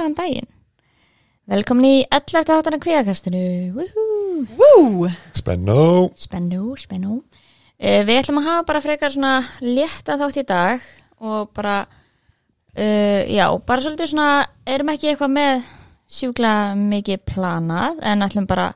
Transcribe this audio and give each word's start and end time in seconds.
blessaðan 0.00 0.16
daginn. 0.16 0.48
Velkomin 1.50 1.86
í 1.88 1.96
11. 2.08 2.52
áttan 2.54 2.76
af! 2.78 3.88
Woo! 4.56 5.08
Spennó 5.34 6.10
Spennu, 6.16 6.76
spennu. 6.78 7.20
Uh, 7.80 8.00
við 8.06 8.20
ætlum 8.20 8.40
að 8.40 8.48
hafa 8.48 8.66
bara 8.68 8.82
frekar 8.84 9.12
svona 9.12 9.34
létta 9.60 10.16
þátt 10.20 10.40
í 10.40 10.46
dag 10.46 10.86
og 11.20 11.50
bara, 11.56 11.82
uh, 12.76 13.22
já, 13.28 13.46
bara 13.66 13.84
svolítið 13.84 14.12
svona, 14.12 14.46
erum 14.64 14.92
ekki 14.94 15.12
eitthvað 15.12 15.34
með 15.36 15.68
sjúkla 16.10 16.54
mikið 16.78 17.24
planað 17.34 18.00
en 18.04 18.24
ætlum 18.26 18.48
bara 18.48 18.70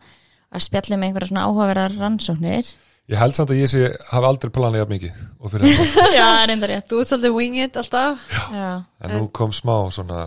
að 0.54 0.66
spjalla 0.66 0.98
með 0.98 1.08
einhverja 1.08 1.32
svona 1.32 1.48
áhugaverðar 1.48 1.98
rannsóknir. 2.00 2.72
Ég 3.12 3.20
held 3.20 3.36
samt 3.36 3.52
að 3.52 3.60
ég 3.60 3.68
sé 3.68 3.88
hafi 4.10 4.28
aldrei 4.28 4.52
planað 4.52 4.82
jafn 4.82 4.96
mikið 4.96 5.18
og 5.40 5.52
fyrir 5.52 5.76
þetta 5.76 6.08
já, 6.16 6.28
reyndar 6.48 6.72
rétt. 6.72 6.88
Þú 6.90 7.02
ert 7.02 7.12
svolítið 7.12 7.36
wing 7.36 7.60
it 7.60 7.76
alltaf 7.80 8.32
Já, 8.32 8.70
en 9.04 9.14
nú 9.14 9.28
kom 9.36 9.52
smá 9.52 9.76
svona 9.92 10.24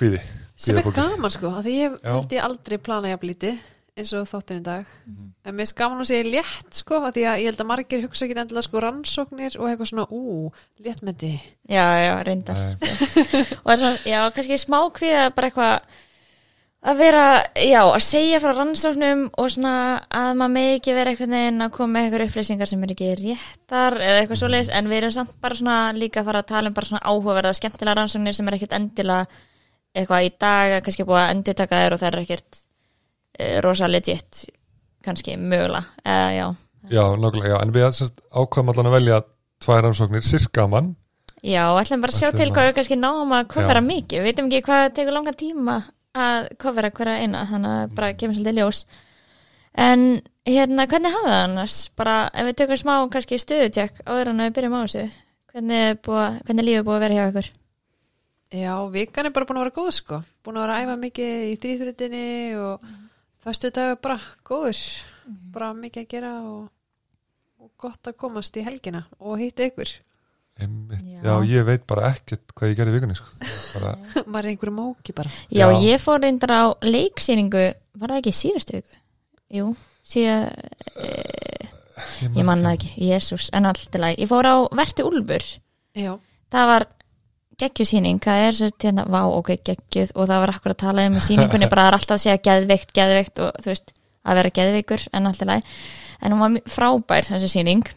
kvíði 0.00 0.22
sem 0.60 0.76
er 0.80 0.88
gaman 0.92 1.32
sko 1.32 1.52
af 1.54 1.64
því 1.64 1.76
ég 1.78 2.00
held 2.04 2.34
ég 2.36 2.44
aldrei 2.44 2.80
plana 2.82 3.14
jafn 3.14 3.30
lítið 3.30 3.60
eins 4.00 4.12
og 4.16 4.28
þáttinn 4.28 4.60
í 4.60 4.64
dag. 4.64 4.84
Mhm. 5.06 5.30
en 5.44 5.56
mér 5.56 5.66
er 5.68 5.76
gaman 5.76 6.02
að 6.02 6.10
segja 6.10 6.30
létt 6.34 6.74
sko 6.82 7.00
af 7.04 7.14
því 7.14 7.24
að 7.26 7.40
ég 7.40 7.48
held 7.50 7.62
að 7.62 7.70
margir 7.70 8.04
hugsa 8.04 8.26
ekki 8.26 8.36
endilega 8.38 8.66
sko 8.66 8.82
rannsóknir 8.84 9.56
og 9.58 9.66
eitthvað 9.68 9.90
svona 9.90 10.06
ú, 10.10 10.52
léttmeti. 10.80 11.32
Já, 11.68 11.84
já, 12.04 12.14
reyndar. 12.24 12.56
Og 13.64 13.72
er 13.72 13.80
svona, 13.80 13.98
já, 14.04 14.20
kannski 14.34 14.58
smá 14.60 14.78
kvíða 14.94 15.34
bara 15.34 15.50
eitthvað 15.50 15.98
að 16.80 16.96
vera, 16.96 17.24
já, 17.60 17.80
að 17.82 18.04
segja 18.06 18.40
frá 18.40 18.54
rannsóknum 18.56 19.26
og 19.36 19.50
svona 19.52 19.74
að 20.08 20.30
maður 20.40 20.54
með 20.54 20.70
ekki 20.78 20.94
vera 20.96 21.12
einhvern 21.12 21.36
veginn 21.36 21.66
að 21.66 21.74
koma 21.74 21.92
með 21.92 22.06
eitthvað 22.06 22.26
upplýsingar 22.30 22.70
sem 22.70 22.86
er 22.86 22.94
ekki 22.94 23.10
réttar 23.20 23.98
eða 24.00 24.22
eitthvað 24.22 24.40
svoleiðis, 24.40 24.72
en 24.72 24.88
við 24.88 25.02
erum 25.02 25.12
samt 25.18 25.34
bara 25.42 25.58
svona 25.58 25.76
líka 25.92 26.22
að 26.22 26.30
fara 26.30 26.40
að 26.40 26.50
tala 26.54 26.70
um 26.70 26.78
bara 26.78 26.88
svona 26.88 27.04
áhugaverða 27.04 27.58
skemmtilega 27.58 27.98
rannsóknir 28.00 28.38
sem 28.38 28.48
er 28.48 28.56
ekkert 28.56 28.78
endilega 28.78 29.26
eitthvað 29.94 30.26
í 30.26 30.32
dag, 30.38 30.74
að 30.76 30.82
kannski 30.86 31.06
búið 31.08 31.20
að 31.24 31.30
endurtaka 31.34 31.80
þær 31.82 31.96
og 31.96 32.00
það 32.00 32.08
er 32.12 32.22
ekkert 32.24 32.60
e, 33.38 33.60
rosa 33.64 33.88
legit, 33.90 34.42
kannski 35.04 35.36
mögulega, 35.40 35.84
eða 36.04 36.32
já. 36.36 36.46
Já, 36.90 37.02
nákvæmlega, 37.20 37.52
já, 37.52 37.58
en 37.62 37.74
við 37.74 37.86
semst 37.98 38.20
ákvæðum 38.32 38.72
allan 38.72 38.90
að 38.90 38.96
velja 38.96 39.20
tvær 39.60 39.82
rannsóknir, 39.84 40.24
sirkaman. 40.24 40.94
Já, 41.40 41.62
og 41.72 41.80
ætlum 41.80 42.02
bara 42.04 42.12
að 42.12 42.20
sjá 42.20 42.30
til 42.36 42.46
að- 42.48 42.54
hvað 42.56 42.68
við 42.68 42.74
kannski 42.78 42.96
náum 43.00 43.32
að 43.32 43.46
kofera 43.48 43.80
Já. 43.80 43.86
mikið, 43.88 44.18
við 44.20 44.26
veitum 44.28 44.48
ekki 44.50 44.62
hvað 44.68 44.94
tekur 44.94 45.16
langan 45.16 45.38
tíma 45.40 45.76
að 46.14 46.48
kofera 46.58 46.90
hverja 46.90 47.22
eina 47.22 47.46
þannig 47.48 47.76
að 47.76 47.94
bara 47.94 48.12
kemur 48.14 48.34
svolítið 48.34 48.58
ljós. 48.60 48.84
En 49.74 50.22
hérna, 50.44 50.86
hvernig 50.90 51.12
hafa 51.14 51.28
það 51.30 51.44
annars? 51.46 51.76
Bara 51.96 52.16
ef 52.34 52.46
við 52.48 52.56
tökum 52.58 52.76
smá 52.80 52.94
kannski 53.12 53.38
stöðutjekk 53.38 54.02
áður 54.04 54.32
en 54.32 54.40
að 54.40 54.48
við 54.50 54.56
byrjum 54.58 54.74
á 54.74 54.80
þessu 54.84 55.04
hvernig, 55.52 55.84
er 55.90 55.94
búa, 56.04 56.24
hvernig 56.44 56.66
lífið 56.66 56.84
búið 56.86 56.96
að 56.96 57.04
vera 57.04 57.14
hjá 57.14 57.28
ykkur 57.30 57.50
Já, 58.50 58.74
vikan 58.90 59.28
er 59.28 59.34
bara 59.34 59.46
búin 59.46 59.60
að 59.60 59.66
vera 59.68 59.76
góð 59.76 59.90
sko. 59.94 60.16
Búin 60.42 60.58
að 60.58 60.64
vera 60.66 60.76
að 60.76 60.84
æfa 60.84 60.98
mikið 61.04 61.42
í 61.46 61.56
þrýþrutinni 61.62 62.26
og 62.58 62.86
föstu 63.44 63.70
dag 63.74 63.96
bara 64.02 64.18
góður. 64.46 64.80
Bara 65.54 65.72
mikið 65.78 66.02
að 66.02 66.08
gera 66.10 66.32
og, 66.42 66.64
og 67.62 67.70
gott 67.78 68.10
að 68.10 68.16
komast 68.18 68.58
í 68.58 68.64
helgina 68.66 69.04
og 69.22 69.38
hitta 69.38 69.68
ykkur. 69.70 69.92
Já. 70.60 71.20
Já, 71.24 71.32
ég 71.48 71.64
veit 71.64 71.86
bara 71.88 72.10
ekkert 72.10 72.50
hvað 72.52 72.72
ég 72.72 72.80
gerði 72.80 72.92
í 72.92 72.96
vikunni 72.98 73.16
sko. 73.16 73.30
bara, 73.78 73.94
maður 74.32 74.42
er 74.42 74.50
einhverju 74.50 74.74
móki 74.76 75.14
bara? 75.16 75.30
Já, 75.48 75.68
Já. 75.70 75.78
ég 75.86 76.02
fór 76.02 76.20
reyndar 76.20 76.52
á 76.52 76.64
leiksýningu. 76.84 77.62
Var 78.02 78.12
það 78.12 78.20
ekki 78.20 78.34
síðustu 78.36 78.80
viku? 78.80 78.98
Jú, 79.50 79.70
síðan 80.06 80.50
ég 82.20 82.36
ég 82.36 82.46
man 82.46 82.66
það 82.66 82.76
ekki, 82.76 82.90
jésús, 83.08 83.48
en 83.56 83.70
alltaf 83.70 84.10
ég 84.18 84.28
fór 84.30 84.46
á 84.50 84.56
Verti 84.76 85.06
Úlfur. 85.06 85.46
Já, 85.96 86.12
það 86.52 86.68
var 86.74 86.86
geggjusýning, 87.60 88.20
það 88.24 88.44
er 88.46 88.56
svo 88.56 88.68
hérna, 88.82 89.06
vá, 89.10 89.20
ok, 89.28 89.54
geggjuð 89.68 90.12
og 90.14 90.28
það 90.30 90.42
var 90.44 90.52
akkur 90.54 90.74
að 90.74 90.80
tala 90.82 91.06
um 91.08 91.16
í 91.18 91.24
sýningunni, 91.24 91.68
bara 91.70 91.86
það 91.86 91.90
er 91.90 91.98
alltaf 91.98 92.16
að 92.16 92.22
segja 92.24 92.42
geðveikt, 92.48 92.94
geðveikt 92.96 93.42
og 93.44 93.60
þú 93.60 93.72
veist, 93.72 93.92
að 94.24 94.40
vera 94.40 94.54
geðveikur 94.58 95.06
en 95.16 95.30
alltaf 95.30 95.50
læg, 95.50 95.74
en 96.20 96.36
hún 96.36 96.42
var 96.44 96.72
frábær 96.74 97.28
þessi 97.30 97.52
sýning, 97.54 97.92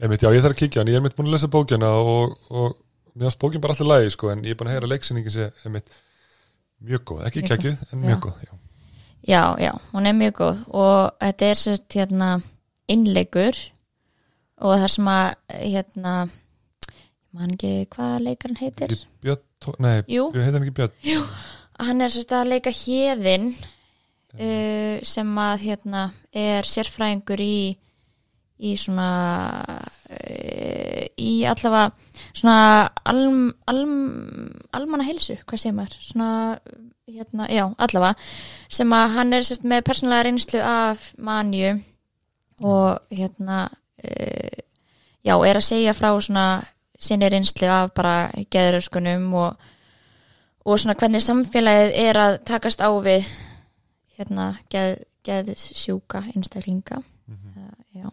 einmitt, 0.00 0.24
já, 0.24 0.30
ég 0.34 0.44
þarf 0.44 0.56
að 0.56 0.62
kíkja 0.62 0.82
hann, 0.82 0.92
ég 0.92 1.00
er 1.00 1.04
mitt 1.04 1.16
búin 1.16 1.30
að 1.30 1.36
lesa 1.36 1.50
bókina 1.52 1.92
og, 2.00 2.34
og 2.50 2.74
mér 3.14 3.28
varst 3.28 3.40
bókin 3.42 3.62
bara 3.62 3.76
alltaf 3.76 3.90
lægi 3.90 4.14
sko, 4.16 4.32
en 4.32 4.42
ég 4.44 4.54
er 4.54 4.58
búin 4.58 4.70
að 4.72 4.78
heyra 4.78 4.90
leiksýningin 4.90 5.34
sé 5.34 5.50
einmitt 5.64 5.92
mjög 6.84 7.04
góð, 7.10 7.26
ekki 7.28 7.44
kekkjuð, 7.46 7.84
en 7.92 8.02
mjög 8.02 8.24
góð 8.26 8.40
já. 8.44 8.52
já, 9.22 9.42
já, 9.62 9.72
hún 9.92 10.10
er 10.10 10.18
mjög 10.18 10.34
góð 10.40 10.64
og 10.74 10.98
þetta 11.22 11.50
er 11.50 11.60
svo 11.60 11.76
hérna 11.94 12.30
innleikur 12.90 13.60
og 14.64 14.80
það 14.82 14.90
sem 14.96 15.10
að 15.14 15.28
hérna 15.60 16.14
man 17.34 17.54
ekki 17.54 17.88
hvað 17.92 18.16
leikarinn 18.28 18.60
heitir? 18.60 18.96
Björn, 19.24 19.42
nei, 19.82 20.02
Jú. 20.10 20.28
ég 20.34 20.44
heit 20.46 20.54
hann 20.54 20.66
ekki 20.66 20.76
Björn? 20.78 21.30
Hann 21.84 22.04
er 22.04 22.12
svo 22.12 22.22
að 22.38 22.50
leika 22.52 22.70
hérðin 22.74 23.48
uh, 24.38 24.98
sem 25.02 25.32
að 25.42 25.64
hérna 25.64 26.04
er 26.30 26.68
sérfræðingur 26.68 27.42
í 27.42 27.56
í 28.64 28.74
svona 28.78 29.08
uh, 29.66 31.02
í 31.18 31.32
allavega 31.50 31.90
svona 32.34 32.58
alm, 33.10 33.48
alm, 33.70 33.96
almanna 34.74 35.06
heilsu, 35.08 35.36
hvað 35.42 35.62
segir 35.62 35.76
maður? 35.76 35.96
Svona, 36.06 36.28
hérna, 37.10 37.48
já, 37.50 37.64
allavega 37.82 38.14
sem 38.72 38.94
að 38.94 39.16
hann 39.18 39.34
er 39.34 39.46
sérst 39.46 39.66
með 39.68 39.86
persónulega 39.88 40.28
reynslu 40.28 40.62
af 40.64 41.10
manju 41.18 41.74
og 42.62 43.10
hérna 43.10 43.64
uh, 43.66 44.62
já, 45.26 45.34
er 45.34 45.58
að 45.58 45.66
segja 45.66 45.96
frá 45.96 46.12
svona 46.22 46.46
sinni 47.04 47.28
reynslu 47.30 47.68
af 47.70 47.92
bara 47.96 48.16
geðröskunum 48.52 49.30
og 49.38 49.70
og 50.64 50.80
svona 50.80 50.96
hvernig 50.96 51.20
samfélagið 51.20 51.90
er 52.06 52.18
að 52.20 52.38
takast 52.48 52.80
á 52.80 52.88
við 53.04 53.26
hérna 54.16 54.54
geð, 54.72 55.02
geðsjúka 55.26 56.22
einstaklinga. 56.32 57.02
Uh, 57.28 57.74
já. 57.92 58.08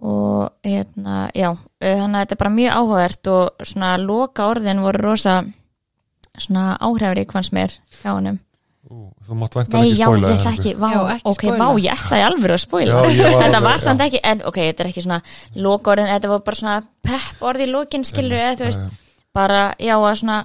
Og 0.00 0.50
hérna, 0.64 1.30
já 1.36 1.52
þannig 1.80 2.16
að 2.16 2.20
þetta 2.20 2.36
er 2.36 2.42
bara 2.42 2.56
mjög 2.56 2.76
áhugavert 2.76 3.32
og 3.32 3.66
svona 3.68 3.96
loka 4.00 4.46
orðin 4.48 4.84
voru 4.84 5.02
rosa 5.04 5.40
svona 6.40 6.76
áhrifri 6.80 7.26
hvans 7.28 7.52
mér 7.52 7.76
hjá 8.00 8.14
honum. 8.14 8.38
Ú, 8.38 8.49
þú 8.90 9.36
mátt 9.40 9.54
vænta 9.58 9.78
Nei, 9.78 9.90
ekki 9.90 10.00
já, 10.00 10.06
spoila 10.08 10.30
ég 10.30 10.38
ætla 10.40 10.52
ekki, 10.56 10.72
vá, 10.82 10.88
Já, 10.90 11.00
ekki 11.14 11.28
ok, 11.30 11.44
spoila. 11.46 11.58
vá, 11.64 11.80
ég 11.84 11.92
ætlaði 11.94 12.24
alveg 12.28 12.54
að 12.56 12.62
Já, 12.90 12.94
var 13.00 13.42
Þetta 13.44 13.60
var 13.66 13.82
samt 13.84 14.00
já. 14.00 14.06
ekki, 14.10 14.22
en 14.32 14.42
ok, 14.50 14.58
þetta 14.66 14.84
er 14.86 14.90
ekki 14.92 15.04
svona 15.06 15.20
loka 15.66 15.92
orðin, 15.94 16.10
þetta 16.14 16.32
var 16.34 16.40
bara 16.50 16.60
svona 16.62 16.78
pepp 17.06 17.44
orði 17.50 17.68
í 17.68 17.70
lokin 17.74 18.04
skilur, 18.08 18.38
eða 18.40 18.56
þú 18.60 18.70
veist, 18.70 18.88
Já, 18.88 19.20
bara, 19.38 19.60
já, 19.78 19.94
að 20.00 20.16
svona 20.24 20.40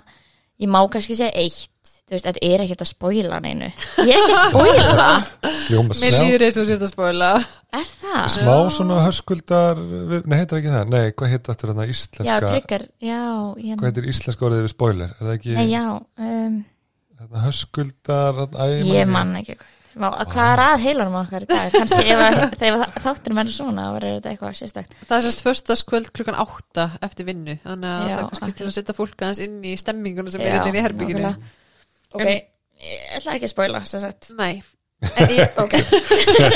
ég 0.62 0.70
má 0.72 0.82
kannski 0.94 1.18
segja 1.18 1.34
eitt 1.42 1.72
þú 2.06 2.14
veist, 2.14 2.28
þetta 2.30 2.42
er 2.46 2.62
ekkert 2.62 2.84
að 2.86 2.90
spoila 2.92 3.38
neinu. 3.42 3.68
Ég 4.06 4.12
er 4.14 4.20
ekki 4.22 4.36
að 4.36 4.44
spoila, 4.52 5.08
hljóma 5.66 5.88
mér 5.90 5.98
smá. 5.98 6.20
líður 6.22 6.44
eins 6.46 6.60
og 6.62 6.68
sér 6.70 6.84
að 6.86 6.92
spóla 6.92 7.30
er 7.74 7.88
það? 7.90 8.28
smá 8.36 8.54
svona 8.76 9.00
höskuldar 9.08 9.82
við- 9.82 10.28
nei, 10.30 10.38
heitir 10.44 10.60
ekki 10.62 10.76
það, 10.76 10.94
nei, 10.94 11.08
hvað 11.18 11.34
heitir 11.34 11.56
aftur 11.56 11.72
þarna 11.74 11.88
Já, 11.90 11.94
íslenska, 11.96 12.38
tryggar, 12.54 12.86
já, 13.02 13.24
ég, 13.58 13.74
hvað 13.82 13.90
heitir 13.90 14.10
íslenska 14.14 14.46
orðið 14.52 14.64
við 14.68 14.74
spoiler, 14.76 15.16
er 15.18 15.26
það 15.26 15.34
ekki 15.40 15.58
nei, 15.58 15.66
já 15.74 15.84
um, 15.98 16.60
höskuldar 17.46 18.38
þarna, 18.42 18.68
æ, 18.68 18.86
ég 18.92 19.10
man 19.10 19.34
ekki 19.42 19.58
Vá, 19.96 20.10
hvað 20.28 20.50
er 20.50 20.60
að 20.60 20.82
heilanum 20.84 21.14
okkar 21.22 21.46
í 21.46 21.48
dag? 21.48 21.70
Kannski 21.72 22.02
ef 22.12 22.82
þátturum 23.06 23.40
er 23.40 23.52
svona 23.56 23.86
verður 23.96 24.18
þetta 24.18 24.32
eitthvað 24.34 24.58
sérstakt. 24.60 24.96
Það 25.08 25.16
er 25.16 25.24
sérst 25.24 25.44
föstaskvöld 25.46 26.10
klukkan 26.12 26.40
átta 26.44 26.90
eftir 27.06 27.30
vinnu 27.30 27.56
þannig 27.64 27.94
að 27.94 28.10
Já, 28.10 28.16
það 28.16 28.24
er 28.26 28.28
kannski 28.34 28.58
til 28.60 28.68
að 28.68 28.74
setja 28.76 28.98
fólk 28.98 29.24
aðeins 29.24 29.44
inn 29.46 29.56
í 29.64 29.76
stemminguna 29.80 30.34
sem 30.34 30.44
Já, 30.44 30.52
er 30.52 30.68
inn 30.68 30.76
í 30.76 30.84
herbygginu 30.84 31.32
ok, 31.32 32.26
ég 32.26 33.14
ætla 33.22 33.38
ekki 33.38 33.52
að 33.56 33.88
sagt, 33.94 34.34
Nei. 34.36 34.64
En 35.06 35.32
ég, 35.32 35.58
ok. 35.60 35.74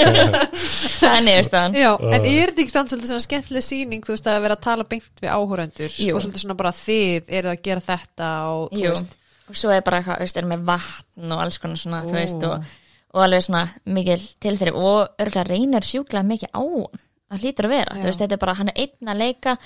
Það 0.99 1.15
er 1.15 1.23
niðurstaðan. 1.25 1.75
Já, 1.75 1.89
en 1.99 2.27
er 2.27 2.51
þetta 2.51 2.63
ekki 2.63 2.71
stand 2.73 2.91
svolítið 2.91 3.11
svona 3.11 3.25
skemmtileg 3.25 3.65
sýning 3.65 4.05
þú 4.05 4.15
veist 4.15 4.29
að 4.31 4.39
vera 4.45 4.55
að 4.55 4.63
tala 4.63 4.85
beint 4.89 5.23
við 5.23 5.33
áhórendur 5.35 5.95
Jú. 5.95 6.13
og 6.15 6.23
svolítið 6.23 6.43
svona 6.45 6.59
bara 6.59 6.71
þið 6.75 7.33
eru 7.39 7.51
að 7.51 7.63
gera 7.67 7.83
þetta 7.83 8.29
og 8.53 8.71
þú 8.73 8.85
veist 8.87 9.17
og 9.49 9.57
svo 9.57 9.73
er 9.73 9.83
bara 9.85 9.99
eitthvað, 10.01 10.19
þú 10.21 10.27
veist, 10.27 10.39
er 10.41 10.47
með 10.49 10.65
vatn 10.69 11.33
og 11.35 11.43
alls 11.43 11.59
konar 11.61 11.81
svona, 11.81 12.03
þú 12.05 12.15
Ó. 12.15 12.19
veist, 12.19 12.43
og, 12.47 12.73
og 13.15 13.23
alveg 13.25 13.45
svona 13.47 13.63
mikil 13.97 14.19
tilþrif 14.45 14.77
og 14.77 15.21
örgulega 15.23 15.47
reynir 15.49 15.87
sjúklega 15.87 16.25
mikið 16.29 16.53
á 16.53 16.61
hann, 16.61 17.03
það 17.29 17.43
hlýtur 17.45 17.69
að 17.69 17.73
vera, 17.75 17.95
Já. 17.95 18.01
þú 18.01 18.09
veist, 18.11 18.23
þetta 18.23 18.37
er 18.37 18.43
bara, 18.45 18.57
hann 18.59 18.71
er 18.73 18.83
einn 18.85 19.13
að 19.13 19.21
leika 19.23 19.57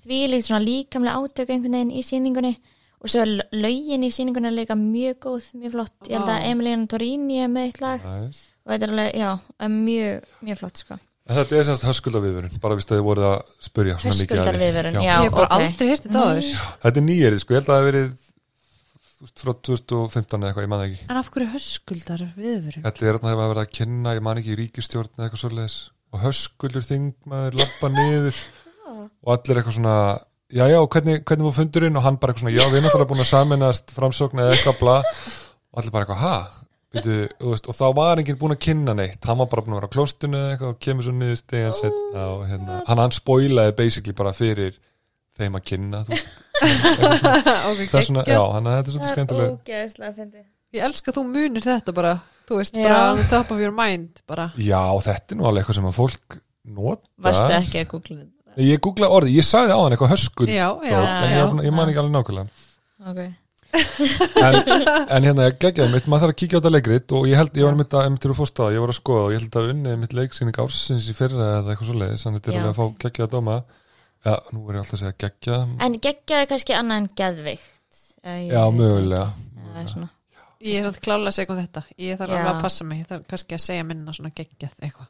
því 0.00 0.20
líkt 0.32 0.48
svona 0.48 0.64
líkamlega 0.64 1.16
átök 1.20 1.50
einhvern 1.52 1.76
veginn 1.76 1.90
í 1.92 2.04
sýningunni 2.04 2.54
og 3.00 3.08
svo 3.08 3.22
er 3.24 3.34
lögin 3.56 4.04
í 4.04 4.10
sýningunni 4.12 4.52
líka 4.52 4.76
mjög 4.76 5.20
góð, 5.24 5.50
mjög 5.56 5.76
flott, 5.76 5.94
ég 6.08 6.16
held 6.18 6.28
að 6.28 6.40
Vá. 6.40 6.48
Emilín 6.52 6.86
Torini 6.88 7.40
er 7.44 7.52
með 7.52 7.68
eitt 7.70 7.80
lag 7.84 8.02
Nice. 8.04 8.42
og 8.64 8.74
þetta 8.74 8.86
er 8.88 8.92
alveg, 8.94 9.14
já, 9.20 9.30
er 9.60 9.72
mjög, 9.76 10.26
mjög 10.48 10.60
flott, 10.60 10.82
sko. 10.84 10.98
Þetta 11.30 11.56
er 11.56 11.66
semst 11.68 11.84
höskuldaviðvörun, 11.86 12.56
bara 12.60 12.74
vist 12.74 12.90
að 12.90 12.98
þið 12.98 13.04
voruð 13.06 13.26
að 13.28 13.36
spurja 13.62 13.98
svona 14.00 14.16
mikið 14.16 14.20
að 14.20 14.26
því. 14.26 14.40
Höskuldarviðvörun, 14.40 14.96
já. 14.98 15.12
Ég 15.12 15.28
hef 15.28 15.36
bara 15.36 15.46
ok. 15.46 15.52
aldrei 15.56 15.90
heyrst 15.90 16.08
þetta 16.08 16.24
áður 16.24 16.48
Þetta 16.84 17.00
er 17.00 17.06
nýjerið, 17.06 17.42
sko, 17.44 17.54
ég 17.54 17.60
held 17.60 17.68
að 17.68 17.70
það 17.70 17.80
hafi 17.80 17.90
verið 17.90 18.08
þú 18.10 18.29
frá 19.20 19.52
2015 19.52 20.40
eða 20.40 20.48
eitthvað, 20.50 20.64
ég 20.64 20.72
man 20.72 20.84
ekki. 20.86 21.02
En 21.10 21.20
af 21.20 21.28
hverju 21.34 21.52
höskuldar 21.52 22.24
viðvörun? 22.38 22.84
Þetta 22.86 23.06
er 23.06 23.18
þarna 23.18 23.28
að 23.28 23.34
hafa 23.34 23.50
verið 23.52 23.62
að 23.62 23.74
kynna, 23.76 24.14
ég 24.16 24.24
man 24.24 24.40
ekki 24.40 24.56
ríkistjórn 24.60 25.12
eða 25.16 25.26
eitthvað 25.26 25.42
svoleiðis. 25.44 25.78
Og 26.10 26.24
höskuldur 26.24 26.86
þingmaður 26.88 27.58
lappa 27.60 27.90
niður 27.96 28.40
og 28.90 29.32
allir 29.34 29.60
eitthvað 29.60 29.76
svona 29.76 29.96
já, 30.50 30.64
já, 30.66 30.78
hvernig, 30.94 31.20
hvernig 31.28 31.46
var 31.50 31.58
fundurinn? 31.58 32.00
Og 32.00 32.06
hann 32.06 32.18
bara 32.22 32.34
eitthvað 32.34 32.46
svona, 32.46 32.56
já, 32.56 32.64
við 32.70 32.80
erum 32.80 32.90
alltaf 32.90 33.12
búin 33.12 33.24
að 33.24 33.30
saminast 33.30 33.94
framsókn 33.96 34.42
eða 34.42 34.56
eitthvað 34.56 34.80
bla. 34.80 34.96
Og 35.70 35.82
allir 35.82 35.94
bara 35.94 36.08
eitthvað, 36.08 36.56
veist, 37.44 37.68
og 37.70 37.76
þá 37.76 37.86
var 38.00 38.22
enginn 38.22 38.38
búin 38.40 38.56
að 38.56 38.62
kynna 38.66 38.96
neitt. 38.98 39.20
Hann 39.28 39.38
var 39.42 39.50
bara 39.52 39.66
búin 39.66 39.76
að 39.76 39.82
vera 39.82 39.90
á 39.92 39.96
klóstunni 39.96 40.40
eða 40.40 40.54
eitthvað 40.54 40.72
og 40.72 40.80
kemur 40.86 41.06
svo 41.06 41.14
niður 41.14 41.38
stegan 41.38 41.76
setna 41.78 42.24
og 42.34 42.46
hérna, 42.50 42.80
hann, 42.88 43.02
hann 43.04 43.14
spoilaði 43.14 43.76
basically 43.78 44.16
bara 44.16 44.34
fyrir 44.34 44.80
þeim 45.40 45.56
að 45.58 45.64
kynna 45.70 46.02
þú 46.06 46.14
veist, 46.14 46.30
ok, 47.70 47.80
það 47.90 47.98
er 48.00 48.06
svona, 48.08 48.24
já, 48.28 48.40
hann 48.54 48.68
þetta 48.70 48.80
er 48.80 48.94
svolítið 48.94 49.12
skemmtileg 49.14 49.54
ógeðslega 49.56 50.12
fyndið. 50.20 50.44
Ég 50.76 50.84
elska 50.86 51.10
að 51.10 51.16
þú 51.18 51.24
munir 51.32 51.66
þetta 51.66 51.96
bara 51.96 52.12
Þú 52.50 52.56
veist, 52.58 52.74
Já. 52.74 52.82
bara 52.88 53.02
on 53.12 53.18
the 53.20 53.26
top 53.30 53.50
of 53.54 53.60
your 53.62 53.70
mind 53.74 54.20
bara. 54.26 54.48
já, 54.58 54.80
þetta 55.06 55.34
er 55.34 55.38
nú 55.38 55.44
alveg 55.46 55.62
eitthvað 55.62 55.76
sem 55.78 55.84
að 55.86 55.98
fólk 56.00 56.38
nota. 56.66 57.04
Varstu 57.22 57.52
ekki 57.54 57.78
að 57.84 57.90
googla 57.92 58.16
þetta? 58.24 58.64
Ég 58.66 58.80
googlaði 58.82 59.14
orðið, 59.20 59.36
ég 59.38 59.46
sagði 59.46 59.70
á 59.70 59.78
hann 59.78 59.94
eitthvað 59.94 60.10
höskur 60.16 60.50
Já, 60.50 60.66
já, 60.82 60.96
en 60.98 61.30
já. 61.30 61.36
ég, 61.38 61.60
ég 61.68 61.76
man 61.76 61.92
ekki 61.92 62.00
alveg 62.02 62.16
nákvæmlega. 62.16 62.66
Ok, 63.06 63.20
en, 63.70 64.58
en 65.14 65.26
hérna 65.28 65.46
geggjaði 65.62 65.92
mitt, 65.94 66.08
maður 66.10 66.24
þarf 66.26 66.34
að 66.34 66.38
kíkja 66.42 66.58
á 66.58 66.60
þetta 66.60 66.72
leikrit 66.74 67.14
og 67.14 67.28
ég 67.30 67.38
held, 67.38 67.54
ég 67.60 67.66
var 67.68 67.76
mitt 67.78 67.94
að, 67.94 68.08
mitt 68.16 68.22
til 68.24 68.32
að 68.32 68.38
fórst 68.40 68.58
á 68.58 68.66
ég 68.74 68.82
var 68.82 68.90
að 68.92 68.98
skoða 68.98 69.22
og 69.28 69.34
ég 69.36 69.44
held 69.44 69.58
að 69.60 69.70
unni 69.76 69.94
mitt 70.02 70.16
leiksýning 70.18 70.58
ársins 70.64 71.06
í 71.06 71.14
fyrra 71.16 71.50
eða 71.60 71.70
eitthvað 71.76 71.90
svo 71.92 71.98
leiðis 72.02 72.26
þannig 72.26 72.44
til 72.48 72.56
Já. 72.56 72.62
að 72.66 72.74
fá 72.80 72.84
geggjaða 73.04 73.32
dóma 73.36 73.56
já, 74.26 74.34
nú 74.52 74.64
er 74.68 74.78
ég 74.78 74.82
alltaf 74.82 74.96
að 74.96 75.02
segja 75.04 75.18
geggja 75.24 75.58
en 75.86 75.98
geggjaði 76.06 76.48
kannski 76.52 76.76
annað 76.76 77.02
en 77.02 77.10
geðvikt 77.20 78.00
ég 78.24 78.52
já, 78.52 78.62
mögulega. 78.74 79.30
Er 79.70 79.88
svona. 79.88 80.10
Ég 80.60 80.80
er 80.80 80.86
samt 80.90 81.00
klálega 81.00 81.30
að 81.30 81.36
segja 81.38 81.54
um 81.54 81.60
þetta. 81.60 81.82
Ég 81.96 82.18
þarf 82.20 82.34
Já. 82.34 82.36
alveg 82.36 82.50
að 82.50 82.64
passa 82.66 82.84
mig. 82.84 82.98
Ég 83.00 83.08
þarf 83.08 83.28
kannski 83.30 83.56
að 83.56 83.62
segja 83.64 83.84
minna 83.88 84.12
svona 84.16 84.32
geggjað 84.36 84.74
eitthvað. 84.76 85.08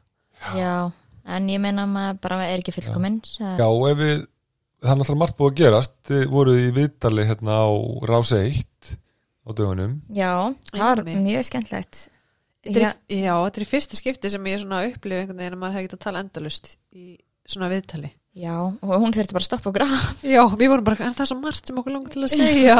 Já, 0.55 0.75
en 1.35 1.49
ég 1.51 1.61
meina 1.61 1.83
að 1.83 1.95
maður 1.95 2.21
bara 2.23 2.37
er 2.47 2.61
ekki 2.61 2.75
fullkominn 2.77 3.19
já, 3.35 3.65
og 3.67 3.83
ef 3.89 3.99
við, 3.99 4.23
það 4.81 4.93
er 4.93 5.01
náttúrulega 5.01 5.21
margt 5.21 5.37
búið 5.41 5.51
að 5.51 5.59
gerast. 5.59 5.97
Þið 6.07 6.23
voruð 6.31 6.61
í 6.61 6.71
viðtali 6.77 7.27
hérna 7.27 7.59
á 7.67 7.69
Rás 8.09 8.31
1 8.37 8.95
á 8.95 9.49
dögunum. 9.57 9.99
Já, 10.15 10.31
það 10.71 10.87
var 10.87 11.03
mjög 11.11 11.47
skemmtlegt 11.49 12.01
Þetta 12.61 12.77
já, 12.77 12.89
er, 12.91 12.97
já, 13.17 13.33
þetta 13.41 13.57
er 13.57 13.63
í 13.63 13.69
fyrsta 13.71 13.97
skipti 13.97 14.29
sem 14.29 14.49
ég 14.51 14.59
svona 14.61 14.83
upplifu 14.85 15.17
einhvern 15.17 15.39
veginn 15.41 15.55
að 15.55 15.61
maður 15.63 15.77
hefði 15.79 15.87
getað 15.87 15.97
að 15.97 16.03
tala 16.03 16.19
endalust 16.21 16.67
í 16.93 17.05
svona 17.49 17.69
viðtali 17.71 18.11
já, 18.37 18.55
og 18.63 18.91
hún 19.01 19.13
þurfti 19.15 19.35
bara 19.35 19.43
að 19.43 19.47
stoppa 19.49 19.71
og 19.71 19.75
grafa 19.75 19.99
Já, 20.23 20.41
við 20.55 20.71
vorum 20.71 20.85
bara, 20.87 21.07
en 21.07 21.15
það 21.15 21.25
er 21.25 21.29
svo 21.31 21.39
margt 21.41 21.67
sem 21.67 21.79
okkur 21.81 21.95
langar 21.95 22.13
til 22.13 22.23
að 22.23 22.35
segja? 22.35 22.77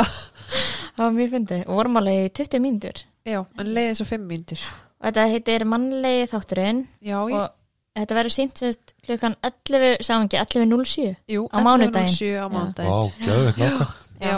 Það 0.96 1.02
var 1.06 1.16
mjög 1.16 1.34
fyndið. 1.36 1.64
Og 1.66 1.80
vorum 1.80 2.00
alveg 2.02 2.22
í 2.22 2.30
20 2.42 2.64
mínútur. 2.64 3.02
Já, 3.28 3.40
en 3.62 3.74
leiði 3.76 3.98
svo 4.00 4.08
fimm 4.10 4.28
mínútur. 4.30 4.64
Og 5.02 5.08
þetta 5.10 5.26
heitir 5.32 5.66
mannlegi 5.70 6.30
þátturinn. 6.32 6.82
Já, 7.02 7.18
ég, 7.32 7.36
og 7.40 8.00
þetta 8.00 8.18
verður 8.20 8.36
sínt 8.36 8.62
sérst 8.62 8.96
klukkan 9.08 9.36
11, 9.48 9.98
sáum 10.06 10.28
ekki, 10.28 10.40
11.07 10.44 11.08
jú, 11.36 11.48
á 11.50 11.58
mánudaginn. 11.66 12.12
11.07 12.12 12.32
á 12.38 12.46
Já. 12.46 12.48
mánudaginn. 12.54 12.92
Vá, 12.92 13.26
geðveikt 13.26 13.62
nákvæm 13.66 13.98
Já, 14.22 14.38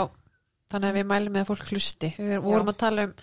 þannig 0.72 0.90
að 0.90 0.98
við 0.98 1.08
mælum 1.12 1.34
með 1.36 1.44
að 1.44 1.50
fólk 1.52 1.70
hlusti. 1.74 2.12
Við 2.18 2.42
vorum 2.46 2.72
að 2.72 2.80
tala 2.80 3.06
um 3.08 3.14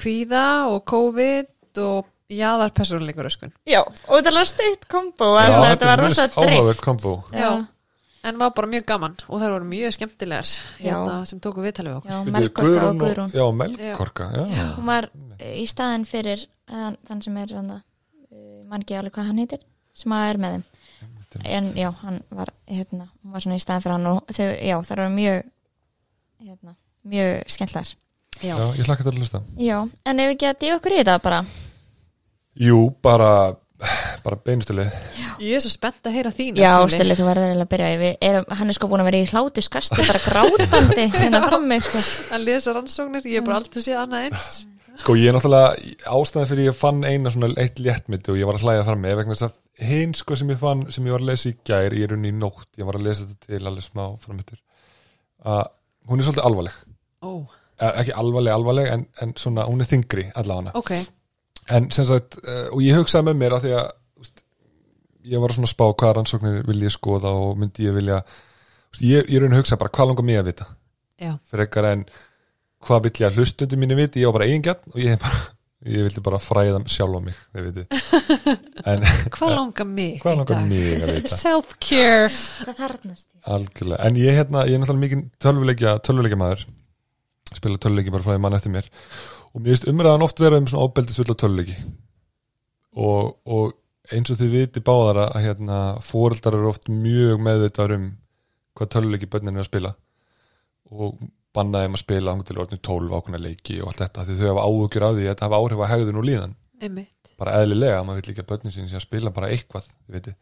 kvíða 0.00 0.44
og 0.70 0.82
COVID 0.90 1.80
og 1.86 2.09
jaðar 2.30 2.72
persónuleikur 2.76 3.28
öskun 3.30 3.52
já, 3.68 3.80
og 3.82 4.14
þetta 4.16 4.32
var 4.36 4.48
steitt 4.48 4.86
kombo 4.90 5.34
Já, 5.34 5.44
þetta 5.50 5.68
þetta 5.74 5.90
var 5.90 6.02
rosa 6.04 6.26
áhugavert 6.30 6.64
dreift 6.64 6.84
kombo. 6.86 7.14
Já, 7.34 7.50
En 8.20 8.36
var 8.36 8.50
bara 8.52 8.68
mjög 8.68 8.84
gaman 8.84 9.14
og 9.32 9.40
þær 9.40 9.52
voru 9.54 9.64
mjög 9.64 9.94
skemmtilegar 9.96 10.44
Já. 10.44 10.90
hérna, 10.90 11.14
sem 11.24 11.38
tóku 11.40 11.62
viðtalið 11.64 11.94
við 11.94 12.00
okkur. 12.02 12.10
Já, 12.12 12.32
Melkorka 12.34 12.82
og 12.90 12.98
Guðrún 13.00 13.30
Já, 13.32 13.44
Melkorka, 13.56 14.26
já, 14.36 14.64
hún 14.76 14.90
var 14.90 15.08
eh, 15.38 15.54
í 15.62 15.64
staðin 15.70 16.04
fyrir 16.04 16.42
þann, 16.68 16.98
þann 17.08 17.22
sem 17.24 17.38
er 17.40 17.54
þann 17.54 17.70
mann 18.68 18.84
ekki 18.84 18.98
alveg 18.98 19.16
hvað 19.16 19.30
hann 19.30 19.40
heitir 19.40 19.64
sem 19.96 20.12
að 20.12 20.26
er 20.34 20.40
með 20.44 20.58
þeim. 20.58 20.66
En 21.46 21.72
já, 21.78 21.88
hann 22.02 22.20
var 22.34 22.52
hérna, 22.68 23.08
hún 23.22 23.32
var 23.32 23.46
svona 23.46 23.56
í 23.56 23.64
staðin 23.64 23.86
fyrir 23.86 23.96
hann 23.96 24.10
og 24.12 24.36
þau, 24.36 24.46
já, 24.68 24.76
það 24.90 25.00
var 25.00 25.12
mjög 25.16 25.50
hérna, 26.44 26.76
mjög 27.16 27.32
skemmtlar 27.56 27.96
Já, 28.40 28.54
já, 28.56 28.66
ég 28.78 28.86
hlakka 28.88 29.04
til 29.04 29.12
að 29.12 29.18
hlusta. 29.20 29.42
Já, 29.60 29.76
en 29.84 30.20
ef 30.22 30.28
við 30.30 30.36
ekki 30.36 30.46
að 30.48 30.60
dýja 30.62 30.76
okkur 30.78 30.94
í 30.94 31.00
þetta 31.02 31.16
bara 31.24 31.40
Jú, 32.60 32.80
bara 33.02 33.32
bara 34.20 34.36
beinustulið 34.44 34.90
ég 35.40 35.56
er 35.56 35.62
svo 35.64 35.70
spennt 35.72 36.04
að 36.04 36.16
heyra 36.18 36.32
þín 36.34 36.58
já, 36.60 36.72
Stili, 36.92 37.16
þú 37.16 37.28
verður 37.28 37.46
eiginlega 37.48 37.66
að 37.66 37.70
byrja. 37.72 38.00
Við 38.00 38.26
erum, 38.28 38.48
hann 38.58 38.72
er 38.72 38.76
sko 38.76 38.88
búin 38.90 39.02
að 39.02 39.08
vera 39.08 39.20
í 39.20 39.28
hlátu 39.30 39.64
skasti 39.64 40.04
bara 40.04 40.20
grátandi 40.24 41.06
hérna 41.14 41.40
frammi 41.46 41.78
sko. 41.84 42.02
að 42.36 42.44
lesa 42.48 42.74
rannsóknir, 42.76 43.28
ég 43.30 43.40
hef 43.40 43.46
bara 43.48 43.60
aldrei 43.62 43.84
séð 43.84 44.02
annað 44.02 44.26
eins. 44.28 44.50
Sko 45.00 45.14
ég 45.16 45.30
er 45.30 45.36
náttúrulega 45.36 46.10
ástæðan 46.12 46.50
fyrir 46.50 46.66
ég 46.68 46.76
fann 46.76 47.04
eina 47.06 47.32
svona 47.32 47.54
eitt 47.62 47.80
léttmyndi 47.80 48.32
og 48.34 48.40
ég 48.40 48.48
var 48.50 48.58
að 48.58 48.66
hlæða 48.66 48.86
fram 48.90 49.00
með 49.06 49.16
vegna 49.20 49.36
þess 49.38 49.46
að 49.46 49.86
hinn 49.90 50.12
sko 50.18 50.36
sem 50.36 50.50
ég 50.52 50.60
fann 50.60 50.82
sem 50.92 51.06
ég 51.08 51.14
var 51.14 51.24
að 51.24 51.30
lesa 51.30 51.48
í 51.48 51.54
gær, 51.70 51.96
ég 51.96 52.08
er 52.08 52.16
unni 52.18 52.32
í 52.32 52.36
nótt 52.36 52.68
ég 52.76 52.88
var 52.88 52.98
að 52.98 53.06
lesa 53.06 53.28
þetta 53.30 53.54
til 53.54 53.62
alveg 53.70 53.86
smá 53.86 54.02
framöttur 54.20 54.60
að 55.46 55.62
hún 56.10 56.20
er 56.20 56.26
svolítið 56.26 56.48
alvarleg. 56.50 56.76
Ó, 57.24 57.30
eh, 57.80 57.94
ekki 58.02 58.16
alvarleg 58.20 58.58
alvarleg 58.58 58.92
en, 58.92 59.06
en 59.24 59.32
svona 59.40 59.64
hún 59.70 59.80
er 59.80 59.88
þingri 59.88 60.26
allavega. 60.36 60.74
Ok, 60.76 60.92
en 61.68 61.90
sem 61.94 62.06
sagt, 62.08 62.40
uh, 62.44 62.68
og 62.74 62.80
ég 62.84 62.96
hugsaði 62.98 63.30
með 63.30 63.40
mér 63.42 63.56
að 63.56 63.66
því 63.66 63.74
að 63.78 63.92
úst, 64.24 64.42
ég 65.30 65.42
var 65.42 65.52
að 65.52 65.60
svona 65.60 65.72
spá 65.72 65.84
hvað 65.90 66.16
rannsóknir 66.16 66.64
vil 66.68 66.80
ég 66.86 66.94
skoða 66.94 67.34
og 67.36 67.60
myndi 67.60 67.86
ég 67.86 67.96
vilja 67.96 68.20
úst, 68.24 69.04
ég, 69.04 69.24
ég 69.26 69.36
er 69.38 69.44
raun 69.46 69.56
að 69.56 69.62
hugsa 69.62 69.80
bara 69.80 69.94
hvað 69.94 70.12
langar 70.12 70.28
mig 70.30 70.40
að 70.40 70.50
vita? 70.50 70.68
Já. 71.20 71.32
Frekar 71.52 71.90
en 71.92 72.04
hvað 72.86 73.06
vill 73.06 73.16
ég 73.20 73.28
að 73.28 73.40
hlustundi 73.40 73.78
mínu 73.80 73.98
viti, 73.98 74.22
ég 74.22 74.30
var 74.30 74.40
bara 74.40 74.48
eigingjarn 74.48 74.94
og 74.94 75.00
ég, 75.02 75.18
bara, 75.24 75.40
ég 75.90 76.08
vildi 76.08 76.24
bara 76.24 76.40
fræða 76.42 76.82
sjálf 76.88 77.16
á 77.16 77.20
mig 77.28 77.38
en 78.90 79.06
Hvað 79.36 79.54
langar 79.54 79.88
mig 79.88 80.18
hvað 80.24 80.42
langar 80.42 80.66
mig 80.66 81.04
að 81.04 81.14
vita? 81.18 81.38
Self-care. 81.44 82.32
En 84.00 84.20
ég, 84.20 84.36
hérna, 84.36 84.64
ég 84.68 84.76
er 84.76 84.82
náttúrulega 84.82 85.04
mikið 85.06 85.26
tölvuleikja, 85.44 85.96
tölvuleikja 86.06 86.40
maður 86.40 86.68
spila 87.56 87.80
tölvuleiki 87.82 88.12
bara 88.14 88.24
frá 88.24 88.34
því 88.34 88.42
mann 88.44 88.56
eftir 88.56 88.72
mér 88.74 88.88
og 89.54 89.62
mér 89.62 89.74
finnst 89.74 89.88
umræðan 89.90 90.24
oft 90.26 90.40
vera 90.42 90.60
um 90.60 90.68
svona 90.70 90.86
ábeldisvilla 90.86 91.36
tölvuleiki. 91.38 91.76
Og, 93.00 93.36
og 93.46 93.74
eins 94.14 94.32
og 94.32 94.40
þið 94.40 94.54
viti 94.54 94.82
báðar 94.84 95.24
að 95.26 95.44
hérna, 95.44 95.80
fóreldar 96.04 96.56
eru 96.58 96.70
oft 96.72 96.90
mjög 96.90 97.42
meðvitaður 97.46 97.96
um 97.98 98.08
hvað 98.78 98.92
tölvuleiki 98.94 99.30
börnin 99.30 99.58
er 99.58 99.64
að 99.64 99.70
spila. 99.70 99.94
Og 100.90 101.20
bannaði 101.54 101.90
um 101.90 101.96
að 101.98 102.04
spila 102.04 102.34
ángur 102.34 102.48
til 102.48 102.58
orðinu 102.62 102.82
12 102.86 103.16
ákveðna 103.18 103.42
leiki 103.42 103.80
og 103.82 103.90
allt 103.90 104.04
þetta 104.04 104.26
því 104.26 104.38
þau 104.38 104.50
hafa 104.52 104.66
áhugjur 104.68 105.06
af 105.06 105.16
því 105.16 105.24
að 105.24 105.32
þetta 105.32 105.48
hafa 105.48 105.62
áhrif 105.62 105.82
að 105.84 105.92
hegðun 105.94 106.20
og 106.20 106.28
líðan. 106.28 106.58
Einmitt 106.80 107.19
bara 107.40 107.56
eðlilega, 107.60 108.02
maður 108.04 108.20
vil 108.20 108.34
líka 108.34 108.46
börnin 108.48 108.74
sín 108.74 108.88
sem 108.90 109.02
spila 109.02 109.32
bara 109.34 109.48
eitthvað, 109.52 109.86
þið 110.06 110.16
veitir. 110.18 110.34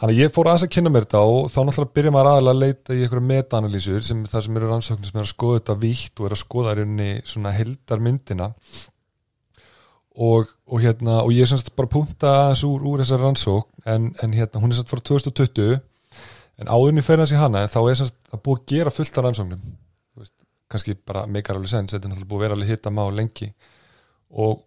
Þannig 0.00 0.14
að 0.14 0.20
ég 0.22 0.34
fór 0.34 0.50
aðeins 0.50 0.66
að 0.68 0.72
kynna 0.76 0.92
mér 0.94 1.06
þetta 1.08 1.22
og 1.32 1.48
þá 1.50 1.58
náttúrulega 1.60 1.96
byrja 1.98 2.12
maður 2.14 2.30
aðalega 2.32 2.54
að 2.54 2.62
leita 2.62 2.94
í 2.94 3.02
einhverja 3.02 3.28
meta-analýsur 3.32 4.06
sem 4.06 4.22
það 4.30 4.46
sem 4.46 4.60
eru 4.60 4.70
rannsóknir 4.70 5.10
sem 5.10 5.18
er 5.18 5.26
að 5.26 5.32
skoða 5.32 5.58
þetta 5.58 5.76
vítt 5.82 6.22
og 6.22 6.28
er 6.28 6.36
að 6.36 6.42
skoða 6.44 6.76
rauninni 6.78 7.10
svona 7.28 7.54
heldarmyndina 7.56 8.48
og, 10.18 10.54
og 10.66 10.82
hérna 10.82 11.20
og 11.24 11.34
ég 11.34 11.50
semst 11.50 11.74
bara 11.78 11.90
punta 11.90 12.32
aðeins 12.44 12.64
úr, 12.66 12.86
úr 12.86 13.02
þessar 13.02 13.22
rannsókn 13.26 13.90
en, 13.90 14.10
en 14.22 14.34
hérna 14.34 14.62
hún 14.62 14.74
er 14.74 14.80
semst 14.80 14.94
frá 14.94 15.02
2020 15.02 15.78
en 16.58 16.70
áðurinn 16.70 17.02
í 17.02 17.06
ferðans 17.06 17.34
í 17.34 17.38
hana 17.38 17.66
þá 17.70 17.80
er 17.84 18.00
semst 18.00 18.16
að 18.32 18.42
búið 18.46 18.62
að 18.62 18.72
gera 18.72 18.94
fullt 18.94 19.18
af 19.18 19.26
rannsóknum. 19.26 19.68
Kannski 20.68 20.94
bara 21.08 21.24
meikar 21.30 21.56
alveg 21.56 21.70
sens, 21.70 21.94
þetta 21.94 22.08
er 22.08 22.12
náttúrulega 22.12 22.30
búið 22.32 22.40
að 22.40 22.44
vera 22.44 22.56
alveg 22.58 22.72
hitta 22.72 22.90
má 22.92 23.04
lengi. 23.14 23.46
Og 24.36 24.58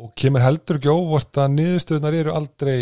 og 0.00 0.14
kemur 0.18 0.40
heldur 0.44 0.78
ekki 0.80 0.92
óvart 0.92 1.38
að 1.42 1.54
niðurstöðunar 1.58 2.16
eru 2.20 2.32
aldrei 2.34 2.76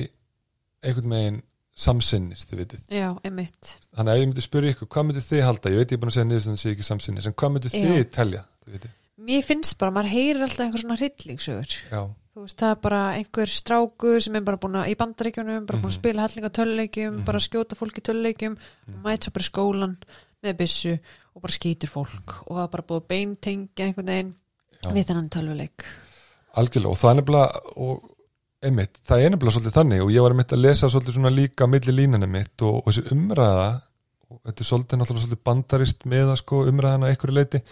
einhvern 0.84 1.10
veginn 1.16 1.40
samsinnis, 1.78 2.44
þið 2.50 2.58
vitið. 2.62 2.80
Já, 2.90 3.08
einmitt 3.22 3.72
Þannig 3.94 4.10
að 4.12 4.16
ef 4.16 4.22
ég 4.22 4.28
myndi 4.30 4.42
spyrja 4.44 4.72
ykkur, 4.74 4.88
hvað 4.94 5.04
myndi 5.08 5.22
þið 5.22 5.42
halda? 5.46 5.70
Ég 5.74 5.78
veit 5.82 5.92
ég 5.92 5.98
er 5.98 6.00
búin 6.02 6.10
að 6.10 6.16
segja 6.16 6.24
að 6.26 6.30
niðurstöðunar 6.32 6.62
sé 6.62 6.72
ekki 6.74 6.86
samsinnis, 6.88 7.26
en 7.30 7.36
hvað 7.38 7.52
myndi 7.54 7.70
þið 7.74 7.98
Já. 7.98 8.06
telja? 8.16 8.40
Þið. 8.68 8.88
Mér 9.28 9.44
finnst 9.46 9.76
bara, 9.78 9.94
maður 9.94 10.10
heyrir 10.14 10.42
alltaf 10.46 10.64
einhver 10.64 10.82
svona 10.84 10.96
hryllingssögur 10.98 11.76
Já, 11.90 12.02
Þú 12.38 12.42
veist, 12.44 12.58
það 12.60 12.70
er 12.70 12.80
bara 12.86 12.98
einhver 13.18 13.50
strákur 13.50 14.20
sem 14.22 14.36
er 14.38 14.42
bara 14.46 14.60
búin 14.62 14.76
að, 14.78 14.90
í 14.92 14.96
bandaríkjunum, 15.00 15.64
bara 15.66 15.78
búin 15.80 15.88
að 15.90 15.94
Mhm. 15.94 15.98
spila 15.98 16.22
hellinga 16.28 16.50
töluleikjum, 16.54 17.14
Mhm. 17.16 17.24
bara 17.26 17.38
að 17.38 17.46
skjóta 17.48 17.74
fólk 17.74 17.96
í 17.98 18.02
töluleikjum, 18.06 18.54
Mhm. 18.86 19.02
mæt 19.02 19.24
svo 19.26 19.32
bara 19.34 19.48
skólan 19.50 19.96
með 20.44 20.56
byssu 20.60 20.98
og 21.34 21.42
bara 21.42 21.52
skýtur 21.52 21.88
fólk 21.90 22.28
og 22.46 22.56
það 22.56 22.62
er 22.64 22.68
bara 22.68 22.82
búið 22.86 23.00
að 23.02 23.08
beintengja 23.08 23.86
einhvern 23.88 24.06
veginn 24.06 24.34
við 24.94 25.06
þennan 25.06 25.28
töluleik. 25.30 25.84
Algjörlega. 26.56 26.94
Og 26.94 27.00
það 27.00 27.10
er 27.10 27.20
nefnilega, 27.20 27.74
og 27.76 28.06
einmitt, 28.68 28.96
það 29.06 29.24
er 29.24 29.34
nefnilega 29.34 29.56
svolítið 29.56 29.76
þannig 29.76 30.00
og 30.04 30.14
ég 30.14 30.24
var 30.24 30.34
einmitt 30.34 30.54
að 30.54 30.64
lesa 30.64 30.90
svolítið 30.90 31.18
svona 31.18 31.34
líka 31.34 31.68
milli 31.70 31.94
línunni 31.94 32.30
mitt 32.30 32.64
og, 32.66 32.80
og 32.80 32.88
þessi 32.88 33.14
umræða, 33.14 33.68
og 34.28 34.40
þetta 34.48 34.64
er 34.64 34.70
svolítið 34.70 35.00
náttúrulega 35.00 35.24
svolítið 35.24 35.44
bandarist 35.46 36.08
með 36.10 36.32
að 36.32 36.40
sko 36.42 36.62
umræðana 36.72 37.12
einhverju 37.12 37.36
leiti 37.36 37.62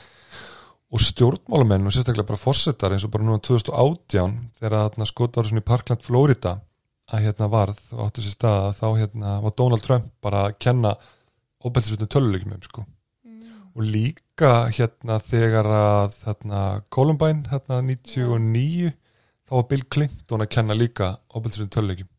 og 0.94 1.02
stjórnmálamenn 1.02 1.88
og 1.88 1.94
sérstaklega 1.94 2.28
bara 2.28 2.38
fórsetar 2.38 2.94
eins 2.94 3.06
og 3.06 3.12
bara 3.14 3.26
núna 3.26 3.42
2018 3.42 4.36
þegar 4.60 4.76
þarna 4.76 5.08
skotar 5.10 5.48
svona 5.48 5.64
í 5.64 5.66
Parkland, 5.66 6.04
Florida 6.06 6.54
að 7.10 7.26
hérna 7.26 7.48
varð 7.50 7.82
og 7.94 8.04
áttu 8.06 8.22
sér 8.22 8.36
stað 8.36 8.60
að 8.68 8.78
þá 8.78 8.86
hérna 9.00 9.34
var 9.42 9.56
Donald 9.58 9.82
Trump 9.82 10.06
bara 10.22 10.44
að 10.46 10.56
kenna 10.62 10.94
óbættisveitum 11.66 12.10
töluleikum 12.14 12.54
um 12.54 12.62
sko 12.62 12.86
og 12.86 13.82
líka 13.82 14.22
hérna 14.44 15.16
þegar 15.24 15.66
að 15.72 16.18
þarna 16.20 16.62
Columbine 16.92 17.48
hérna 17.48 17.80
99 17.80 18.92
þá 19.46 19.54
var 19.54 19.66
Bill 19.70 19.86
Clinton 19.88 20.44
að 20.44 20.52
kenna 20.52 20.76
líka 20.76 21.14
óbættisveitum 21.32 21.72
töluleikum 21.72 22.10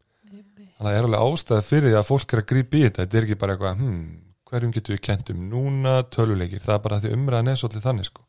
þannig 0.77 0.91
að 0.91 0.93
það 0.93 0.97
er 0.97 1.07
alveg 1.07 1.25
ástæði 1.25 1.65
fyrir 1.65 1.89
því 1.91 1.97
að 1.97 2.07
fólk 2.07 2.33
er 2.33 2.41
að 2.41 2.47
grípa 2.51 2.77
í 2.77 2.81
þetta. 2.85 3.03
Þetta 3.03 3.17
er 3.17 3.27
ekki 3.27 3.39
bara 3.41 3.53
eitthvað 3.55 3.79
hmm, 3.81 4.01
hverjum 4.47 4.73
getur 4.75 4.95
við 4.95 5.03
kent 5.07 5.31
um 5.33 5.45
núna 5.51 5.93
tölvuleikir, 6.13 6.63
það 6.63 6.75
er 6.75 6.83
bara 6.85 6.99
því 7.03 7.13
umræðan 7.15 7.51
er 7.51 7.61
svolítið 7.61 7.87
þannig 7.87 8.09
sko. 8.11 8.25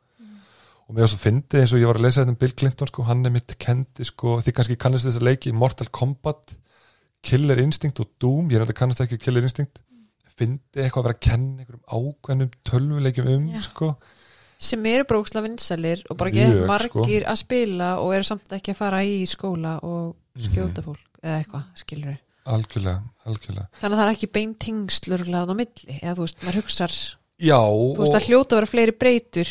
Og 0.89 0.97
mér 0.97 1.11
svo 1.13 1.21
fyndið 1.21 1.61
eins 1.61 1.75
og 1.77 1.83
ég 1.83 1.91
var 1.91 1.99
að 2.01 2.07
lesa 2.07 2.23
þetta 2.23 2.33
um 2.33 2.41
Bill 2.41 2.55
Clinton 2.57 2.89
sko, 2.89 3.05
hann 3.05 3.29
er 3.29 3.35
mitt 3.35 3.53
kendi 3.61 4.07
sko, 4.09 4.39
því 4.41 4.55
kannski 4.57 4.79
kannast 4.81 5.05
þess 5.05 5.21
að 5.21 5.27
leiki 5.29 5.53
Mortal 5.53 5.91
Kombat, 5.93 6.55
Killer 7.29 7.61
Instinct 7.61 8.01
og 8.01 8.09
Doom, 8.23 8.49
ég 8.49 8.57
er 8.57 8.65
alltaf 8.65 8.79
kannast 8.79 9.05
ekki 9.05 9.19
Killer 9.21 9.45
Instinct 9.45 9.83
fyndið 10.39 10.85
eitthvað 10.85 11.03
að 11.03 11.09
vera 11.09 11.17
að 11.19 11.25
kenna 11.29 11.65
einhverjum 11.65 11.85
ákveðnum 11.99 12.53
tölvuleikjum 12.71 13.29
um 13.35 13.49
sko, 13.65 13.91
sem 14.59 14.87
eru 14.91 15.05
bróksla 15.11 15.43
vinsælir 15.45 16.05
og 16.11 16.17
bara 16.19 16.33
Mjög, 16.35 16.55
get 16.57 16.71
margir 16.71 17.27
að 17.31 17.41
spila 17.45 17.91
og 18.03 18.15
eru 18.17 18.27
samt 18.27 18.57
ekki 18.59 18.75
að 18.75 18.81
fara 18.81 19.03
í 19.07 19.21
skóla 19.31 19.77
og 19.87 20.17
skjóta 20.49 20.83
fólk 20.87 21.21
eða 21.23 21.37
eitthvað, 21.43 21.69
skilur 21.79 22.11
við 22.15 22.25
algjörlega, 22.49 23.01
algjörlega. 23.29 23.67
Þannig 23.77 23.93
að 23.95 24.01
það 24.01 24.07
er 24.09 24.15
ekki 24.15 24.29
bein 24.39 24.53
tengslurglaðan 24.65 25.53
á 25.53 25.57
milli 25.59 25.97
eða 26.01 26.15
þú 26.17 26.25
veist, 26.25 26.39
maður 26.47 26.59
hugsar 26.63 26.95
Já, 27.39 27.59
þú 27.61 28.01
veist, 28.01 28.15
það 28.17 28.29
hljóta 28.31 28.55
að 28.55 28.59
vera 28.63 28.71
fleiri 28.73 28.95
breytur 28.99 29.51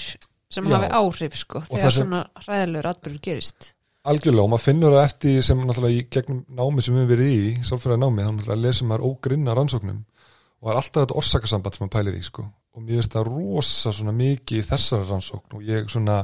sem 0.49 0.65
Já. 0.67 0.73
hafi 0.73 0.87
áhrif, 0.97 1.35
sko, 1.37 1.61
þegar 1.69 1.93
sem- 1.93 2.01
svona 2.07 2.21
hræðilegur 2.41 2.89
atbyrður 2.89 3.21
gerist. 3.27 3.73
Algjörlega 4.07 4.43
og 4.47 4.51
maður 4.53 4.63
finnur 4.65 4.95
það 4.95 5.05
eftir 5.05 5.37
sem 5.43 5.61
náttúrulega 5.67 5.99
í 5.99 6.03
gegnum 6.15 6.41
námi 6.57 6.81
sem 6.83 6.95
við 6.95 7.01
höfum 7.03 7.11
verið 7.13 7.31
í 7.37 7.63
sálfræði 7.69 7.99
námi, 8.01 8.23
þá 8.25 8.31
náttúrulega 8.33 8.63
lesum 8.65 8.87
maður 8.91 9.07
ógrinna 9.11 9.55
rannsóknum 9.59 9.97
og 10.57 10.67
það 10.67 10.73
er 10.73 10.81
alltaf 10.81 11.03
þetta 11.03 11.19
orsakasamband 11.21 11.77
sem 11.77 11.85
maður 11.85 11.95
pælir 11.97 12.17
í 12.17 12.23
sko. 12.25 12.47
Og 12.77 12.83
mér 12.83 12.99
finnst 12.99 13.15
það 13.17 13.29
rosa 13.31 13.93
svona 13.93 14.13
mikið 14.17 14.61
í 14.61 14.67
þessari 14.67 15.09
rannsókn. 15.09 15.57
Og 15.57 15.65
ég 15.65 15.89
svona 15.91 16.21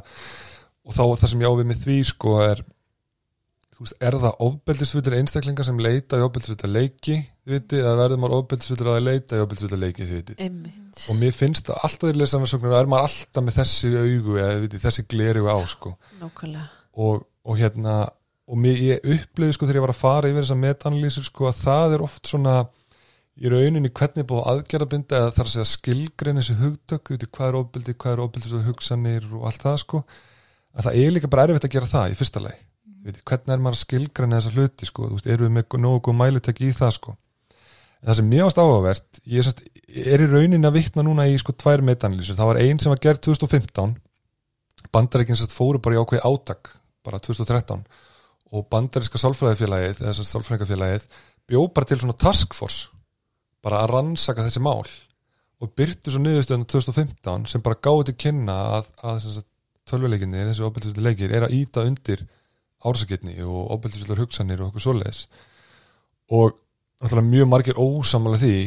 og 0.83 0.95
þá 0.95 1.03
það 1.21 1.29
sem 1.31 1.43
ég 1.43 1.53
á 1.53 1.57
við 1.59 1.69
með 1.69 1.83
því 1.85 1.97
sko 2.11 2.37
er 2.43 2.63
þú 3.73 3.85
veist, 3.85 3.95
er 4.03 4.17
það 4.21 4.41
ofbeldisfutur 4.47 5.15
einstaklingar 5.17 5.67
sem 5.67 5.79
leita 5.81 6.19
í 6.19 6.25
ofbeldisfutur 6.25 6.71
leiki 6.71 7.17
þið 7.43 7.53
viti, 7.55 7.79
eða 7.81 7.93
verður 7.99 8.21
maður 8.21 8.35
ofbeldisfutur 8.39 8.89
að 8.91 9.05
leita 9.07 9.37
í 9.37 9.43
ofbeldisfutur 9.43 9.81
leiki 9.81 10.07
þið 10.07 10.19
viti 10.19 10.35
einmitt, 10.45 11.05
og 11.09 11.19
mér 11.19 11.35
finnst 11.35 11.69
það 11.69 11.87
alltaf 11.87 12.11
í 12.11 12.19
lesannarsóknir 12.19 12.75
er 12.77 12.91
maður 12.91 13.07
alltaf 13.09 13.47
með 13.47 13.57
þessi 13.61 13.93
augu 13.97 14.37
eða 14.37 14.59
viti, 14.63 14.83
þessi 14.83 15.07
gleri 15.09 15.43
á 15.43 15.57
sko. 15.73 15.95
Og, 16.93 17.25
og 17.43 17.59
hérna 17.59 17.97
og 18.43 18.59
mér, 18.59 18.79
ég 18.83 19.11
upplýði 19.15 19.57
sko 19.57 19.67
þegar 19.67 19.79
ég 19.79 19.85
var 19.87 19.95
að 19.95 20.01
fara 20.03 20.31
yfir 20.31 20.45
þessa 20.45 20.59
metanalýsur 20.59 21.27
sko 21.27 21.49
að 21.49 21.59
það 21.63 21.97
er 21.97 22.05
oft 22.05 22.29
svona 22.29 22.57
í 23.41 23.49
rauninni 23.49 23.89
hvernig 23.89 24.21
er 24.21 24.27
búið 24.29 24.43
að 24.43 24.51
aðgerðabinda 24.51 25.19
eða 25.19 25.33
þar 25.33 25.47
að 25.47 25.53
segja 25.55 25.69
skilgrein 25.71 26.39
þessi 26.39 26.57
hugtök, 26.59 27.11
veitir, 27.13 27.31
hvað 27.33 27.49
er 27.49 27.57
ofbeldi, 27.59 27.95
hvað 28.03 28.13
er 28.13 28.21
ofbeldi 28.27 28.61
hugsanir 28.67 29.25
og 29.31 29.47
allt 29.49 29.65
það 29.65 29.79
sko. 29.81 30.03
Að 30.73 30.87
það 30.87 30.99
er 31.01 31.15
líka 31.15 31.31
bara 31.33 31.47
erfitt 31.47 31.67
að 31.67 31.75
gera 31.75 31.89
það 31.89 32.13
í 32.13 32.17
fyrsta 32.19 32.43
lagi. 32.43 32.61
Veitir, 33.03 33.25
hvernig 33.29 33.55
er 33.55 33.63
maður 33.63 33.79
að 33.79 33.83
skilgreina 33.83 34.39
þessa 34.39 34.53
hluti 34.53 34.89
sko, 34.89 35.09
þú 35.09 35.17
veist, 35.17 35.29
erum 35.33 35.49
við 35.49 35.55
með 35.57 35.81
nógu 35.81 36.03
góð 36.07 36.17
mælutekki 36.21 36.69
í 36.69 36.77
það 36.77 36.95
sko? 36.99 37.15
En 38.03 38.09
það 38.09 38.17
sem 38.19 38.29
mér 38.29 38.47
varst 38.47 38.59
áhugavert 38.59 39.19
ég 39.31 39.45
sest, 39.47 39.61
er 39.87 40.23
í 40.23 40.29
rauninni 40.29 40.67
að 40.67 40.77
vitna 40.77 41.05
núna 41.07 41.25
í 41.31 41.37
sko 41.39 41.55
tvær 41.55 41.83
metanalýsur, 41.87 42.35
það 42.35 42.49
var 42.49 42.59
ein 42.59 42.81
sem 42.83 42.91
var 42.91 43.01
gerð 43.03 43.21
2015 43.29 43.93
bandarækinn 44.91 45.39
sest 45.39 45.55
fóru 45.55 45.79
bara 45.79 45.95
í 45.95 46.01
ákveði 46.01 46.25
átak 46.27 46.73
bara 47.05 47.21
2013 47.23 47.85
og 48.53 48.65
bandaríska 48.71 49.21
sálfræðifélagið, 49.21 50.01
þess 50.03 50.19
að 50.19 50.29
sálfræðingafélagið 50.33 51.07
bjó 51.47 51.63
bara 51.71 51.89
til 51.89 51.99
svona 52.01 52.17
taskforce 52.19 52.91
bara 53.63 53.81
að 53.83 53.93
rannsaka 53.93 54.45
þessi 54.45 54.61
mál 54.63 54.83
og 55.63 55.71
byrtu 55.77 56.11
svo 56.11 56.21
niðurstöðan 56.21 56.67
2015 56.67 57.49
sem 57.51 57.63
bara 57.63 57.79
gáði 57.79 58.09
til 58.09 58.19
kynna 58.25 58.55
að, 58.77 58.89
að 59.07 59.43
tölvuleikinni, 59.89 60.45
þessi 60.49 60.65
ofbeldisvöldu 60.67 61.05
leikir 61.05 61.35
er 61.35 61.47
að 61.47 61.55
íta 61.57 61.85
undir 61.87 62.25
ársakirni 62.83 63.37
og 63.45 63.71
ofbeldisvöldur 63.77 64.23
hugsanir 64.23 64.61
og 64.61 64.71
okkur 64.71 64.85
svoleiðis. 64.87 65.25
Og 66.35 66.57
náttúrulega 66.99 67.29
mjög 67.29 67.49
margir 67.51 67.79
ósamála 67.79 68.39
því 68.41 68.57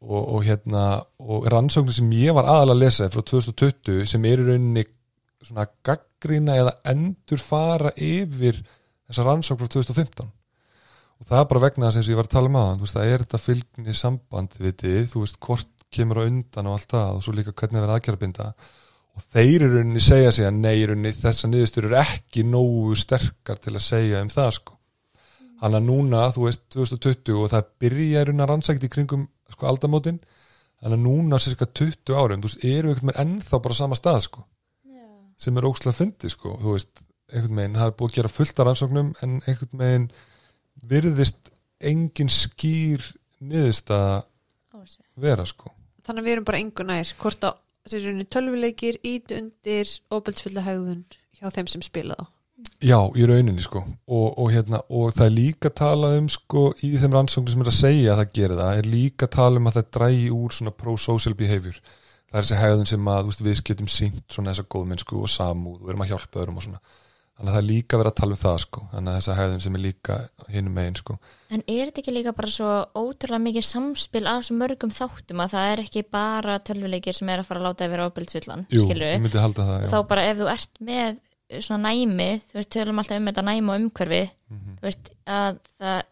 og, 0.00 0.20
og 0.20 0.44
hérna 0.46 0.84
og 1.20 1.48
rannsóknir 1.52 1.96
sem 1.96 2.12
ég 2.16 2.36
var 2.36 2.48
aðalega 2.48 2.76
að 2.76 2.82
lesa 2.84 3.10
frá 3.12 3.24
2020 3.32 4.08
sem 4.08 4.26
er 4.28 4.40
í 4.40 4.48
rauninni 4.48 4.84
svona 5.44 5.66
gaggrina 5.84 6.56
eða 6.60 6.76
endur 6.92 7.40
fara 7.40 7.92
yfir 7.96 8.60
þessa 9.08 9.26
rannsókn 9.28 9.64
frá 9.64 9.72
2015 9.76 10.28
og 11.20 11.28
það 11.28 11.42
er 11.42 11.48
bara 11.52 11.62
vegna 11.66 11.90
þess 11.92 12.08
og 12.08 12.14
ég 12.14 12.20
var 12.20 12.28
að 12.28 12.34
tala 12.34 12.50
um 12.50 12.58
aðan 12.60 12.82
veist, 12.82 12.96
það 12.96 13.12
er 13.12 13.24
þetta 13.24 13.40
fylgni 13.44 13.94
samband 13.96 14.58
viti, 14.58 14.92
þú 15.10 15.24
veist 15.24 15.40
hvort 15.46 15.86
kemur 15.90 16.22
á 16.22 16.28
undan 16.28 16.70
og 16.70 16.76
allt 16.78 16.92
það 16.94 17.16
og 17.16 17.24
svo 17.26 17.34
líka 17.36 17.54
hvernig 17.54 17.82
verða 17.82 17.96
aðgerðabinda 17.98 18.50
og 19.18 19.24
þeir 19.34 19.64
eru 19.66 19.70
rauninni 19.76 20.02
segja 20.04 20.34
sig 20.34 20.48
að 20.48 20.60
nei, 20.60 20.76
rauninni 20.86 21.14
þessa 21.18 21.50
niðurstur 21.50 21.88
eru 21.88 21.98
ekki 22.00 22.44
nógu 22.46 22.94
sterkar 22.98 23.58
til 23.60 23.74
að 23.74 23.82
segja 23.84 24.20
um 24.22 24.30
það 24.30 24.52
sko. 24.60 24.76
Hann 25.60 25.76
að 25.76 25.88
núna, 25.90 26.20
þú 26.32 26.46
veist, 26.46 26.62
2020 26.72 27.42
og 27.42 27.50
það 27.52 27.72
byrja 27.82 28.22
rauninni 28.24 28.46
að 28.46 28.52
rannsækja 28.54 28.86
í 28.86 28.92
kringum 28.94 29.26
sko 29.50 29.66
aldamótin, 29.68 30.22
hann 30.80 30.94
að 30.96 31.02
núna 31.02 31.42
cirka 31.42 31.66
20 31.66 32.14
árum, 32.16 32.40
þú 32.40 32.52
veist, 32.52 32.64
eru 32.64 32.94
einhvern 32.94 33.10
veginn 33.10 33.26
ennþá 33.26 33.60
bara 33.66 33.76
sama 33.76 33.98
stað 33.98 34.22
sko 34.30 34.46
sem 35.40 35.56
er 35.56 35.66
ókslega 35.68 35.96
fyndi 35.96 36.30
sko, 36.30 36.54
þú 36.60 36.74
veist 36.76 37.02
einhvern 37.30 37.60
veginn, 37.60 37.78
það 37.78 37.90
er 37.90 37.96
búið 37.96 38.10
að 38.10 38.18
gera 38.18 38.32
fullt 38.32 38.60
af 38.60 38.68
rannsóknum 38.68 39.12
en 39.24 39.38
einhvern 39.48 39.80
veginn 39.80 40.08
virðist 40.88 41.50
engin 41.80 42.30
skýr 42.32 43.04
niðurst 43.40 43.90
að 43.94 44.22
vera 45.20 45.46
sko. 45.48 45.72
Þannig 46.06 46.22
að 46.22 46.26
við 46.26 46.34
erum 46.34 46.48
bara 46.48 46.60
engu 46.60 46.86
nær 46.86 47.14
hvort 47.20 47.46
að 47.46 47.56
þessi 47.86 48.02
rauninni 48.04 48.28
tölvuleikir 48.28 48.98
ít 49.06 49.32
undir 49.36 49.94
óbeltsfulla 50.12 50.64
hegðun 50.64 51.04
hjá 51.38 51.48
þeim 51.54 51.70
sem 51.70 51.84
spila 51.84 52.16
þá. 52.18 52.28
Já, 52.80 52.96
í 53.16 53.24
rauninni 53.28 53.62
sko. 53.64 53.82
Og, 54.08 54.26
og, 54.40 54.50
hérna, 54.52 54.82
og 54.92 55.14
það 55.16 55.26
er 55.26 55.34
líka 55.36 55.70
talað 55.76 56.18
um 56.20 56.28
sko 56.32 56.66
í 56.84 56.92
þeim 57.00 57.16
rannsóknum 57.16 57.52
sem 57.52 57.64
er 57.64 57.70
að 57.72 57.78
segja 57.78 58.12
að 58.12 58.20
það 58.22 58.34
gerir 58.36 58.60
það 58.60 58.80
er 58.80 58.88
líka 58.94 59.28
talað 59.32 59.60
um 59.60 59.70
að 59.70 59.76
það 59.78 59.90
drægi 59.96 60.30
úr 60.36 60.56
svona 60.56 60.74
pro-social 60.76 61.36
behavior. 61.36 61.80
Það 62.30 62.38
er 62.38 62.46
þessi 62.46 62.60
hegðun 62.60 62.90
sem 62.90 63.10
að 63.12 63.20
þú 63.20 63.30
veist, 63.30 63.44
við 63.46 63.62
getum 63.70 63.90
sínt 63.90 64.24
svona 64.32 64.52
þessa 64.52 64.68
góðmennsku 64.72 65.20
og 65.20 65.32
samúð 65.32 65.80
og 65.80 65.92
erum 65.92 66.04
að 66.04 66.12
hjálpa 66.12 66.42
öðrum 66.42 66.60
og 66.60 66.66
svona 66.66 66.82
þannig 67.40 67.50
að 67.50 67.54
það 67.56 67.60
er 67.62 67.68
líka 67.70 67.98
verið 68.00 68.10
að 68.12 68.18
tala 68.20 68.36
um 68.36 68.40
það 68.44 68.58
sko 68.64 68.82
þannig 68.92 69.10
að 69.10 69.16
þessa 69.18 69.36
hegðun 69.40 69.62
sem 69.64 69.76
er 69.78 69.82
líka 69.86 70.16
hinum 70.52 70.74
megin 70.76 70.98
sko 71.00 71.16
En 71.50 71.62
er 71.66 71.88
þetta 71.88 72.02
ekki 72.04 72.12
líka 72.14 72.32
bara 72.36 72.52
svo 72.54 72.74
ótrúlega 73.00 73.42
mikið 73.48 73.66
samspil 73.66 74.26
af 74.30 74.44
svo 74.46 74.54
mörgum 74.60 74.92
þáttum 74.94 75.40
að 75.42 75.54
það 75.56 75.70
er 75.72 75.82
ekki 75.86 76.04
bara 76.14 76.58
tölvuleikir 76.62 77.16
sem 77.16 77.32
er 77.32 77.40
að 77.42 77.48
fara 77.48 77.62
að 77.62 77.66
láta 77.66 77.86
að 77.88 77.90
vera 77.96 78.06
ábyrðsvillan, 78.10 78.66
Jú, 78.70 78.84
ég 78.86 79.24
myndi 79.24 79.40
halda 79.42 79.66
það, 79.66 79.80
já 79.82 79.90
þá 79.90 79.98
bara 80.12 80.26
ef 80.30 80.38
þú 80.38 80.50
ert 80.52 80.80
með 80.86 81.18
svona 81.66 81.90
næmi, 81.90 82.28
þú 82.46 82.54
veist, 82.60 82.70
tölum 82.70 83.00
alltaf 83.02 83.18
um 83.18 83.26
þetta 83.26 83.42
næmi 83.48 83.72
og 83.74 83.80
umhverfi, 83.80 84.20
Mhm. 84.50 84.74
þú 84.78 84.86
veist 84.86 85.10
að 85.26 85.56
það 85.80 86.02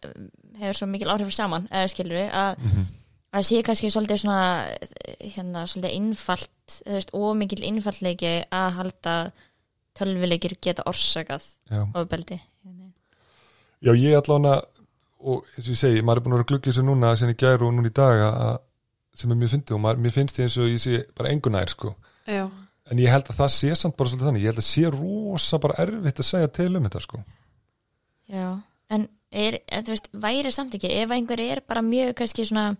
hefur 0.59 0.79
svo 0.81 0.87
mikil 0.91 1.13
áhrif 1.15 1.31
saman 1.37 1.69
eða 1.71 1.91
skilur 1.93 2.31
að, 2.35 2.59
Mhm. 2.59 2.87
að 3.39 3.47
sé 3.47 3.63
kannski 3.63 3.93
svolítið 3.95 4.19
svona 4.25 4.67
hérna 5.37 5.63
svolítið 5.71 5.95
innfalt 5.95 6.51
þú 6.83 6.97
veist, 6.99 7.13
ómikil 7.15 7.63
innfallleiki 7.71 8.33
að 8.51 8.73
halda 8.81 9.15
tölvuleikir 9.99 10.57
geta 10.63 10.87
orsakað 10.89 11.45
Já, 11.71 11.83
ofbeldi. 11.99 12.39
Já 13.85 13.93
ég 13.95 14.17
allan 14.19 14.49
að 14.51 14.65
og 15.19 15.43
eins 15.57 15.67
og 15.67 15.75
ég 15.75 15.81
segi, 15.81 16.03
maður 16.07 16.21
er 16.21 16.25
búin 16.25 16.37
að 16.37 16.41
vera 16.45 16.59
í 16.59 16.69
þessu 16.69 16.85
núna 16.87 17.11
sem 17.19 17.31
ég 17.33 17.41
gæru 17.43 17.67
og 17.69 17.75
núna 17.75 17.91
í 17.91 17.95
dag 17.95 18.21
að, 18.23 18.61
sem 19.19 19.35
er 19.35 19.39
mjög 19.41 19.53
fyndið 19.57 19.75
og 19.75 19.83
maður, 19.83 20.03
mér 20.05 20.15
finnst 20.15 20.39
því 20.39 20.45
eins 20.45 20.57
og 20.63 20.71
ég 20.71 20.83
sé 20.85 21.01
bara 21.19 21.33
engunær 21.35 21.75
sko. 21.75 21.93
Já, 22.31 22.45
en 22.89 23.03
ég 23.03 23.13
held 23.13 23.31
að 23.33 23.41
það 23.41 23.53
sé 23.57 23.75
samt 23.75 23.97
bara 23.99 24.13
svolítið 24.13 24.29
þannig. 24.31 24.45
Ég 24.45 24.53
held 24.53 24.63
að 24.63 24.69
sé 24.69 24.93
rosa 24.95 25.61
bara 25.63 25.79
erfitt 25.83 26.23
að 26.23 26.29
segja 26.31 26.51
til 26.61 26.71
um 26.71 26.87
þetta 26.87 27.03
sko. 27.05 27.23
Já, 28.31 28.47
en 28.95 29.09
er, 29.29 29.59
en 29.67 29.87
þú 29.89 29.95
veist, 29.97 30.11
væri 30.27 30.55
samt 30.55 30.79
ekki 30.79 30.93
ef 31.03 31.15
einhver 31.17 31.43
er 31.43 31.65
bara 31.67 31.83
mjög 31.85 32.15
kannski 32.23 32.47
svona 32.49 32.71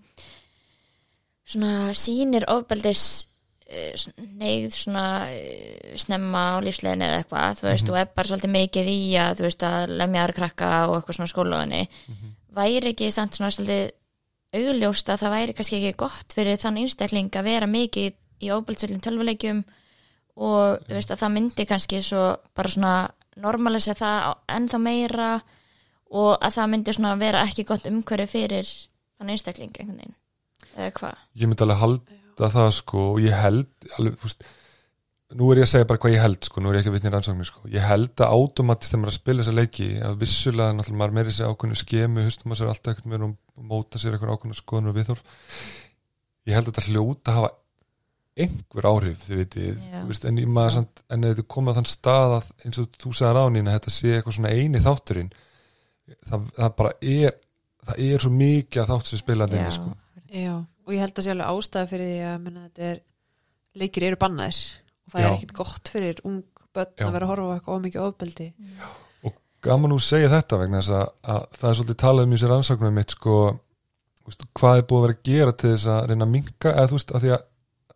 svona 1.49 1.95
sýnir 1.97 2.45
ofbeldis 2.53 3.03
neyð 3.69 4.73
svona 4.73 5.05
eh, 5.29 5.93
snemma 6.01 6.45
á 6.57 6.65
lífslegin 6.65 7.05
eða 7.05 7.19
eitthvað 7.21 7.59
þú 7.61 7.67
veist, 7.69 7.91
og 7.93 7.99
er 8.01 8.11
bara 8.17 8.31
svolítið 8.31 8.55
mikið 8.55 8.91
í 8.93 9.01
að 9.21 9.41
þú 9.41 9.45
veist 9.45 9.65
að 9.69 9.95
lemja 10.01 10.23
aðra 10.25 10.37
krakka 10.39 10.71
og 10.89 10.95
eitthvað 10.97 11.19
svona 11.19 11.33
skólaðinni 11.35 11.83
væri 12.59 12.93
ekki 12.95 13.11
samt 13.13 13.37
svona 13.37 13.53
svolítið 13.53 13.91
augljóst 14.59 15.13
að 15.13 15.21
það 15.23 15.35
væri 15.37 15.57
kannski 15.59 15.81
ekki 15.83 16.01
gott 16.01 16.33
fyrir 16.33 16.61
þann 16.63 16.81
einstakling 16.81 17.29
að 17.37 17.51
vera 17.51 17.69
mikið 17.69 18.17
í 18.41 18.51
ofbeldsvöldin 18.55 19.05
tölvuleikjum 19.05 19.63
og 20.39 20.87
þú 20.87 20.97
veist 20.97 21.13
að 21.13 21.23
það 21.23 21.35
myndi 21.35 21.67
kannski 21.69 22.01
svo 22.05 22.25
bara 22.57 22.73
svona 22.73 22.95
normalisa 23.39 23.95
það 23.99 24.31
ennþá 24.55 24.81
meira 24.83 25.33
og 26.09 26.39
að 26.41 26.55
það 26.57 26.71
myndi 26.73 26.95
svona 26.97 27.17
vera 27.21 27.45
ekki 27.45 27.67
gott 27.69 27.89
umhverju 27.91 28.31
fyrir 28.31 28.71
þann 29.19 29.35
einstakling 29.35 29.75
einhvern 29.75 30.01
veginn. 30.01 30.17
Eða 30.79 30.95
hvað? 30.97 31.27
Ég 31.37 31.51
myndi 31.51 31.67
alveg 31.67 31.83
halda 32.39 32.55
það 32.55 32.71
sko 32.79 33.05
og 33.13 33.21
ég 33.25 33.37
held 33.37 33.91
alveg, 33.99 34.17
þú 34.19 34.29
veist, 34.29 34.49
nú 35.39 35.51
er 35.53 35.61
ég 35.61 35.67
að 35.67 35.73
segja 35.75 35.89
bara 35.89 36.01
hvað 36.03 36.15
ég 36.15 36.25
held 36.25 36.49
sko, 36.49 36.63
nú 36.63 36.71
er 36.71 36.79
ég 36.79 36.83
ekki 36.83 36.93
að 36.93 36.97
vitna 36.97 37.11
í 37.11 37.15
rannsóknir 37.15 37.49
sko. 37.49 37.63
Ég 37.73 37.85
held 37.85 38.23
að 38.25 38.35
automatist 38.39 38.95
þegar 38.95 39.03
maður 39.03 39.11
er 39.11 39.15
að 39.15 39.21
spila 39.21 39.45
þessa 39.45 39.57
leiki 39.59 39.89
að 40.09 40.19
vissulega 40.23 40.77
náttúrulega 40.77 41.03
maður 41.03 41.17
meiri 41.19 41.35
sér 41.37 41.53
ákveðnu 41.53 41.79
skemu 41.83 42.25
hustum 42.25 42.55
að 42.55 42.61
sér 42.61 42.73
alltaf 42.73 42.95
eitthvað 42.95 43.13
með 43.13 43.27
og 43.29 43.67
móta 43.73 44.01
sér 44.01 44.15
eitthvað 44.15 44.35
ákveðnu 44.37 44.59
skoðunum 44.59 44.93
og 44.93 44.99
viðhorf. 44.99 45.43
Ég 46.49 46.57
held 46.57 46.71
að 46.71 46.79
þetta 46.79 46.95
hljóta 46.95 47.35
að 47.35 47.41
hafa 47.41 47.51
einhver 48.39 48.87
áhrif 48.87 49.27
þið 49.27 49.41
vitið, 49.43 49.85
þú 49.91 50.05
veist, 50.09 50.25
en, 50.31 50.41
samt, 50.71 51.01
en 51.11 51.27
ef 51.27 51.33
þetta 51.35 51.51
komið 51.51 51.75
á 51.75 51.77
þann 51.81 51.89
stað 51.91 52.35
að 52.37 52.51
eins 52.63 52.79
og 52.79 52.99
þú 53.03 53.15
sagði 53.19 53.33
ránin 53.35 53.69
að 53.69 53.79
þetta 53.81 53.95
sé 53.97 54.13
eitthvað 54.15 54.37
svona 54.37 54.53
eini 54.55 54.83
þátturinn 54.85 55.33
það, 56.29 56.45
það 56.55 56.77
bara 56.79 56.93
er 57.03 57.35
það 57.89 58.05
er 58.07 58.23
svo 58.23 58.31
mikið 58.37 58.83
að 58.85 58.93
þátt 58.93 59.11
sem 59.11 59.23
spilandi 59.25 59.59
inni 59.59 59.75
sko 59.75 59.91
og 60.89 60.95
ég 60.97 61.03
held 61.05 61.19
að 61.21 61.27
sé 61.27 61.35
alveg 61.35 61.51
ástæða 61.53 61.89
fyrir 61.91 62.09
því 62.09 62.21
að 62.25 62.39
menna, 62.47 62.63
þetta 62.69 62.87
er, 62.89 63.03
leikir 63.77 64.07
eru 64.09 64.19
bannaðir. 64.23 64.61
Og 65.05 65.13
það 65.13 65.23
Já. 65.23 65.27
er 65.29 65.37
ekkit 65.37 65.55
gott 65.59 65.93
fyrir 65.93 66.23
ung 66.29 66.41
börn 66.77 66.95
Já. 66.97 67.05
að 67.05 67.15
vera 67.15 67.29
að 67.29 67.33
horfa 67.33 67.49
á 67.49 67.55
eitthvað 67.59 67.79
ómikið 67.79 68.07
ofbeldi. 68.07 68.49
Gaman 69.69 69.95
úr 69.97 70.03
segja 70.05 70.31
þetta 70.33 70.61
vegna 70.61 70.81
þess 70.81 70.95
að, 70.95 71.09
að 71.35 71.47
það 71.59 71.71
er 71.71 71.79
svolítið 71.79 71.99
talað 72.03 72.29
um 72.29 72.35
í 72.35 72.39
sér 72.39 72.55
ansöknum 72.55 72.95
mitt 72.95 73.15
sko, 73.15 73.39
þú 74.21 74.31
veist, 74.31 74.45
hvað 74.61 74.77
er 74.79 74.85
búið 74.89 74.99
að 74.99 75.07
vera 75.07 75.17
að 75.17 75.25
gera 75.29 75.55
til 75.59 75.73
þess 75.73 75.89
að 75.95 76.05
reyna 76.09 76.29
að 76.29 76.35
minka 76.37 76.75
eða 76.75 76.91
þú 76.91 76.99
veist, 76.99 77.11
að 77.13 77.25
því 77.25 77.33
að 77.35 77.43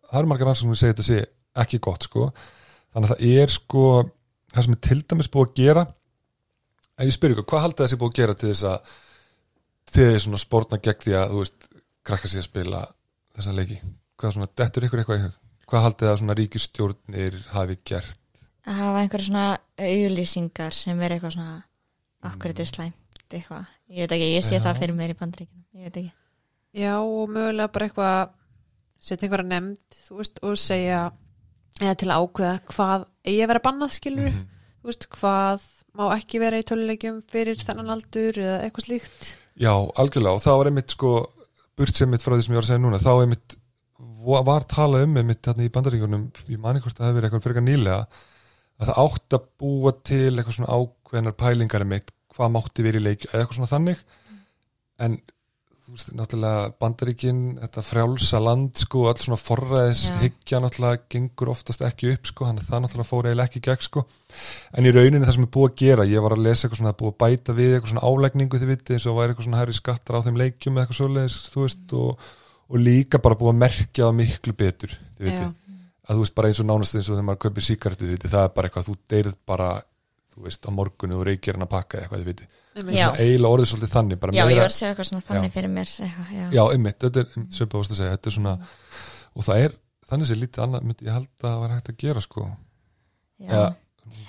það 0.09 0.19
eru 0.19 0.31
margar 0.33 0.51
ansöknum 0.51 0.75
sem 0.75 0.81
segja 0.81 0.97
þetta 0.97 1.07
sé 1.07 1.21
ekki 1.63 1.79
gott 1.87 2.07
sko. 2.09 2.27
Þannig 2.93 3.09
að 3.09 3.13
það 3.13 3.37
er 3.43 3.53
sko 3.55 3.85
það 4.53 4.67
sem 4.67 4.75
er 4.75 4.81
til 4.89 4.99
dæmis 5.01 5.31
búið 5.33 5.47
að 5.47 5.61
gera. 5.61 5.85
Ef 6.93 7.07
ég 7.07 7.15
spyrir 7.15 7.37
ykkur, 7.37 7.49
hvað 7.53 7.65
haldið 7.67 7.85
þessi 7.85 8.01
búið 8.01 8.11
að 8.11 8.19
gera 8.19 8.37
til 8.37 8.51
þess 8.51 8.67
að 8.69 8.93
til 9.93 10.09
þess 10.09 10.25
svona 10.27 10.41
spórna 10.41 10.81
gegn 10.83 11.03
því 11.05 11.15
að 11.19 11.31
þú 11.31 11.39
veist, 11.43 11.69
krakka 12.03 12.27
sér 12.31 12.43
að 12.43 12.47
spila 12.49 12.81
þessa 13.35 13.53
leiki, 13.57 13.77
hvað 14.19 14.35
svona, 14.35 14.49
dettur 14.59 14.85
ykkur 14.87 15.01
eitthvað 15.03 15.19
í 15.19 15.23
hug? 15.27 15.37
Hvað 15.71 15.85
haldið 15.87 16.09
að 16.11 16.17
svona 16.21 16.35
ríkistjórnir 16.39 17.37
hafi 17.53 17.77
gert? 17.87 18.19
Að 18.67 18.77
hafa 18.79 18.99
einhverja 19.03 19.27
svona 19.29 19.45
auðlýsingar 19.87 20.75
sem 20.75 21.01
er 21.03 21.15
eitthvað 21.15 21.35
svona 21.37 21.55
akkur 22.29 22.53
þetta 22.53 22.63
er 22.65 22.71
slæmt 22.71 23.33
eitthvað, 23.33 23.65
ég 23.89 24.03
veit 24.05 24.11
ekki, 24.13 24.27
ég 24.35 24.43
sé 24.45 24.59
Já. 24.59 24.61
það 24.67 24.79
fyrir 24.83 24.95
mér 24.99 25.09
í 25.13 25.17
bandaríkinu, 25.17 25.63
ég 25.73 25.87
veit 25.87 25.95
ekki. 26.03 26.11
Já, 26.77 26.93
og 27.01 27.29
mögulega 27.33 27.71
bara 27.73 27.87
eitthvað 27.89 28.33
setja 29.03 29.25
einhverja 29.27 29.47
nefnd, 29.49 29.97
þú 30.07 30.17
veist, 30.19 30.39
og 30.45 30.57
segja 30.61 30.99
eða 31.81 31.95
til 31.97 32.09
að 32.13 32.21
ákveða 32.27 32.59
hvað 32.69 33.05
eigi 33.25 33.41
að 33.43 33.49
vera 33.53 33.63
bannað, 33.65 33.95
skilur 33.97 34.29
Mhm. 34.29 34.43
þú 34.83 34.91
veist, 34.91 35.07
hvað 35.17 35.61
má 35.97 36.03
ekki 36.19 36.39
vera 36.43 36.59
í 36.61 36.63
töluleikjum 36.69 37.21
fyrir 37.31 37.55
þennan 37.57 37.89
aldur 37.89 38.33
eða 38.37 38.59
eitthvað 38.67 38.85
slíkt. 38.87 39.33
Já, 39.57 39.73
algjörlega 39.97 40.33
og 40.37 40.41
það 40.45 40.57
var 40.57 40.65
einmitt 40.69 40.89
sko 40.93 41.09
burt 41.79 41.97
sem 41.97 42.09
mitt 42.11 42.23
frá 42.23 42.35
því 42.35 42.45
sem 42.45 42.53
ég 42.53 42.59
var 42.59 42.65
að 42.67 42.71
segja 42.71 42.83
núna 42.83 43.01
þá 43.01 43.11
einmitt 43.13 43.55
var, 44.23 44.43
var 44.47 44.67
talað 44.69 45.07
um 45.07 45.17
einmitt 45.21 45.49
hérna 45.49 45.65
í 45.65 45.71
bandaríkunum, 45.73 46.27
ég 46.49 46.61
mani 46.61 46.81
hvort 46.83 46.97
það 46.97 47.09
hefur 47.09 47.19
verið 47.19 47.29
eitthvað 47.29 47.45
frekar 47.47 47.65
nýlega 47.65 47.99
að 48.79 48.89
það 48.89 48.99
átt 49.03 49.37
að 49.37 49.47
búa 49.61 49.93
til 50.05 50.31
eitthvað 50.33 50.57
svona 50.57 50.77
ákveðnar 50.77 51.37
pælingar 51.39 51.85
einmitt, 51.85 52.13
hvað 52.33 52.53
mátti 52.55 52.85
verið 52.85 53.03
í 53.03 53.07
leik 53.07 53.27
eða 53.29 53.43
eitthvað 53.43 53.59
svona 53.59 53.71
þannig. 53.71 54.03
En 55.03 55.17
veist, 55.91 56.11
náttúrulega 56.15 56.71
bandaríkin 56.79 57.39
þetta 57.59 57.83
frjálsa 57.83 58.39
land 58.41 58.79
sko 58.79 59.05
öll 59.09 59.19
svona 59.19 59.39
forræðis 59.39 60.03
Já. 60.07 60.15
hyggja 60.21 60.61
náttúrulega 60.63 61.01
gengur 61.11 61.51
oftast 61.53 61.83
ekki 61.87 62.13
upp 62.13 62.29
sko, 62.29 62.47
þannig 62.49 62.63
að 62.63 62.69
það 62.69 62.83
náttúrulega 62.85 63.09
fór 63.09 63.29
eiginlega 63.29 63.49
ekki 63.49 63.61
í 63.61 63.65
gegn 63.67 63.85
sko. 63.87 64.05
En 64.73 64.87
í 64.87 64.93
rauninni 64.95 65.25
það 65.25 65.37
sem 65.37 65.47
er 65.47 65.51
búið 65.57 65.71
að 65.71 65.81
gera 65.83 66.07
ég 66.09 66.25
var 66.25 66.37
að 66.37 66.45
lesa 66.47 66.65
eitthvað 66.65 66.81
svona 66.81 66.95
búið 67.01 67.13
að 67.13 67.19
bæta 67.23 67.57
við 67.57 67.73
eitthvað 67.73 67.93
svona 67.93 68.07
álegningu 68.09 68.61
þið 68.61 68.71
vitið 68.73 68.97
eins 68.97 69.07
og 69.09 69.17
væri 69.19 69.33
eitthvað 69.33 69.47
svona 69.49 69.61
herri 69.61 69.77
skattar 69.79 70.19
á 70.19 70.25
þeim 70.25 70.39
leikjum 70.43 70.77
eða 70.77 70.85
eitthvað 70.85 70.99
svoleiðis 71.01 71.39
þú 71.53 71.65
veist 71.67 71.97
og, 71.99 72.27
og 72.69 72.83
líka 72.83 73.23
bara 73.23 73.39
búið 73.39 73.53
að 73.53 73.61
merkja 73.65 74.07
það 74.07 74.19
miklu 74.21 74.55
betur 74.63 74.97
þið 75.17 75.29
vitið, 75.29 75.49
að 76.07 76.15
þú 76.15 76.25
veist 76.25 76.37
bara 76.39 76.51
eins 76.51 76.63
og 76.63 76.69
nánast 76.69 76.97
eins 76.97 77.09
og 77.09 77.17
þegar 77.17 77.27
maður 77.29 77.43
kaupir 77.45 77.67
síkartu 77.67 78.13
það 78.23 78.43
er 78.43 78.55
bara 78.55 78.69
eitthvað 78.71 78.89
þú 78.89 78.97
deyrð 79.13 79.35
bara 79.45 79.73
þú 80.33 80.43
veist 80.47 80.65
á 80.65 80.71
morgunu 80.73 81.19
og 81.19 81.25
reykir 81.27 81.57
hann 81.57 81.65
að 81.67 81.71
pakka 81.73 81.99
eða 82.01 82.17
eitthvað 82.17 82.25
þið 82.33 82.43
svona 82.73 83.13
eiginlega 83.21 83.53
orðið 83.53 83.69
svolítið 83.71 83.93
þannig 83.93 84.19
bara 84.23 84.33
Já, 84.33 84.41
ég 84.43 84.49
meira, 84.49 84.63
var 84.63 84.71
að 84.71 84.75
segja 84.77 84.91
eitthvað 84.93 85.09
svona 85.11 85.25
þannig 85.29 85.49
Já. 85.49 85.53
fyrir 85.53 85.73
mér 85.73 85.93
eitthvað, 85.93 86.33
já. 86.33 86.45
já 86.57 86.63
einmitt, 86.73 86.99
þetta 87.03 87.23
er 87.23 87.47
svipað 87.57 87.79
varst 87.83 87.93
að 87.93 87.99
segja, 88.01 88.15
þetta 88.17 88.29
er 88.31 88.35
svona 88.37 88.53
og 89.33 89.47
það 89.47 89.63
er, 89.67 89.75
þannig 90.09 90.29
sé 90.31 90.37
lítið 90.39 90.63
annað 90.65 90.87
myndi 90.89 91.07
ég 91.09 91.17
held 91.17 91.29
að 91.29 91.43
það 91.47 91.59
var 91.63 91.75
hægt 91.77 91.91
að 91.93 91.99
gera 92.05 92.23
sko 92.25 92.45
Já. 93.43 93.49
Eða, 93.49 93.69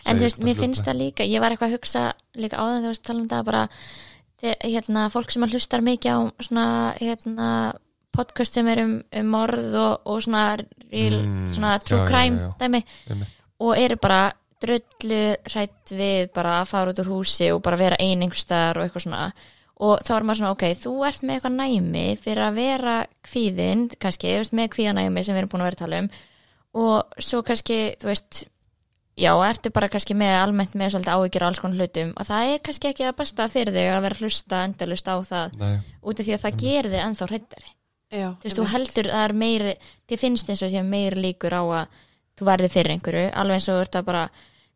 En 0.07 0.19
þú 0.21 0.23
veist, 0.29 0.43
mér 0.47 0.59
finnst 0.61 0.85
það 0.87 1.01
líka, 1.01 1.25
ég 1.27 1.43
var 1.43 1.51
eitthvað 1.55 1.73
að 1.73 1.79
hugsa 1.81 2.03
líka 2.39 2.61
áðan 2.63 2.77
þegar 2.77 2.85
þú 2.85 2.93
veist 2.93 3.03
að 3.03 3.09
tala 3.09 3.23
um 3.25 3.31
það 3.33 3.47
bara 3.49 3.63
þeir, 4.45 4.55
hérna, 4.71 5.07
fólk 5.11 5.33
sem 5.35 5.47
að 5.47 5.57
hlustar 5.57 5.83
mikið 5.83 6.15
á 6.15 6.19
svona, 6.47 6.67
hérna 7.01 7.49
podcast 8.15 8.55
sem 8.55 8.69
er 8.71 8.85
um, 8.85 8.93
um 9.19 9.33
morð 9.35 9.75
og, 9.75 10.05
og 10.07 10.21
svona, 10.23 10.45
real, 10.93 11.17
Mm, 11.25 11.49
svona 11.51 11.73
true 11.83 12.05
crime 12.07 12.39
já, 12.39 12.45
já. 12.47 12.53
dæmi 12.63 12.81
einmitt, 13.11 13.33
og 13.67 13.73
eru 13.83 13.97
bara 13.99 14.21
drullu 14.65 15.21
hrætt 15.51 15.93
við 15.95 16.31
bara 16.37 16.61
að 16.61 16.71
fara 16.71 16.95
út 16.95 17.03
úr 17.03 17.11
húsi 17.13 17.51
og 17.55 17.63
bara 17.65 17.81
vera 17.81 17.99
ein 18.03 18.25
einhverstaðar 18.25 18.81
og 18.81 18.87
eitthvað 18.87 19.07
svona. 19.07 19.27
Og 19.85 20.01
þá 20.07 20.11
er 20.15 20.27
maður 20.27 20.41
svona, 20.41 20.55
ok, 20.55 20.65
þú 20.79 20.95
ert 21.09 21.23
með 21.23 21.37
eitthvað 21.37 21.55
næmi 21.59 22.07
fyrir 22.23 22.47
að 22.47 22.59
vera 22.61 22.97
kvíðin 23.27 23.85
kannski, 24.01 24.33
þú 24.33 24.43
veist, 24.43 24.57
með 24.57 24.73
kvíðanæmi 24.77 25.25
sem 25.27 25.35
við 25.35 25.43
erum 25.43 25.53
búin 25.53 25.65
að 25.65 25.71
vera 25.71 25.79
að 25.81 25.85
tala 25.85 26.03
um. 26.05 26.11
Og 26.85 27.23
svo 27.29 27.43
kannski, 27.47 27.79
þú 28.03 28.11
veist 28.11 28.45
já, 29.19 29.31
ertu 29.35 29.73
bara 29.75 29.91
kannski 29.91 30.17
með 30.19 30.35
almennt 30.41 30.75
með 30.79 30.95
svolítið 30.95 31.15
áhyggjur 31.19 31.47
á 31.47 31.49
alls 31.51 31.63
konar 31.63 31.83
hlutum. 31.83 32.15
Og 32.19 32.29
það 32.31 32.53
er 32.53 32.67
kannski 32.67 32.91
ekki 32.91 33.07
það 33.09 33.17
besta 33.23 33.49
fyrir 33.51 33.77
þig 33.77 33.91
að 33.91 34.05
vera 34.07 34.19
að 34.19 34.25
hlusta 34.25 34.63
endalust 34.69 35.11
á 35.11 35.17
það 35.27 35.59
nei, 35.61 35.75
út 36.03 36.21
af 36.21 36.29
því 36.29 36.37
að 36.37 36.45
það 36.47 36.61
gerir 36.65 36.95
þig 36.95 37.05
ennþá 37.05 37.31
hrættari 37.31 37.75
Já, 38.15 38.31
þú 38.39 38.47
veist, 38.47 38.59
þú 38.59 38.65
heldur 38.71 39.09
að 39.11 39.17
það 39.17 39.25
er 39.27 39.35
meiri 39.43 39.77
þið 40.11 40.21
finnst 40.21 40.51
eins 40.53 40.63
og 40.63 40.71
sé 40.71 40.83
meiri 40.87 41.23
líkur 41.25 41.57
á 41.57 41.63
að 41.63 42.03
þú 42.39 42.49
verði 42.49 42.71
fyrir 42.71 42.95
einhverju, 42.95 43.31
alveg 43.35 43.59
eins 43.59 43.69
og 43.71 43.79
þú 43.79 43.85
ert 43.85 43.99
að 43.99 44.07
bara 44.11 44.25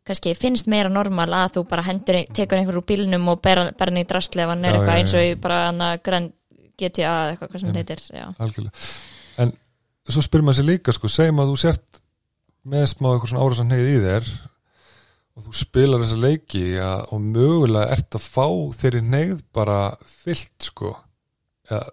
kannski 0.07 0.33
finnst 0.37 0.69
meira 0.71 0.89
normal 0.91 1.29
að 1.35 1.55
þú 1.57 1.63
bara 1.69 1.85
hendur, 1.85 2.21
tekur 2.35 2.59
einhverju 2.59 2.81
úr 2.81 2.89
bílnum 2.89 3.31
og 3.33 3.41
ber 3.45 3.63
hann 3.67 4.01
í 4.01 4.05
drastli 4.09 4.43
ef 4.43 4.51
hann 4.51 4.65
er 4.65 4.75
Já, 4.75 4.79
eitthvað 4.79 4.95
já, 4.95 5.01
eins 5.03 5.15
og 5.15 5.25
í 5.25 5.33
bara 5.43 5.63
hann 5.67 5.81
að 5.85 5.95
grann 6.05 6.29
GTA 6.79 7.15
eða 7.23 7.33
eitthvað 7.33 7.51
hvað 7.51 7.63
sem 7.63 7.73
þetta 7.73 7.83
heitir 7.83 8.21
já. 8.21 8.27
algjörlega. 8.45 8.85
En 9.43 9.53
svo 10.09 10.23
spyrir 10.25 10.45
maður 10.47 10.59
sér 10.61 10.69
líka 10.69 10.95
sko, 10.95 11.11
segjum 11.11 11.43
að 11.43 11.51
þú 11.51 11.59
sért 11.65 12.01
með 12.69 12.87
smá 12.93 13.11
eitthvað 13.11 13.33
svona 13.33 13.45
árasan 13.45 13.69
hneið 13.73 13.91
í 13.91 13.99
þér 14.05 14.31
og 15.39 15.45
þú 15.45 15.53
spilar 15.55 16.03
þessa 16.03 16.19
leiki 16.19 16.63
ja, 16.73 16.89
og 17.13 17.21
mögulega 17.23 17.95
ert 17.95 18.17
að 18.17 18.25
fá 18.25 18.47
þeirri 18.81 19.03
hneið 19.05 19.37
bara 19.55 19.79
fyllt 20.03 20.69
sko. 20.71 20.95
Eða 21.69 21.85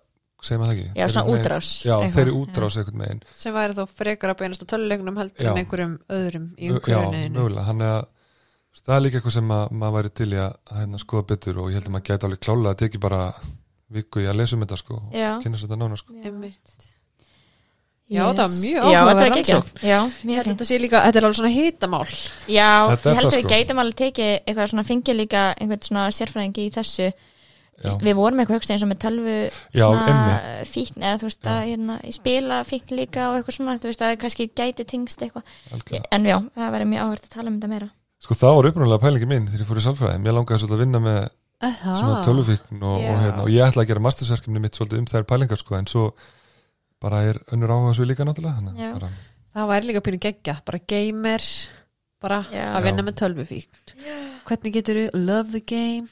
segjum 0.48 0.64
að 0.64 0.70
það 0.70 0.76
ekki 0.76 1.00
já, 1.00 1.06
svona 1.12 1.34
útrás 1.36 1.70
já, 1.84 1.92
eitthvað. 1.96 2.14
þeirri 2.16 2.34
útrás 2.40 2.76
einhvern 2.80 3.02
veginn 3.04 3.22
sem 3.40 3.56
væri 3.56 3.76
þá 3.78 3.82
frekar 4.00 4.32
að 4.32 4.40
beinast 4.42 4.64
að 4.66 4.70
töluleiknum 4.72 5.20
heldur 5.22 5.46
Já. 5.46 5.50
en 5.52 5.60
einhverjum 5.62 5.94
öðrum 6.18 6.46
í 6.56 6.70
já, 6.70 6.74
umhverfinu 6.76 7.32
mögulega, 7.36 7.66
hann 7.68 7.84
er 7.86 7.94
að 7.96 8.82
það 8.86 8.96
er 8.98 9.04
líka 9.06 9.20
eitthvað 9.20 9.36
sem 9.38 9.54
að, 9.56 9.68
maður 9.82 9.96
væri 10.00 10.10
til 10.20 10.28
í 10.32 10.40
að, 10.46 10.58
hérna, 10.80 10.98
skoða 11.00 11.28
betur 11.32 11.62
og 11.62 11.70
ég 11.72 11.78
held 11.80 11.88
að 11.88 11.94
maður 11.96 12.08
gæti 12.10 12.28
alveg 12.28 12.42
klálega 12.46 12.74
að 12.74 12.82
teki 12.84 13.00
bara 13.06 13.22
viku 13.96 14.20
í 14.20 14.26
að 14.28 14.36
lesa 14.40 14.56
um 14.58 14.64
þetta 14.66 14.80
sko 14.82 14.98
og 14.98 15.16
Já. 15.16 15.30
kynna 15.44 15.56
sér 15.60 15.68
þetta 15.70 15.78
nána 15.84 15.96
sko 16.00 16.16
Einmitt. 16.20 16.76
Yes. 16.76 16.92
Já, 18.06 18.22
það 18.22 18.36
var 18.38 18.52
mjög 18.54 18.76
Já, 18.76 18.98
áhugaverð 19.00 19.20
er 19.24 19.32
rannsókn. 19.34 19.78
Já, 19.82 19.96
Ég 20.06 20.26
mjög 20.28 20.36
held 20.36 20.46
að 20.46 20.52
þetta 20.52 20.66
sé 20.68 20.76
líka, 20.78 20.98
þetta 21.02 21.18
er 21.18 21.24
alveg 21.26 21.38
svona 21.40 21.54
hitamál 21.56 22.02
Já, 22.06 22.68
er 22.86 22.92
ég 22.92 23.16
held 23.18 23.26
að 23.26 23.34
við 23.34 23.40
sko. 23.40 23.50
gætum 23.50 23.80
alveg 23.82 23.96
tekið 24.02 24.28
eitthvað 24.46 24.68
svona 24.70 24.84
fengið 24.86 25.16
líka 25.18 25.40
einhvern 25.56 25.82
svona 25.88 26.04
sérfræðingi 26.14 26.66
í 26.68 26.74
þessu 26.76 27.08
Já. 27.76 27.92
við 28.00 28.14
vorum 28.16 28.40
eitthvað 28.40 28.56
hugsa 28.60 28.72
eins 28.72 28.84
og 28.86 28.88
með 28.88 29.00
tölvu 29.04 29.36
Já, 29.76 29.86
fíkn 30.70 31.02
eða 31.04 31.18
þú 31.20 31.28
veist 31.28 31.50
að 31.52 31.60
hérna, 31.66 31.98
í 32.08 32.14
spila 32.16 32.62
fíkn 32.64 32.96
líka 32.96 33.28
og 33.28 33.36
eitthvað 33.36 33.58
svona, 33.58 33.76
þú 33.82 33.90
veist 33.90 34.02
að 34.02 34.12
það 34.12 34.20
kannski 34.24 34.48
gæti 34.56 34.86
tengst 34.88 35.22
eitthvað, 35.26 35.44
en 36.16 36.28
já, 36.30 36.38
það 36.56 36.74
væri 36.76 36.88
mjög 36.94 37.04
áhört 37.04 37.26
að 37.28 37.34
tala 37.36 37.52
um 37.52 37.58
þetta 37.58 37.72
meira 37.74 37.90
Sko 38.26 38.36
það 38.38 38.54
var 38.56 38.68
upprunalega 38.70 39.02
pælingi 39.02 39.28
mín 39.28 39.48
þegar 39.50 39.62
ég 39.62 39.68
fór 39.68 39.78
í 39.78 39.84
salfræði. 39.84 40.20
Mér 40.24 40.34
langaði 40.38 40.62
svolítið 40.62 40.76
að 40.76 40.82
vinna 40.82 41.00
með 41.04 41.18
svona 41.84 42.20
tölvufíkn 42.24 42.82
og, 42.82 42.96
og, 42.96 43.20
hérna, 43.22 43.44
og 43.44 43.50
ég 43.52 43.64
ætla 43.64 43.84
að 43.84 43.90
gera 43.90 44.04
mastersverkefni 44.06 44.62
mitt 44.64 44.76
svolítið 44.76 45.02
um 45.02 45.08
þær 45.12 45.26
pælingar 45.28 45.60
sko 45.60 45.76
en 45.78 45.88
svo 45.90 46.04
bara 47.02 47.22
er 47.28 47.40
önnur 47.52 47.72
áhuga 47.72 47.94
svo 47.96 48.06
líka 48.08 48.26
náttúrulega. 48.28 48.92
bara, 48.96 49.10
Það 49.56 49.70
væri 49.72 49.90
líka 49.90 50.02
pínu 50.04 50.20
geggja, 50.20 50.56
bara 50.64 50.80
gamer 50.88 51.44
bara 52.20 52.40
Já. 52.52 52.66
að 52.76 52.88
vinna 52.88 53.04
Já. 53.04 53.06
með 53.08 53.18
tölvufík 53.20 53.80
Hvernig 54.46 54.76
getur 54.76 55.00
þú 55.00 55.06
love 55.26 55.50
the 55.52 55.60
game. 55.60 56.08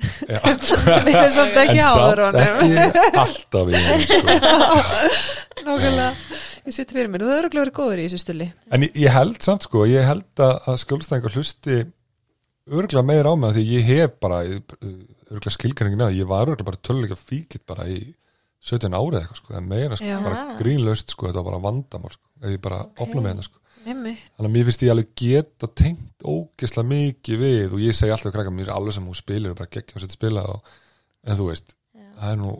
Við 1.06 1.14
erum 1.14 1.32
svolítið 1.34 1.60
en 1.60 1.64
ekki 1.64 1.84
áður 1.84 2.22
samt 2.22 2.38
honum. 2.40 2.40
ekki 2.40 3.18
alltaf 3.24 3.70
í 3.70 3.80
henni 3.84 4.06
sko. 4.10 4.34
Nákvæmlega, 5.60 6.10
ég 6.66 6.76
sitt 6.76 6.92
fyrir 6.94 7.10
mér, 7.12 7.24
þú 7.24 7.32
örugglega 7.36 7.64
verið 7.66 7.76
góður 7.80 8.00
í 8.02 8.06
þessu 8.08 8.20
stulli. 8.22 8.46
En 8.72 8.86
ég, 8.86 8.94
ég 9.04 9.14
held 9.14 9.40
samt 9.44 9.66
sko, 9.66 9.84
ég 9.90 10.06
held 10.08 10.44
að, 10.44 10.70
skjólstæðingar 10.84 11.36
hlusti 11.36 11.80
örgla 12.70 13.02
meir 13.06 13.26
á 13.28 13.32
mig 13.40 13.56
því 13.56 13.64
ég 13.74 13.88
hef 13.90 14.16
bara 14.22 14.40
örgla 14.46 15.52
skilgæringin 15.54 16.04
að 16.06 16.18
ég 16.20 16.28
var 16.30 16.48
örgla 16.52 16.66
bara 16.70 16.80
töluleika 16.86 17.18
fíkitt 17.18 17.64
bara 17.68 17.86
í 17.90 18.00
17 18.60 18.92
árið 18.92 19.22
eitthvað 19.22 19.40
sko, 19.40 19.54
en 19.56 19.68
meira 19.70 19.96
sko, 19.96 20.16
bara 20.26 20.42
grínlaust 20.60 21.14
sko, 21.14 21.28
þetta 21.30 21.40
var 21.42 21.48
bara 21.50 21.62
vandamál 21.64 22.12
sko, 22.12 22.26
ef 22.44 22.54
ég 22.56 22.60
bara 22.64 22.82
Ok. 22.84 23.00
opna 23.06 23.22
með 23.24 23.32
hennar 23.34 23.48
sko. 23.48 23.59
Einmitt. 23.86 24.24
Þannig 24.36 24.50
að 24.50 24.54
mér 24.56 24.66
finnst 24.68 24.82
ég 24.84 24.92
alveg 24.92 25.12
geta 25.16 25.68
tengt 25.80 26.24
ógesla 26.26 26.84
mikið 26.84 27.40
við 27.40 27.76
og 27.76 27.84
ég 27.84 27.96
segi 27.96 28.12
alltaf 28.12 28.34
krakka 28.34 28.52
mér 28.52 28.68
er 28.68 28.74
alveg 28.76 28.96
sem 28.96 29.06
hún 29.08 29.16
spilir 29.16 29.54
og 29.54 29.60
bara 29.60 29.72
geggja 29.72 29.96
og 29.96 30.04
setja 30.04 30.18
spila 30.18 30.44
og, 30.52 30.74
en 31.24 31.38
þú 31.38 31.48
veist, 31.48 31.72
það 32.20 32.34
er 32.34 32.40
nú 32.42 32.52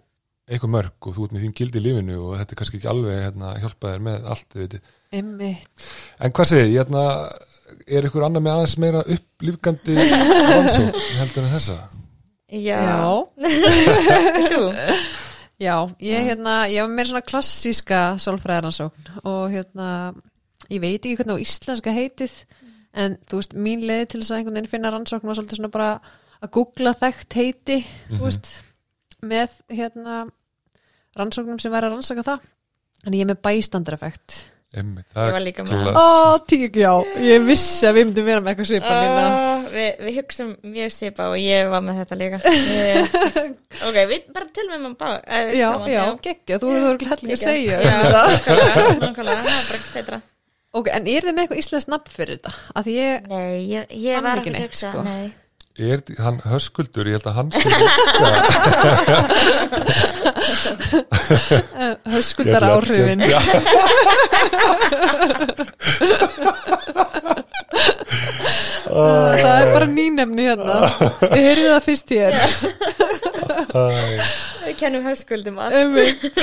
eitthvað 0.50 0.72
mörg 0.74 1.06
og 1.06 1.14
þú 1.14 1.26
ert 1.26 1.34
með 1.36 1.44
þín 1.44 1.54
gildi 1.60 1.78
í 1.78 1.84
lífinu 1.84 2.16
og 2.24 2.32
þetta 2.40 2.54
er 2.54 2.58
kannski 2.58 2.80
ekki 2.80 2.90
alveg 2.90 3.20
hérna, 3.22 3.52
hjálpa 3.62 3.92
þér 3.92 4.04
með 4.08 4.28
allt. 4.32 4.58
En 5.14 6.34
hvað 6.34 6.50
segir, 6.50 6.72
ég 6.72 6.80
hérna, 6.80 7.04
er 7.86 8.08
ykkur 8.08 8.26
annar 8.26 8.42
með 8.44 8.56
aðeins 8.56 8.76
meira 8.82 9.04
upplýfgandi 9.14 9.96
rannsók 10.00 11.00
heldur 11.20 11.46
en 11.46 11.54
þessa? 11.54 11.78
Já, 12.50 12.80
Jú. 14.50 14.62
Já, 15.60 15.74
ég, 16.00 16.24
hérna, 16.24 16.54
ég 16.72 16.82
var 16.82 16.90
meira 16.96 17.10
svona 17.12 17.26
klassíska 17.28 18.00
sálfræðaransókn 18.24 19.22
og 19.28 19.52
hérna, 19.52 19.88
ég 20.70 20.80
veit 20.82 21.00
ekki 21.04 21.16
hvernig 21.20 21.36
á 21.38 21.44
íslenska 21.44 21.94
heitið 21.96 22.34
en 23.00 23.16
þú 23.30 23.40
veist, 23.40 23.54
mín 23.54 23.84
leið 23.86 24.04
til 24.12 24.20
þess 24.22 24.32
að 24.34 24.38
einhvern 24.40 24.56
veginn 24.60 24.72
finna 24.72 24.90
rannsókn 24.94 25.28
var 25.30 25.38
svolítið 25.38 25.60
svona 25.60 25.72
bara 25.74 25.90
að 26.40 26.50
googla 26.56 26.94
þekkt 26.98 27.36
heiti, 27.38 27.80
þú 28.10 28.22
veist, 28.24 28.54
með 29.22 29.58
hérna 29.70 30.22
rannsóknum 31.18 31.60
sem 31.62 31.72
væri 31.74 31.90
að 31.90 31.94
rannsaka 31.98 32.24
það. 32.26 32.48
En 33.06 33.14
ég 33.16 33.22
er 33.24 33.30
með 33.32 33.38
bæstandareffekt 33.46 34.40
Einmitt, 34.70 35.06
Ég 35.10 35.14
það 35.16 35.30
var 35.34 35.40
er 35.40 35.42
líka 35.42 35.62
með 35.66 35.80
klass- 35.82 35.96
Ó, 35.98 36.38
tík, 36.46 36.76
já, 36.78 36.90
ég 37.26 37.40
vissi 37.42 37.88
að 37.88 37.96
við 37.96 38.04
myndum 38.06 38.26
vera 38.28 38.42
með 38.44 38.52
eitthvað 38.52 38.68
svipa 38.68 38.98
Uh, 39.00 39.64
við, 39.72 39.88
við 40.06 40.18
hugsum 40.20 40.52
mjög 40.74 40.92
svipa 40.94 41.26
og 41.32 41.34
ég 41.42 41.70
var 41.72 41.82
með 41.82 41.98
þetta 42.00 42.18
líka. 42.20 42.38
Ég, 42.54 43.16
ok, 43.88 43.98
við 44.12 44.28
bara 44.36 44.46
tölum 44.54 44.86
um 44.90 44.94
bá, 45.00 45.08
uh, 45.18 45.50
Já, 45.58 45.66
saman, 45.72 45.90
já, 45.90 46.04
geggja, 46.28 46.60
þú 46.62 46.70
hefur 46.76 47.02
hellinga 47.10 47.16
að 47.16 47.24
Geggjað. 47.26 47.42
segja 47.42 47.80
já, 47.82 47.90
um 47.90 48.04
þetta. 48.04 48.22
nákvæmlega, 48.30 48.94
nákvæmlega, 49.02 49.42
það 49.48 49.58
er 49.58 49.66
bara 49.72 49.82
betra 49.96 50.20
Ok, 50.70 50.86
en 50.94 51.06
er 51.10 51.24
þið 51.26 51.34
með 51.34 51.42
eitthvað 51.44 51.60
íslensk 51.64 51.88
nafn 51.90 52.12
fyrir 52.14 52.36
þetta? 52.38 52.52
Að 52.78 52.82
því 52.86 52.92
ég, 52.96 53.24
nei, 53.30 53.46
ég, 53.72 53.94
ég 54.04 54.22
var 54.22 54.38
ekki 54.38 54.52
neitt, 54.54 54.68
hugsa 54.70 54.92
sko. 54.92 55.02
nei, 55.06 55.32
Er 55.80 56.02
hann 56.20 56.38
höskuldur, 56.44 57.08
ég 57.08 57.14
held 57.16 57.26
að 57.30 57.36
hann 57.38 57.50
sé 57.54 57.60
uh, 61.80 61.94
höskuldar 62.14 62.66
áhrifin. 62.68 63.22
Það 68.90 69.50
er 69.54 69.72
bara 69.74 69.88
nýnefni 69.90 70.46
hérna. 70.48 70.78
Ég 71.30 71.44
heyrði 71.48 71.66
það 71.70 71.82
fyrst 71.86 72.14
hér. 72.14 72.32
Æ, 73.70 73.84
við 74.70 74.78
kennum 74.80 75.04
hörskuldum 75.06 75.58
að 75.60 75.76
Einmitt. 75.80 76.40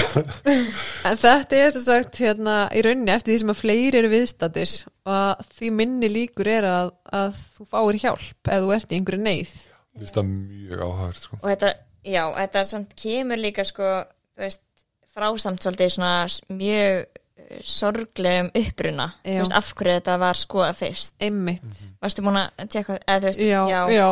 En 1.08 1.20
þetta 1.22 1.60
er 1.60 1.74
sem 1.76 1.86
sagt 1.86 2.20
hérna 2.22 2.58
í 2.76 2.84
rauninni 2.86 3.14
eftir 3.14 3.34
því 3.34 3.40
sem 3.44 3.54
að 3.54 3.62
fleiri 3.62 4.02
eru 4.02 4.12
viðstættir 4.12 4.76
og 5.08 5.48
því 5.58 5.72
minni 5.80 6.12
líkur 6.12 6.52
er 6.52 6.68
að, 6.70 6.94
að 7.16 7.42
þú 7.56 7.68
fáir 7.72 8.00
hjálp 8.04 8.52
eða 8.52 8.64
þú 8.66 8.74
ert 8.78 8.92
í 8.92 9.00
einhverju 9.00 9.24
neyð 9.24 9.54
Mér 9.98 10.04
finnst 10.04 10.18
það 10.20 10.32
mjög 10.32 10.82
áhagður 10.84 11.22
sko. 11.24 11.40
og 11.40 11.48
þetta, 11.50 11.70
já, 12.06 12.24
þetta 12.38 12.66
samt 12.72 12.98
kemur 13.02 13.42
líka 13.42 13.66
sko, 13.68 13.94
veist, 14.38 14.64
frásamt 15.18 15.64
svolítið 15.64 15.96
svona 15.96 16.12
mjög 16.54 17.24
sorglegum 17.64 18.50
uppruna. 18.60 19.06
Veist, 19.24 19.54
af 19.56 19.70
hverju 19.78 19.94
þetta 20.00 20.16
var 20.22 20.36
skoða 20.40 20.74
fyrst. 20.76 21.14
Einmitt. 21.24 21.78
Varstu 22.04 22.22
búin 22.26 22.40
að 22.42 22.68
tjekka, 22.74 22.98
eða 23.08 23.30
veist, 23.30 23.40
Já, 23.42 23.62
já, 23.72 23.82
já, 23.94 24.08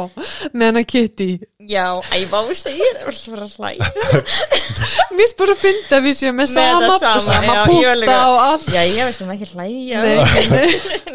með 0.54 0.65
hana 0.71 0.84
Kitty. 0.88 1.30
Já, 1.65 1.86
ævá 2.15 2.39
segir, 2.56 2.95
Mér 5.15 5.30
spyrir 5.32 5.54
að 5.56 5.62
finna 5.62 5.98
að 5.98 6.04
við 6.06 6.15
séum 6.19 6.36
með 6.38 6.50
sama, 6.52 6.89
sama, 7.02 7.21
sama 7.26 7.56
púta 7.67 7.93
líka- 7.98 8.17
og 8.30 8.39
allt. 8.43 8.67
Já, 8.76 8.82
ég 8.86 9.08
veist 9.10 9.21
ekki 9.26 9.48
hlæja. 9.56 10.00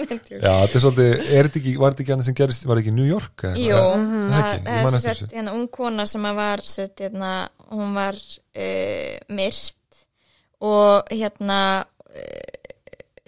Já, 0.11 0.53
þetta 0.65 0.79
er 0.79 0.83
svolítið, 0.85 1.13
er 1.31 1.47
þetta 1.49 1.61
ekki, 1.61 1.73
var 1.81 1.95
þetta 1.95 2.03
ekki 2.05 2.15
annað 2.17 2.27
sem 2.29 2.37
gerist, 2.41 2.65
var 2.67 2.79
þetta 2.81 2.85
ekki 2.87 2.97
New 2.97 3.07
York? 3.09 3.45
eða 3.47 3.63
Jú, 3.63 3.79
eitthvað? 3.79 4.67
það 4.67 4.81
er 4.81 4.97
þessu. 5.07 5.29
hérna 5.35 5.55
ung 5.57 5.69
kona 5.73 6.07
sem 6.11 6.27
að 6.31 6.39
var 6.41 6.61
sett, 6.67 6.97
hérna, 7.05 7.31
hún 7.71 7.91
var 7.97 8.19
uh, 8.19 9.15
myrt 9.39 10.01
og 10.61 11.13
hérna 11.15 11.61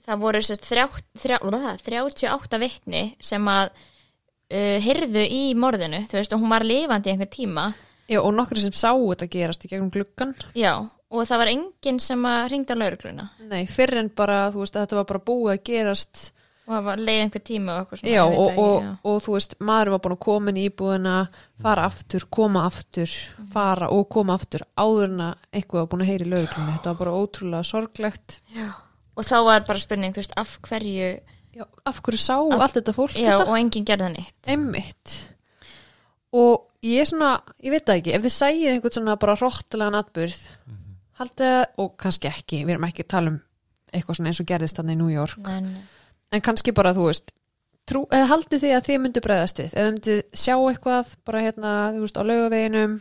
það 0.02 0.20
voru 0.24 0.42
sett, 0.44 0.66
þrjá, 0.66 0.86
þrjá, 1.22 1.38
hvað, 1.44 1.70
38 1.86 2.60
vitni 2.62 3.04
sem 3.22 3.48
að 3.50 3.70
uh, 3.70 4.78
heyrðu 4.82 5.24
í 5.24 5.42
morðinu, 5.58 6.02
þú 6.10 6.18
veist, 6.18 6.34
og 6.34 6.42
hún 6.42 6.54
var 6.54 6.66
lifandi 6.66 7.10
í 7.10 7.14
einhver 7.14 7.32
tíma, 7.32 7.70
Já, 8.10 8.18
og 8.18 8.32
nokkri 8.34 8.60
sem 8.60 8.74
sá 8.74 8.90
þetta 8.90 9.28
gerast 9.30 9.62
í 9.64 9.68
gegnum 9.70 9.92
gluggan 9.94 10.34
já, 10.58 10.74
og 10.82 11.26
það 11.28 11.40
var 11.40 11.50
enginn 11.52 12.00
sem 12.02 12.24
að 12.28 12.48
ringda 12.50 12.76
laurugluna 12.76 13.28
Nei, 13.46 13.62
fyrr 13.70 14.00
en 14.02 14.10
bara, 14.16 14.48
þú 14.52 14.64
veist, 14.64 14.76
að 14.76 14.86
þetta 14.86 14.98
var 14.98 15.06
bara 15.12 15.22
búið 15.30 15.52
að 15.54 15.62
gerast 15.70 16.24
og 16.62 16.70
það 16.76 16.84
var 16.86 17.00
leið 17.02 17.20
einhver 17.24 17.42
tíma 17.48 17.72
og 17.74 17.80
eitthvað 17.82 18.00
svona, 18.02 18.12
Já, 18.14 18.22
veit 18.28 18.38
og, 18.38 18.46
ekki, 18.52 18.62
og, 18.62 19.10
og 19.12 19.16
þú 19.24 19.34
veist, 19.36 19.56
maður 19.70 19.90
var 19.94 20.02
búin 20.04 20.14
að 20.16 20.20
koma 20.26 20.52
í 20.54 20.64
íbúðina, 20.68 21.14
fara 21.64 21.84
aftur, 21.90 22.26
koma 22.38 22.62
aftur, 22.68 23.16
fara 23.52 23.88
og 23.90 24.08
koma 24.14 24.36
aftur 24.38 24.64
áður 24.78 25.08
en 25.10 25.24
að 25.26 25.34
einhver 25.58 25.80
var 25.82 25.90
búin 25.92 26.04
að 26.06 26.10
heyri 26.12 26.28
löguglunni. 26.30 26.76
Þetta 26.78 26.92
var 26.94 27.00
bara 27.02 27.16
ótrúlega 27.18 27.66
sorglegt. 27.66 28.38
Já. 28.54 28.70
og 29.16 29.26
þá 29.28 29.36
var 29.44 29.64
bara 29.68 29.78
spurning, 29.82 30.14
þú 30.14 30.22
veist, 30.22 30.36
af 30.40 30.58
hverju 30.68 31.12
Já, 31.52 31.66
af 31.84 31.98
hverju 32.00 32.16
sá 32.22 32.38
Af- 32.40 32.62
allt 32.64 32.76
þetta 32.78 32.92
fólk 32.96 33.12
já, 33.20 33.26
þetta? 33.36 33.44
og 33.50 33.58
enginn 33.58 33.84
gerði 33.84 34.06
neitt 34.14 34.48
Einmitt. 34.48 35.16
Og 36.32 36.62
ég 36.86 37.02
er 37.02 37.08
svona, 37.10 37.32
ég 37.60 37.74
veit 37.74 37.84
það 37.84 37.98
ekki, 38.00 38.14
ef 38.16 38.22
þið 38.24 38.32
sæið 38.38 38.68
einhvern 38.72 38.94
svona 38.96 39.16
bara 39.20 39.34
hróttilegan 39.36 39.98
atbyrð, 39.98 40.38
haldið 41.20 41.50
að, 41.58 41.64
og 41.84 41.90
kannski 42.00 42.30
ekki, 42.30 42.62
við 42.64 42.72
erum 42.78 42.86
ekki 42.88 43.04
að 43.04 43.10
tala 43.12 43.34
um 43.34 43.40
eitthvað 43.92 44.16
svona 44.16 44.32
eins 44.32 44.40
og 44.40 44.48
gerðist 44.48 44.78
þarna 44.80 44.94
í 44.96 45.00
New 45.02 45.10
York, 45.12 45.36
nei, 45.44 45.58
nei. 45.66 45.82
En 46.32 46.44
kannski 46.44 46.72
bara, 46.76 46.94
þú 46.96 47.06
veist, 47.10 47.32
trú, 47.88 48.04
eða 48.14 48.30
haldið 48.32 48.64
þið 48.64 48.74
að 48.78 48.86
þið 48.88 49.00
myndu 49.04 49.22
bregðast 49.24 49.62
við, 49.62 49.72
eða 49.76 49.92
myndið 49.92 50.20
sjá 50.44 50.54
eitthvað 50.56 51.14
bara 51.28 51.44
hérna, 51.46 51.72
þú 51.96 52.04
veist, 52.06 52.20
á 52.20 52.22
laugaveginum, 52.28 52.98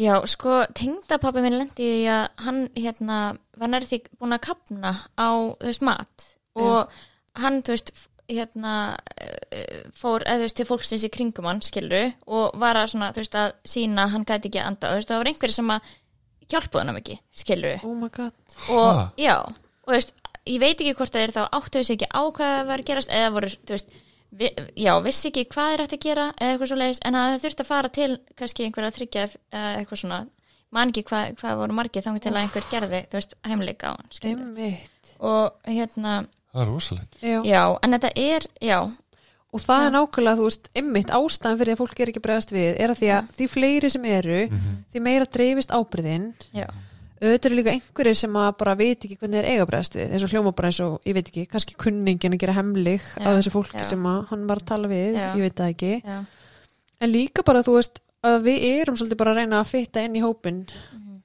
Já, 0.00 0.14
sko, 0.30 0.62
tengdapappi 0.78 1.42
minn 1.44 1.58
lendi 1.58 1.82
í 1.84 1.88
því 1.98 2.04
að 2.14 2.44
hann, 2.46 2.60
hérna, 2.78 3.16
var 3.58 3.68
nærði 3.72 3.98
búin 4.20 4.32
að 4.36 4.44
kapna 4.46 4.92
á, 5.18 5.28
þú 5.58 5.66
veist, 5.66 5.82
mat. 5.84 6.26
Og 6.56 6.94
hann, 7.42 7.58
þú 7.66 7.74
veist, 7.74 7.90
hérna, 8.30 8.74
eh, 9.18 9.82
fór, 9.92 10.22
eða 10.22 10.38
þú 10.38 10.46
veist, 10.46 10.56
til 10.60 10.68
fólksins 10.70 11.04
í 11.04 11.10
kringum 11.12 11.48
hann, 11.50 11.60
skilru, 11.66 12.04
og 12.30 12.54
var 12.62 12.78
að 12.78 12.92
svona, 12.94 13.10
þú 13.12 13.24
veist, 13.24 13.36
að 13.42 13.52
sína 13.74 14.06
hann 14.14 14.24
gæti 14.24 14.48
ekki 14.48 14.62
að 14.62 14.70
anda, 14.70 14.92
þú 14.94 15.00
veist, 15.00 15.10
það 15.10 15.20
var 15.24 15.32
einhverju 15.32 15.58
sem 15.58 15.74
að 15.74 15.90
hjálpuð 16.54 16.80
hann 16.84 17.00
ekki, 17.02 17.18
skilru, 17.42 17.74
oh 17.84 17.94
my 17.98 18.08
god, 18.14 18.56
og, 18.70 18.88
Ha? 18.94 19.04
já, 19.18 19.36
og 19.42 19.90
þú 19.90 19.96
veist, 19.98 20.14
ég 20.50 20.60
veit 20.62 20.76
ekki 20.80 20.94
hvort 20.98 21.14
það 21.14 21.24
er 21.26 21.34
þá 21.36 21.42
áttu 21.58 21.80
þessu 21.80 21.96
ekki 21.96 22.08
á 22.10 22.22
hvað 22.36 22.56
var 22.70 22.82
að 22.82 22.88
gerast, 22.90 23.12
eða 23.14 23.32
voru, 23.36 23.50
þú 23.66 23.76
veist, 23.76 23.94
vi, 24.40 24.50
já, 24.84 24.92
vissi 25.04 25.30
ekki 25.30 25.46
hvað 25.54 25.72
er 25.74 25.84
hægt 25.84 25.96
að 25.96 26.04
gera 26.06 26.26
eða 26.36 26.54
eitthvað 26.54 26.70
svo 26.72 26.80
leiðis, 26.80 27.02
en 27.06 27.18
það 27.18 27.38
þurfti 27.44 27.64
að 27.64 27.70
fara 27.70 27.92
til 27.98 28.10
kannski 28.38 28.66
einhverja 28.66 29.26
eða 29.50 29.70
eitthvað 29.80 30.02
svona 30.04 30.20
man 30.70 30.92
ekki 30.92 31.04
hvað, 31.10 31.36
hvað 31.40 31.60
voru 31.60 31.76
margið 31.76 32.06
þannig 32.06 32.24
til 32.24 32.32
að 32.34 32.40
einhver 32.44 32.68
gerði, 32.70 33.00
þú 33.10 33.18
veist, 33.18 33.36
heimleika 33.46 33.90
á 33.90 33.92
hann 33.98 34.10
og 35.20 35.70
hérna, 35.70 36.18
Það 36.50 36.62
er 36.64 36.70
rosalegt. 36.70 37.16
já. 37.46 37.64
en 37.82 37.94
þetta 37.94 38.10
er 38.18 38.46
já, 38.64 38.78
Og 39.50 39.58
það 39.64 39.84
er 39.84 39.94
nákvæmlega, 39.96 40.38
þú 40.38 40.44
veist, 40.46 40.68
einmitt 40.78 41.08
ástæðan 41.10 41.56
fyrir 41.58 41.74
að 41.74 41.80
fólk 41.80 42.00
er 42.00 42.10
ekki 42.12 42.20
að 42.20 42.26
bregðast 42.26 42.52
við, 42.54 42.68
er 42.78 42.92
að 42.92 43.00
því 43.00 43.08
að 43.16 43.30
því 43.34 43.48
fleiri 43.50 43.88
sem 43.90 44.04
eru, 44.06 44.36
því 44.92 45.02
meira 45.02 45.26
dreifist 45.26 45.72
ábyrðin, 45.74 46.28
já, 46.54 46.68
auðvitað 47.20 47.46
eru 47.50 47.56
líka 47.58 47.72
einhverjir 47.74 48.16
sem 48.16 48.36
að 48.40 48.50
bara 48.62 48.74
veit 48.80 49.04
ekki 49.04 49.16
hvernig 49.20 49.42
þeir 49.42 49.48
eiga 49.50 49.64
að 49.64 49.70
bregðast 49.70 49.96
við, 49.98 50.12
eins 50.14 50.22
og 50.24 50.30
hljóma 50.32 50.52
bara 50.56 50.70
eins 50.70 50.78
og, 50.84 50.94
ég 51.04 51.16
veit 51.18 51.26
ekki, 51.28 51.42
kannski 51.52 51.76
kunningin 51.80 52.36
að 52.36 52.40
gera 52.40 52.54
hemlig 52.56 53.04
á 53.20 53.28
þessu 53.36 53.52
fólki 53.52 53.82
já. 53.82 53.88
sem 53.90 54.06
að 54.08 54.22
hann 54.30 54.46
var 54.48 54.62
að 54.62 54.68
tala 54.70 54.88
við, 54.90 55.18
Já. 55.18 55.26
ég 55.36 55.44
veit 55.44 55.58
það 55.60 55.74
ekki, 55.74 55.90
já, 56.00 56.18
en 57.00 57.12
líka 57.12 57.44
bara, 57.44 57.62
þú 57.66 57.76
veist, 57.76 58.00
að 58.24 58.38
við 58.48 58.64
erum 58.70 58.96
svolítið 58.96 59.20
bara 59.20 59.34
að 59.34 59.40
reyna 59.42 59.60
að 59.60 59.68
fitta 59.74 60.04
inn 60.06 60.16
í 60.16 60.24
hópin, 60.24 60.62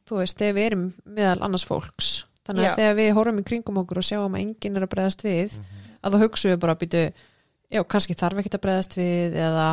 þú 0.05 0.19
veist, 0.19 0.37
þegar 0.41 0.57
við 0.59 0.67
erum 0.71 0.85
meðal 1.15 1.39
annars 1.47 1.67
fólks, 1.67 2.11
þannig 2.45 2.65
að 2.65 2.69
Já. 2.69 2.75
þegar 2.81 2.99
við 2.99 3.13
horfum 3.19 3.39
í 3.39 3.47
kringum 3.47 3.81
okkur 3.85 4.03
og 4.03 4.07
sjáum 4.09 4.35
að 4.35 4.43
enginn 4.43 4.75
er 4.81 4.85
að 4.85 4.93
bregðast 4.97 5.25
við, 5.25 5.55
að 6.03 6.11
þá 6.11 6.21
hugsaum 6.25 6.51
við 6.53 6.61
bara 6.65 6.75
að 6.75 6.83
býtu, 6.83 7.05
já, 7.71 7.81
kannski 7.95 8.19
þarf 8.19 8.43
ekki 8.43 8.51
að 8.59 8.65
bregðast 8.67 8.99
við 8.99 9.39
eða, 9.47 9.67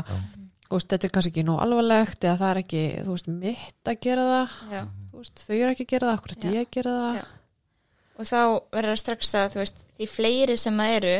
þú 0.70 0.78
veist, 0.78 0.88
þetta 0.94 1.08
er 1.10 1.14
kannski 1.18 1.34
ekki 1.34 1.44
nú 1.50 1.58
alvarlegt 1.60 2.24
eða 2.24 2.38
það 2.40 2.52
er 2.54 2.60
ekki, 2.62 2.82
þú 3.02 3.16
veist, 3.18 3.32
mitt 3.42 3.90
að 3.92 3.98
gera 4.06 4.24
það, 4.30 4.54
veist, 5.22 5.44
þau 5.46 5.54
eru 5.56 5.70
ekki 5.72 5.86
að 5.86 5.92
gera 5.94 6.10
það, 6.10 6.36
Já. 6.42 6.52
ég 6.56 6.66
að 6.66 6.74
gera 6.76 6.96
það, 6.98 7.22
og 8.12 8.28
þá 8.28 8.40
verður 8.76 8.92
það 8.92 9.00
strax 9.02 9.32
að 9.38 9.48
þú 9.54 9.62
veist, 9.62 9.84
því 9.96 10.08
fleiri 10.12 10.58
sem 10.60 10.82
það 10.82 10.96
eru 10.98 11.16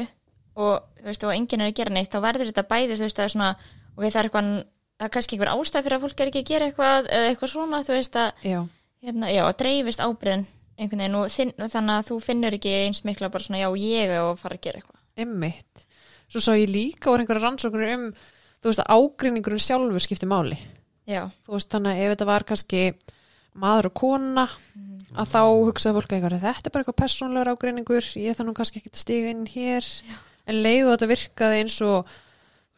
og 0.53 0.75
þú 1.01 1.09
veist, 1.09 1.27
og 1.27 1.35
enginn 1.37 1.65
er 1.65 1.73
að 1.73 1.79
gera 1.81 1.95
neitt 1.97 2.13
þá 2.13 2.21
verður 2.27 2.51
þetta 2.53 2.69
bæði, 2.69 2.99
þú 2.99 3.07
veist, 3.09 3.23
að 3.23 3.33
svona 3.35 3.53
og 3.93 4.05
það 4.05 4.19
er 4.21 4.29
eitthvað, 4.29 4.51
það 4.99 5.07
er 5.09 5.15
kannski 5.17 5.37
einhver 5.39 5.53
ástæð 5.53 5.87
fyrir 5.87 5.97
að 5.99 6.05
fólk 6.07 6.21
er 6.21 6.33
ekki 6.33 6.43
að 6.43 6.51
gera 6.53 6.69
eitthvað, 6.69 7.09
eða 7.13 7.31
eitthvað 7.31 7.53
svona 7.53 7.83
þú 7.87 7.97
veist 7.97 8.19
að, 8.21 8.45
já, 8.47 8.59
hérna, 9.03 9.31
já, 9.33 9.43
að 9.49 9.57
dreifist 9.63 10.05
ábyrðin 10.05 10.45
einhvern 10.83 11.03
veginn 11.03 11.17
og, 11.19 11.31
þinn, 11.33 11.55
og 11.59 11.73
þannig 11.73 11.97
að 11.97 12.07
þú 12.11 12.19
finnur 12.25 12.57
ekki 12.57 12.75
eins 12.83 13.03
mikla 13.07 13.31
bara 13.33 13.47
svona, 13.47 13.63
já, 13.63 13.69
ég 13.83 14.13
að 14.17 14.31
fara 14.41 14.59
að 14.59 14.65
gera 14.67 14.81
eitthvað 14.83 15.03
emmitt. 15.23 15.85
Svo 16.33 16.41
sá 16.41 16.53
ég 16.57 16.71
líka 16.73 17.11
voru 17.11 17.25
einhverja 17.25 17.45
rannsóknir 17.45 17.93
um, 17.97 18.07
þú 18.63 18.71
veist, 18.71 18.83
að 18.83 18.95
ágreiningurinn 18.97 19.63
sjálfur 19.63 20.05
skipti 20.05 20.29
máli. 20.31 20.57
já, 21.09 21.27
Þú 21.45 21.57
veist, 21.57 21.69
þannig 21.73 21.93
að 21.93 22.05
ef 22.05 22.15
þetta 22.15 22.29
var 22.31 22.47
kannski 22.49 22.83
maður 23.59 23.91
og 23.91 23.97
kona, 24.01 24.49
að 25.13 25.33
þá 25.35 25.41
hugsaði 25.69 25.97
fólk 25.99 26.13
eitthvað, 26.17 26.37
þetta 26.43 26.69
er 26.69 26.75
bara 26.75 26.85
eitthvað 26.85 27.01
persónlegur 27.03 27.53
ágreiningur, 27.53 28.11
ég 28.23 28.37
þannig 28.39 28.59
kannski 28.59 28.81
ekki 28.81 28.93
að 28.93 29.03
stiga 29.03 29.33
inn 29.33 29.49
hér, 29.53 29.89
en 30.49 30.63
leið 30.65 30.87
og 30.87 30.95
þetta 30.95 31.11
virkaði 31.13 31.65
eins 31.65 31.81
og 31.87 32.15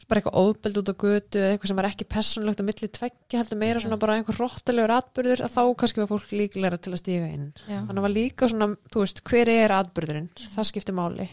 bara 0.08 0.20
eitthvað 0.20 0.40
óðbeld 0.40 0.80
út 0.80 0.90
á 0.92 0.94
götu 1.00 1.40
eða 1.40 1.52
eitthvað 1.54 1.70
sem 1.70 1.78
var 1.78 1.86
ekki 1.88 2.06
persónlegt 2.12 2.60
á 2.60 2.64
milli 2.66 2.88
tveggja 2.92 3.40
heldur 3.40 3.60
meira 3.60 3.80
svona 3.80 3.96
bara 4.00 4.18
einhver 4.18 4.36
róttalegur 4.36 4.92
atbyrður 4.98 5.44
að 5.46 5.54
þá 5.54 5.62
kannski 5.80 6.02
var 6.02 6.10
fólk 6.10 6.34
líklega 6.34 6.80
til 6.82 6.92
að 6.92 7.00
stiga 7.00 7.30
inn. 7.30 7.46
Já. 7.64 7.78
þannig 7.78 8.02
að 8.02 8.06
var 8.06 8.14
líka 8.14 8.50
svona, 8.50 8.68
þú 8.92 9.04
veist, 9.04 9.22
hver 9.30 9.52
er 9.54 9.74
atbyrðurinn 9.78 10.28
það 10.42 10.68
skiptir 10.70 10.98
máli. 10.98 11.28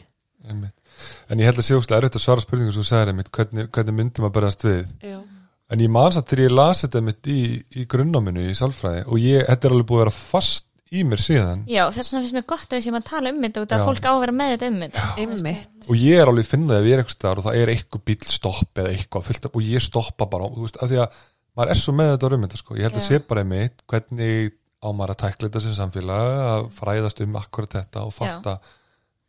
Einmitt. 0.48 0.74
En 1.30 1.42
ég 1.42 1.52
held 1.52 1.60
að 1.62 1.68
sé 1.68 1.78
óslega 1.78 2.02
erfitt 2.02 2.18
að 2.18 2.24
svara 2.24 2.46
spurningu 2.46 2.74
sem 2.74 2.82
þú 2.82 2.88
sagðir 2.88 3.12
einmitt, 3.12 3.32
hvernig, 3.36 3.70
hvernig 3.76 3.98
myndum 3.98 4.28
að 4.30 4.36
berast 4.40 4.66
við? 4.66 4.82
Já, 5.04 5.20
en 5.72 5.84
ég 5.86 5.92
man 5.94 6.12
satt 6.16 6.30
þegar 6.32 6.46
ég 6.48 6.58
las 6.58 6.84
þetta 6.86 7.02
mitt 7.06 7.30
í, 7.32 7.40
í 7.80 7.86
grunnáminu 7.90 8.44
í 8.50 8.58
sálfræði 8.58 9.06
og 9.08 9.24
ég, 9.24 9.48
þetta 9.48 9.68
er 9.70 9.76
alveg 9.76 9.90
búið 9.90 10.02
að 10.02 10.06
vera 10.06 10.16
fast 10.18 10.68
í 10.92 11.06
mér 11.08 11.22
síðan. 11.24 11.62
Já, 11.72 11.86
þess 11.96 12.12
vegna 12.12 12.22
finnst 12.26 12.36
mér 12.36 12.48
gott 12.52 12.68
að 12.68 12.78
við 12.78 12.86
séum 12.86 12.98
að 13.00 13.06
tala 13.08 13.32
um 13.32 13.44
þetta 13.46 13.62
út 13.64 13.76
að 13.76 13.82
Já. 13.82 13.86
fólk 13.88 14.08
á 14.08 14.12
að 14.12 14.24
vera 14.26 14.34
með 14.36 14.50
þetta 14.52 14.68
um 14.72 14.80
þetta. 14.84 15.04
Einmitt. 15.24 15.86
Og 15.88 16.02
ég 16.02 16.20
er 16.20 16.32
alveg 16.32 16.50
finnað 16.50 16.82
ef 16.82 16.90
ég 16.90 16.96
er 16.98 17.04
eitthvað 17.04 17.16
staðar 17.16 17.40
og 17.40 17.46
það 17.48 17.60
er 17.62 17.72
eitthvað 17.72 18.04
bíl 18.10 18.18
stopp 18.28 18.82
eða 18.84 18.92
eitthvað 18.92 19.28
fullt 19.30 19.48
af 19.48 19.56
og 19.56 19.70
ég 19.72 19.86
stoppa 19.86 20.28
bara, 20.34 20.50
þú 20.52 20.66
veist, 20.66 20.82
af 20.84 20.92
því 20.92 21.00
að 21.06 21.22
maður 21.56 21.72
er 21.72 21.80
svo 21.80 21.96
með 21.96 22.12
þetta 22.12 22.32
um 22.36 22.46
þetta 22.46 22.60
sko, 22.60 22.76
ég 22.76 22.88
held 22.88 22.98
að 22.98 23.06
Já. 23.06 23.08
sé 23.08 23.22
bara 23.32 23.46
einmitt 23.46 23.86
hvernig 23.92 24.52
á 24.82 24.88
maður 24.92 25.14
að 25.16 25.22
tækla 25.24 25.48
þetta 25.48 25.64
sem 25.64 25.76
samfélag 25.78 26.44
að 26.52 26.68
fræðast 26.76 27.24
um 27.24 27.40
akkurat 27.40 27.76
þetta 27.78 28.06
og 28.08 28.14
fatta 28.16 28.58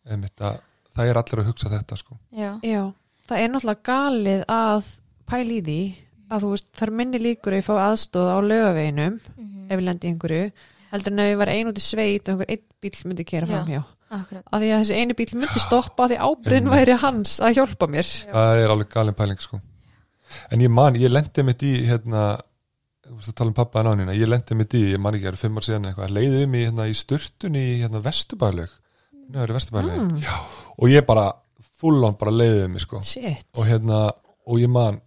einmitt 0.09 0.42
að 0.42 0.61
það 0.96 1.11
er 1.11 1.20
allir 1.22 1.42
að 1.42 1.50
hugsa 1.50 1.72
þetta 1.72 1.98
sko. 1.98 2.18
já, 2.35 2.50
Já, 2.66 2.83
það 3.28 3.42
er 3.42 3.52
náttúrulega 3.52 3.87
galið 3.87 4.44
að 4.50 4.88
pæla 5.28 5.57
í 5.57 5.61
því 5.66 5.81
að 6.33 6.45
þú 6.47 6.51
veist, 6.55 6.68
það 6.77 6.87
er 6.88 6.92
minni 7.01 7.18
líkur 7.23 7.53
að 7.55 7.61
ég 7.61 7.66
fá 7.68 7.75
aðstóð 7.87 8.29
á 8.33 8.38
lögaveginum 8.51 9.16
Mhm. 9.37 9.66
ef 9.71 9.79
ég 9.79 9.85
lendi 9.87 10.07
í 10.09 10.12
einhverju 10.12 10.53
heldur 10.92 11.12
en 11.12 11.18
ef 11.25 11.31
ég 11.33 11.38
var 11.42 11.49
ein 11.53 11.68
út 11.73 11.79
í 11.81 11.85
sveit 11.85 12.29
og 12.29 12.33
einhver 12.33 12.51
einn 12.51 12.64
bíl 12.83 13.05
myndi 13.09 13.25
kera 13.25 13.47
Já. 13.47 13.53
framhjá 13.57 13.83
akkurat 14.12 14.45
að 14.53 14.61
því 14.61 14.71
að 14.73 14.81
þessi 14.83 14.97
einu 15.01 15.14
bíl 15.16 15.35
myndi 15.40 15.61
stoppa 15.62 16.05
að 16.05 16.11
því 16.12 16.18
ábyrðin 16.29 16.68
væri 16.73 16.97
hans 17.01 17.38
að 17.40 17.55
hjálpa 17.57 17.87
mér 17.88 18.09
það 18.33 18.62
er 18.64 18.73
alveg 18.75 18.88
galin 18.92 19.14
pæling 19.14 19.40
sko. 19.40 19.61
en 20.51 20.61
ég 20.61 20.71
man, 20.71 20.95
ég 20.95 21.11
lendi 21.12 21.42
mitt 21.45 21.62
í 21.62 21.73
hérna, 21.87 22.38
þú 23.07 23.16
veist 23.16 23.29
að 23.33 23.35
tala 23.40 23.49
um 23.49 23.55
pappa 23.55 23.81
en 23.81 23.87
ánina 23.92 24.14
ég 24.16 24.29
lendi 24.29 24.55
mitt 24.55 24.75
í, 24.75 24.83
ég 24.92 25.01
man 25.01 25.14
ekki, 25.14 25.25
það 25.25 25.33
eru 25.33 25.40
fimm 25.42 25.57
ár 25.57 25.66
síðan 25.66 25.87
eitthvað, 25.90 26.12
leiðið 26.16 26.45
um 26.45 26.55
í, 26.55 26.64
hérna, 26.66 26.87
í 26.88 26.95
sturtun 26.97 27.57
í 27.57 27.66
hérna, 27.83 28.01
Vesturbælaug 28.05 28.68
Mm. 29.33 30.18
Já, 30.21 30.35
og 30.79 30.88
ég 30.88 31.07
bara 31.07 31.33
fullan 31.81 32.16
bara 32.18 32.31
leiðið 32.33 32.64
um 32.66 32.73
mig 32.73 32.81
sko. 32.85 33.01
Shit, 33.01 33.47
og 33.57 33.64
hérna, 33.64 34.12
og 34.47 34.59
ég 34.61 34.68
man 34.68 35.01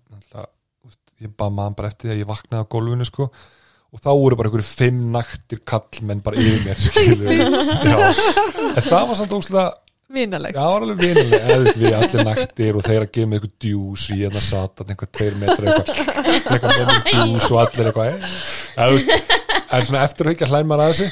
ég 1.25 1.35
bara 1.37 1.53
man 1.53 1.75
bara 1.77 1.91
eftir 1.91 2.09
því 2.09 2.15
að 2.15 2.21
ég 2.23 2.29
vaknaði 2.31 2.65
á 2.65 2.71
gólfinu 2.75 3.07
sko. 3.07 3.29
Og 3.95 4.01
þá 4.03 4.11
voru 4.11 4.35
bara 4.35 4.49
einhverju 4.49 4.67
fimm 4.67 5.01
naktir 5.13 5.61
kallmenn 5.67 6.23
bara 6.25 6.39
yfir 6.41 6.61
mér 6.65 6.77
en 8.75 8.83
það 8.83 9.05
var 9.07 9.15
samt 9.15 9.35
óslega 9.37 9.69
vinalegt. 10.11 10.57
Við 11.79 11.95
allir 11.95 12.27
naktir 12.27 12.77
og 12.77 12.85
þeir 12.85 13.05
að 13.05 13.13
gefa 13.15 13.29
mig 13.31 13.39
eitthvað 13.39 13.55
djús 13.65 14.03
í 14.11 14.19
hérna 14.19 14.43
satan, 14.43 14.91
eitthvað 14.91 15.11
tveir 15.17 15.33
eitthvað. 15.55 16.77
Með 16.91 17.09
djús 17.09 17.49
og 17.49 17.57
allir 17.63 17.91
eitthvað 17.91 19.41
þú 19.69 19.77
en 19.79 19.85
svona 19.87 20.03
eftir 20.05 20.27
að 20.27 20.31
ekki 20.35 20.45
að 20.45 20.51
hlæma 20.53 20.75
að 20.77 20.91
þessu, 20.91 21.07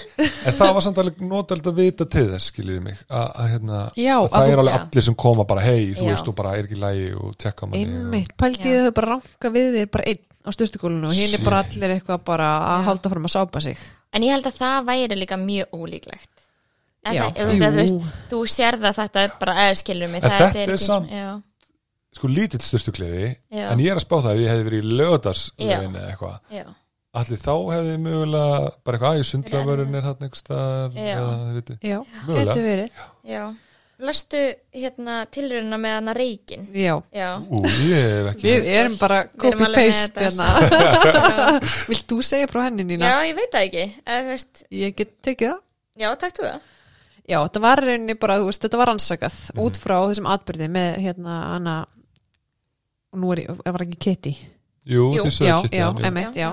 en 0.47 0.53
það 0.59 0.73
var 0.77 0.83
samt 0.85 0.99
alveg 1.03 1.21
notald 1.29 1.69
að 1.71 1.79
vita 1.81 2.05
til 2.05 2.25
þess, 2.31 2.49
skiljið 2.51 2.81
mig 2.85 2.97
að, 3.09 3.27
að 3.43 3.49
hérna, 3.53 3.79
Já, 3.97 4.13
að 4.17 4.23
að 4.23 4.29
það 4.35 4.45
þú- 4.47 4.53
er 4.53 4.61
alveg 4.63 4.75
Já. 4.75 4.81
allir 4.83 5.07
sem 5.07 5.15
koma 5.25 5.45
bara, 5.49 5.61
hei, 5.65 5.81
þú 5.97 6.03
Já. 6.05 6.09
veist, 6.13 6.25
þú 6.29 6.35
bara 6.41 6.53
er 6.57 6.63
ekki 6.67 6.79
lægi 6.83 7.07
og 7.19 7.33
tjekka 7.43 7.69
manni 7.69 7.83
og, 7.83 7.97
Einmitt, 7.97 8.35
ég 8.69 8.85
þau 8.87 8.93
bara 8.99 9.11
ranka 9.15 9.53
við 9.57 9.77
þig 9.79 9.91
bara 9.97 10.07
einn 10.13 10.23
á 10.43 10.49
styrstugólinu 10.51 11.07
og 11.07 11.13
hinn 11.17 11.33
er 11.39 11.43
bara 11.45 11.63
allir 11.63 11.93
eitthvað 11.97 12.23
bara 12.27 12.47
að 12.75 12.83
halda 12.89 13.09
fram 13.13 13.27
að 13.29 13.33
sápa 13.37 13.61
sig 13.63 13.77
en 14.13 14.21
ég 14.27 14.33
held 14.35 14.45
að 14.49 14.57
það 14.59 14.87
væri 14.91 15.15
líka 15.21 15.37
mjög 15.39 15.71
ólíklegt 15.79 16.31
En 17.03 17.15
Já. 17.17 17.23
það, 17.25 17.35
ef 17.35 17.49
þetta, 17.49 17.67
þú, 17.67 17.75
veist, 17.81 17.93
Jú. 17.93 18.11
þú 18.31 18.37
sérð 18.47 18.85
að 18.87 18.95
þetta 19.01 19.23
er 19.27 19.31
bara 19.39 19.53
eða 19.65 19.75
skilur 19.81 20.07
mig 20.11 20.23
En 20.23 20.29
það 20.29 20.39
þetta 20.43 20.59
er 20.61 20.69
ekki 20.71 20.83
samt- 20.85 21.09
já, 21.11 21.31
sko 22.13 22.27
lítill 22.31 22.61
styrstu 22.63 22.91
klefi 22.95 23.25
Já. 23.51 23.65
en 23.73 23.79
ég 23.83 23.91
er 23.91 23.97
að 23.99 24.05
spá 24.05 24.15
það 24.23 24.35
ef 24.35 24.39
ég 24.43 24.51
hefði 24.53 24.67
verið 24.69 24.83
í 24.83 24.93
lögadarslegin 25.01 25.97
eða 25.99 26.11
eitthvað 26.13 26.37
já, 26.53 26.63
allir 27.13 27.39
þá 27.43 27.53
hefði 27.73 27.97
mögulega 28.01 28.71
bara 28.85 28.97
eitthvað, 28.97 29.19
æg, 29.19 29.27
sundlavörun 29.29 29.95
er 29.99 30.07
einhver 30.13 30.39
staðar 30.39 30.95
Já. 30.97 31.19
Já, 31.83 31.99
getur 32.33 32.65
verið. 32.65 32.97
Já. 33.29 33.43
Lastu 34.03 34.39
hérna 34.73 35.19
tilruna 35.31 35.77
með 35.79 35.93
hana 35.95 36.13
reikin 36.17 36.63
Já, 36.75 36.95
Já, 37.13 37.27
ú, 37.45 37.61
við 38.41 38.65
erum 38.73 38.95
bara 38.99 39.19
copy-paste 39.29 40.25
hérna. 40.25 40.47
Já, 40.59 41.59
Vilt 41.91 42.07
þú 42.09 42.17
segja 42.25 42.49
frá 42.51 42.65
henni 42.65 42.83
Nína? 42.89 43.11
já, 43.13 43.19
ég 43.29 43.37
veit 43.37 43.53
það 43.53 43.67
ekki. 43.69 43.85
Eða, 44.03 44.25
veist, 44.33 44.63
Ég 44.73 44.95
get 44.97 45.13
tekið 45.23 45.53
það. 45.53 45.61
Já, 46.03 46.09
takk 46.19 46.35
þú 46.41 46.47
það. 46.49 46.69
Já, 47.23 47.37
þetta 47.45 47.61
var 47.63 47.83
rauninni 47.85 48.17
bara, 48.19 48.39
þú 48.41 48.49
veist, 48.49 48.65
þetta 48.65 48.81
var 48.81 48.89
rannsakað 48.91 49.37
Mhm. 49.53 49.61
út 49.69 49.77
frá 49.85 49.95
þessum 50.09 50.31
atbyrði 50.33 50.67
með 50.73 50.89
hérna 51.05 51.37
hana 51.53 51.75
og 53.13 53.19
nú 53.21 53.31
er 53.37 53.43
ég, 53.45 53.53
það 53.61 53.71
var 53.77 53.85
ekki 53.85 53.99
Kitty? 54.09 54.33
Jú, 54.89 55.05
Jú. 55.15 55.29
Já, 55.29 55.61
kitti 55.63 55.77
já, 55.79 55.85
hann, 55.87 56.01
jú. 56.01 56.07
emitt, 56.09 56.35
já 56.35 56.49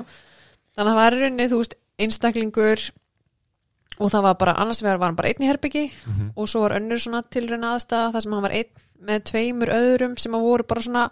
Þannig 0.80 0.88
að 0.88 0.96
það 0.96 1.00
var 1.02 1.14
rauninni, 1.20 1.46
þú 1.52 1.56
veist, 1.60 1.74
einstaklingur 2.00 2.82
og 4.00 4.08
það 4.14 4.22
var 4.24 4.36
bara, 4.40 4.52
annars 4.62 4.78
vegar 4.80 4.96
var 5.02 5.10
hann 5.10 5.16
bara 5.18 5.28
einn 5.28 5.42
í 5.44 5.48
herbyggi 5.50 5.82
Mhm. 5.92 6.30
og 6.40 6.48
svo 6.48 6.62
var 6.62 6.72
önnur 6.78 6.96
svona 7.02 7.20
tilrauna 7.28 7.74
aðstæða 7.76 8.12
þar 8.14 8.22
sem 8.24 8.32
hann 8.32 8.42
var 8.46 8.54
einn 8.56 8.70
með 9.04 9.24
tveimur 9.28 9.68
öðrum 9.76 10.14
sem 10.18 10.32
að 10.32 10.40
voru 10.46 10.64
bara 10.66 10.80
svona 10.80 11.10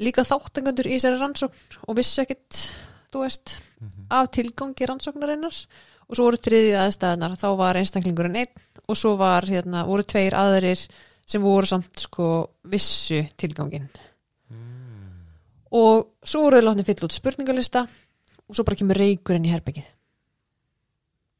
líka 0.00 0.24
þáttangandur 0.28 0.84
í 0.90 0.98
þessari 0.98 1.18
rannsókn 1.20 1.78
og 1.88 1.96
vissu 1.96 2.20
ekkit, 2.20 2.60
þú 3.10 3.22
veist 3.24 3.56
Mhm. 3.80 4.06
af 4.10 4.30
tilgangi 4.30 4.86
rannsóknarinnar 4.86 5.56
og 6.10 6.16
svo 6.16 6.24
voru 6.28 6.36
triðið 6.36 6.76
aðstæðanar 6.84 7.38
þá 7.40 7.56
var 7.56 7.74
einstaklingurinn 7.76 8.36
einn 8.36 8.52
og 8.88 8.96
svo 8.96 9.16
var 9.16 9.42
hérna, 9.48 9.86
voru 9.86 10.02
tveir 10.04 10.32
aðrir 10.36 10.88
sem 11.26 11.40
voru 11.40 11.64
samt 11.66 11.96
sko 11.98 12.50
vissu 12.68 13.24
tilgangin 13.38 13.88
og 15.72 16.08
svo 16.26 16.42
voru 16.44 16.60
þau 16.60 16.66
látni 16.68 16.84
fylla 16.84 17.06
út 17.08 17.14
spurningalista 17.16 17.86
og 18.50 18.56
svo 18.58 18.64
bara 18.66 18.76
kemur 18.80 18.98
reykurinn 19.00 19.46
í 19.46 19.52
herbyggið 19.54 19.88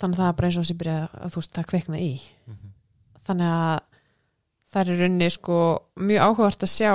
þannig 0.00 0.16
að 0.16 0.22
það 0.22 0.28
er 0.30 0.36
bara 0.38 0.48
eins 0.50 0.58
og 0.60 0.64
þessi 0.64 0.78
byrja 0.80 0.98
að 1.20 1.32
þú 1.34 1.40
veist 1.42 1.54
það 1.56 1.68
kveikna 1.72 1.98
í 2.00 2.12
Mhm. 2.48 2.70
þannig 3.26 3.50
að 3.54 3.80
það 4.70 4.80
er 4.80 4.92
í 4.94 4.98
rauninni 5.00 5.30
sko 5.34 5.56
mjög 5.98 6.22
áhugavert 6.26 6.62
að 6.64 6.72
sjá 6.76 6.92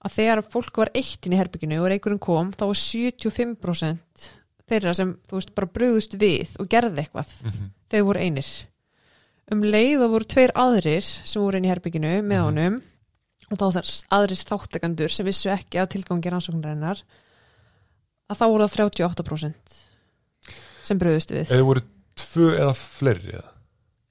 að 0.00 0.14
þegar 0.16 0.42
fólk 0.52 0.76
var 0.80 0.90
eitt 0.94 1.26
inn 1.26 1.32
í 1.34 1.40
herbygginu 1.40 1.80
og 1.82 1.88
reykurinn 1.90 2.20
kom 2.22 2.52
þá 2.52 2.64
var 2.70 2.78
75% 2.78 4.28
þeirra 4.70 4.94
sem 4.94 5.14
þú 5.28 5.32
veist 5.40 5.54
bara 5.54 5.66
brugðust 5.74 6.14
við 6.20 6.54
og 6.60 6.68
gerði 6.68 7.02
eitthvað 7.02 7.30
Mhm. 7.44 7.70
þegar 7.90 8.04
voru 8.06 8.20
einir 8.20 8.50
um 9.52 9.62
leið 9.62 10.04
og 10.04 10.10
voru 10.12 10.24
tveir 10.30 10.52
aðrir 10.54 11.02
sem 11.02 11.42
voru 11.42 11.56
inn 11.58 11.64
í 11.64 11.72
herbygginu 11.74 12.22
með 12.22 12.38
Mhm. 12.38 12.44
honum 12.44 12.82
og 13.50 13.58
þá 13.58 13.66
þess 13.80 14.04
aðrir 14.12 14.44
þáttakandur 14.46 15.10
sem 15.10 15.26
vissu 15.26 15.50
ekki 15.50 15.80
af 15.82 15.88
tilgangi 15.88 16.30
rannsóknarinnar 16.30 17.02
að 18.30 18.40
þá 18.40 18.44
voru 18.46 18.66
það 18.66 18.76
38% 18.80 19.78
sem 20.86 21.00
brugðust 21.00 21.34
við. 21.34 21.50
Eða 21.50 21.66
voru 21.68 21.84
tvö 22.20 22.50
eða 22.56 22.74
fleiri 22.78 23.34
eða? 23.36 23.48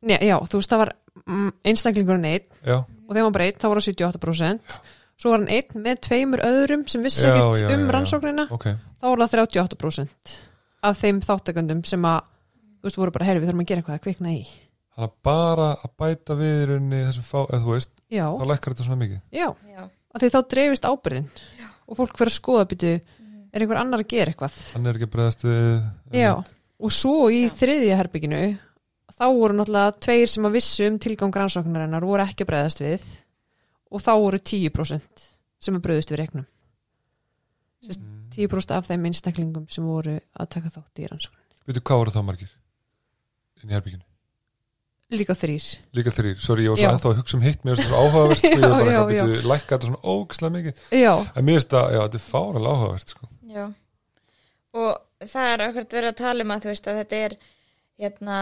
Nei, 0.09 0.17
já, 0.23 0.35
þú 0.47 0.61
veist 0.61 0.71
það 0.71 0.81
var 0.85 0.91
mm, 1.25 1.49
einstaklingurinn 1.67 2.27
einn 2.29 2.45
Já, 2.63 2.77
og 2.79 3.11
þegar 3.11 3.33
bara 3.35 3.47
einn 3.49 3.59
þá 3.59 3.67
voru 3.67 3.83
það 3.83 3.89
78% 3.89 4.77
svo 5.19 5.33
var 5.33 5.41
hann 5.41 5.51
einn 5.51 5.83
með 5.83 5.99
tveimur 6.07 6.43
öðrum 6.45 6.85
sem 6.87 7.03
vissu 7.03 7.25
Já, 7.27 7.33
ekkert 7.35 7.65
já, 7.65 7.67
um 7.73 7.81
já, 7.81 7.83
já. 7.83 7.91
rannsóknina. 7.95 8.45
Ok. 8.55 8.69
Þá 9.01 9.05
voru 9.09 9.25
það 9.25 9.35
38% 9.41 10.35
af 10.89 11.01
þeim 11.01 11.19
þáttakandum 11.25 11.83
sem 11.87 12.07
að 12.07 12.21
þú 12.79 12.87
veist 12.87 12.99
voru 13.01 13.15
bara, 13.17 13.27
herri, 13.27 13.41
við 13.43 13.49
þurfum 13.51 13.63
að 13.65 13.71
gera 13.71 13.83
eitthvað 13.83 13.97
að 13.99 14.03
kvikna 14.05 14.31
í. 14.31 14.43
Þannig 14.95 15.09
að 15.09 15.17
bara 15.27 15.67
að 15.75 15.91
bæta 15.99 16.37
við 16.39 16.53
í 16.53 16.67
rauninni 16.69 17.01
þessum 17.09 17.27
fá, 17.27 17.39
eða 17.49 17.59
þú 17.65 17.73
veist, 17.75 17.91
Já, 18.09 18.25
þá 18.39 18.45
lækkar 18.53 18.73
þetta 18.75 18.87
svona 18.87 19.01
mikið. 19.03 19.19
Já, 19.35 19.47
Já, 19.75 19.83
af 20.15 20.23
því 20.23 20.29
þá 20.33 20.39
dreifist 20.53 20.87
ábyrðin 20.87 21.27
og 21.89 21.99
fólk 21.99 22.15
fyrir 22.19 22.31
að 22.31 22.37
skoða 22.39 22.69
býtu 22.71 22.93
er 23.53 23.63
einhver 23.65 23.79
annar 23.81 24.03
að 24.03 24.09
gera 24.13 24.33
eitthvað? 24.33 24.57
Hann 24.75 24.85
er 24.89 24.97
ekki 24.99 25.07
að 25.09 25.13
bregðast 25.15 25.45
við 25.47 26.19
já. 26.21 26.33
og 26.79 26.93
svo 26.95 27.15
í 27.33 27.41
Já. 27.47 27.53
þriðja 27.61 27.97
herbygginu 28.01 28.41
þá 29.19 29.25
voru 29.35 29.57
náttúrulega 29.57 29.95
tveir 30.05 30.29
sem 30.31 30.45
að 30.47 30.55
vissu 30.55 30.85
um 30.87 30.99
tilgang 31.01 31.35
rannsóknarinnar 31.41 32.05
voru 32.07 32.23
ekki 32.23 32.45
að 32.45 32.51
bregðast 32.53 32.83
við. 32.83 33.07
Og 33.89 34.03
þá 34.05 34.11
voru 34.21 34.37
10% 34.39 35.23
sem 35.59 35.75
að 35.75 35.83
bregðast 35.87 36.11
við 36.13 36.21
reiknum 36.23 36.45
Sest, 37.79 38.01
Mm. 38.03 38.27
10% 38.35 38.71
af 38.75 38.85
þeim 38.89 39.05
einstaklingum 39.07 39.65
sem 39.71 39.85
voru 39.87 40.17
að 40.37 40.49
taka 40.53 40.69
þátt 40.69 40.99
í 41.01 41.07
rannsókn 41.09 41.39
Veitu 41.65 41.81
hvað 41.81 42.01
voru 42.03 42.11
það 42.13 42.25
margir? 42.27 42.51
Inn 43.63 43.71
í 43.71 43.75
herbygginu 43.77 44.05
líka 45.17 45.33
þrýr 45.33 45.65
Líka 45.97 46.11
þrýr, 46.13 46.35
sorry, 46.43 46.67
ég 46.67 46.75
var 46.75 46.77
svo 46.77 46.89
ennþá 46.91 47.09
að 47.09 47.21
hugsa 47.23 47.37
um 47.39 47.45
hitt 47.47 47.63
Mér 47.65 47.79
finnst 47.79 47.87
það 47.89 47.95
svo 47.95 48.03
áhugavert, 48.03 48.43
sko, 48.43 48.51
ég 48.53 48.61
var 48.61 48.75
bara 48.83 48.91
eitthvað 48.93 49.15
já, 49.15 49.23
byrju 49.25 49.49
Lækka 49.49 49.71
þetta 49.73 49.89
svona 49.89 50.01
ógislega 50.13 50.53
mikið. 50.59 50.83
Já, 50.99 51.13
En 51.39 51.47
mér 51.47 51.57
finnst 51.57 51.73
það, 51.73 51.87
já, 51.95 51.99
þetta 52.03 52.19
er 52.19 52.25
fáralega 52.27 52.75
áhugavert, 52.75 53.15
sko 53.15 53.28
já. 53.49 53.65
Og 54.79 55.25
það 55.25 55.51
er 55.53 55.65
akkurat 55.65 55.97
verið 55.97 56.11
að 56.11 56.21
tala 56.21 56.45
um 56.45 56.53
að 56.53 56.63
þú 56.63 56.71
veist 56.71 56.87
að 56.89 57.01
þetta 57.01 57.19
er 57.25 57.35
hérna, 57.99 58.39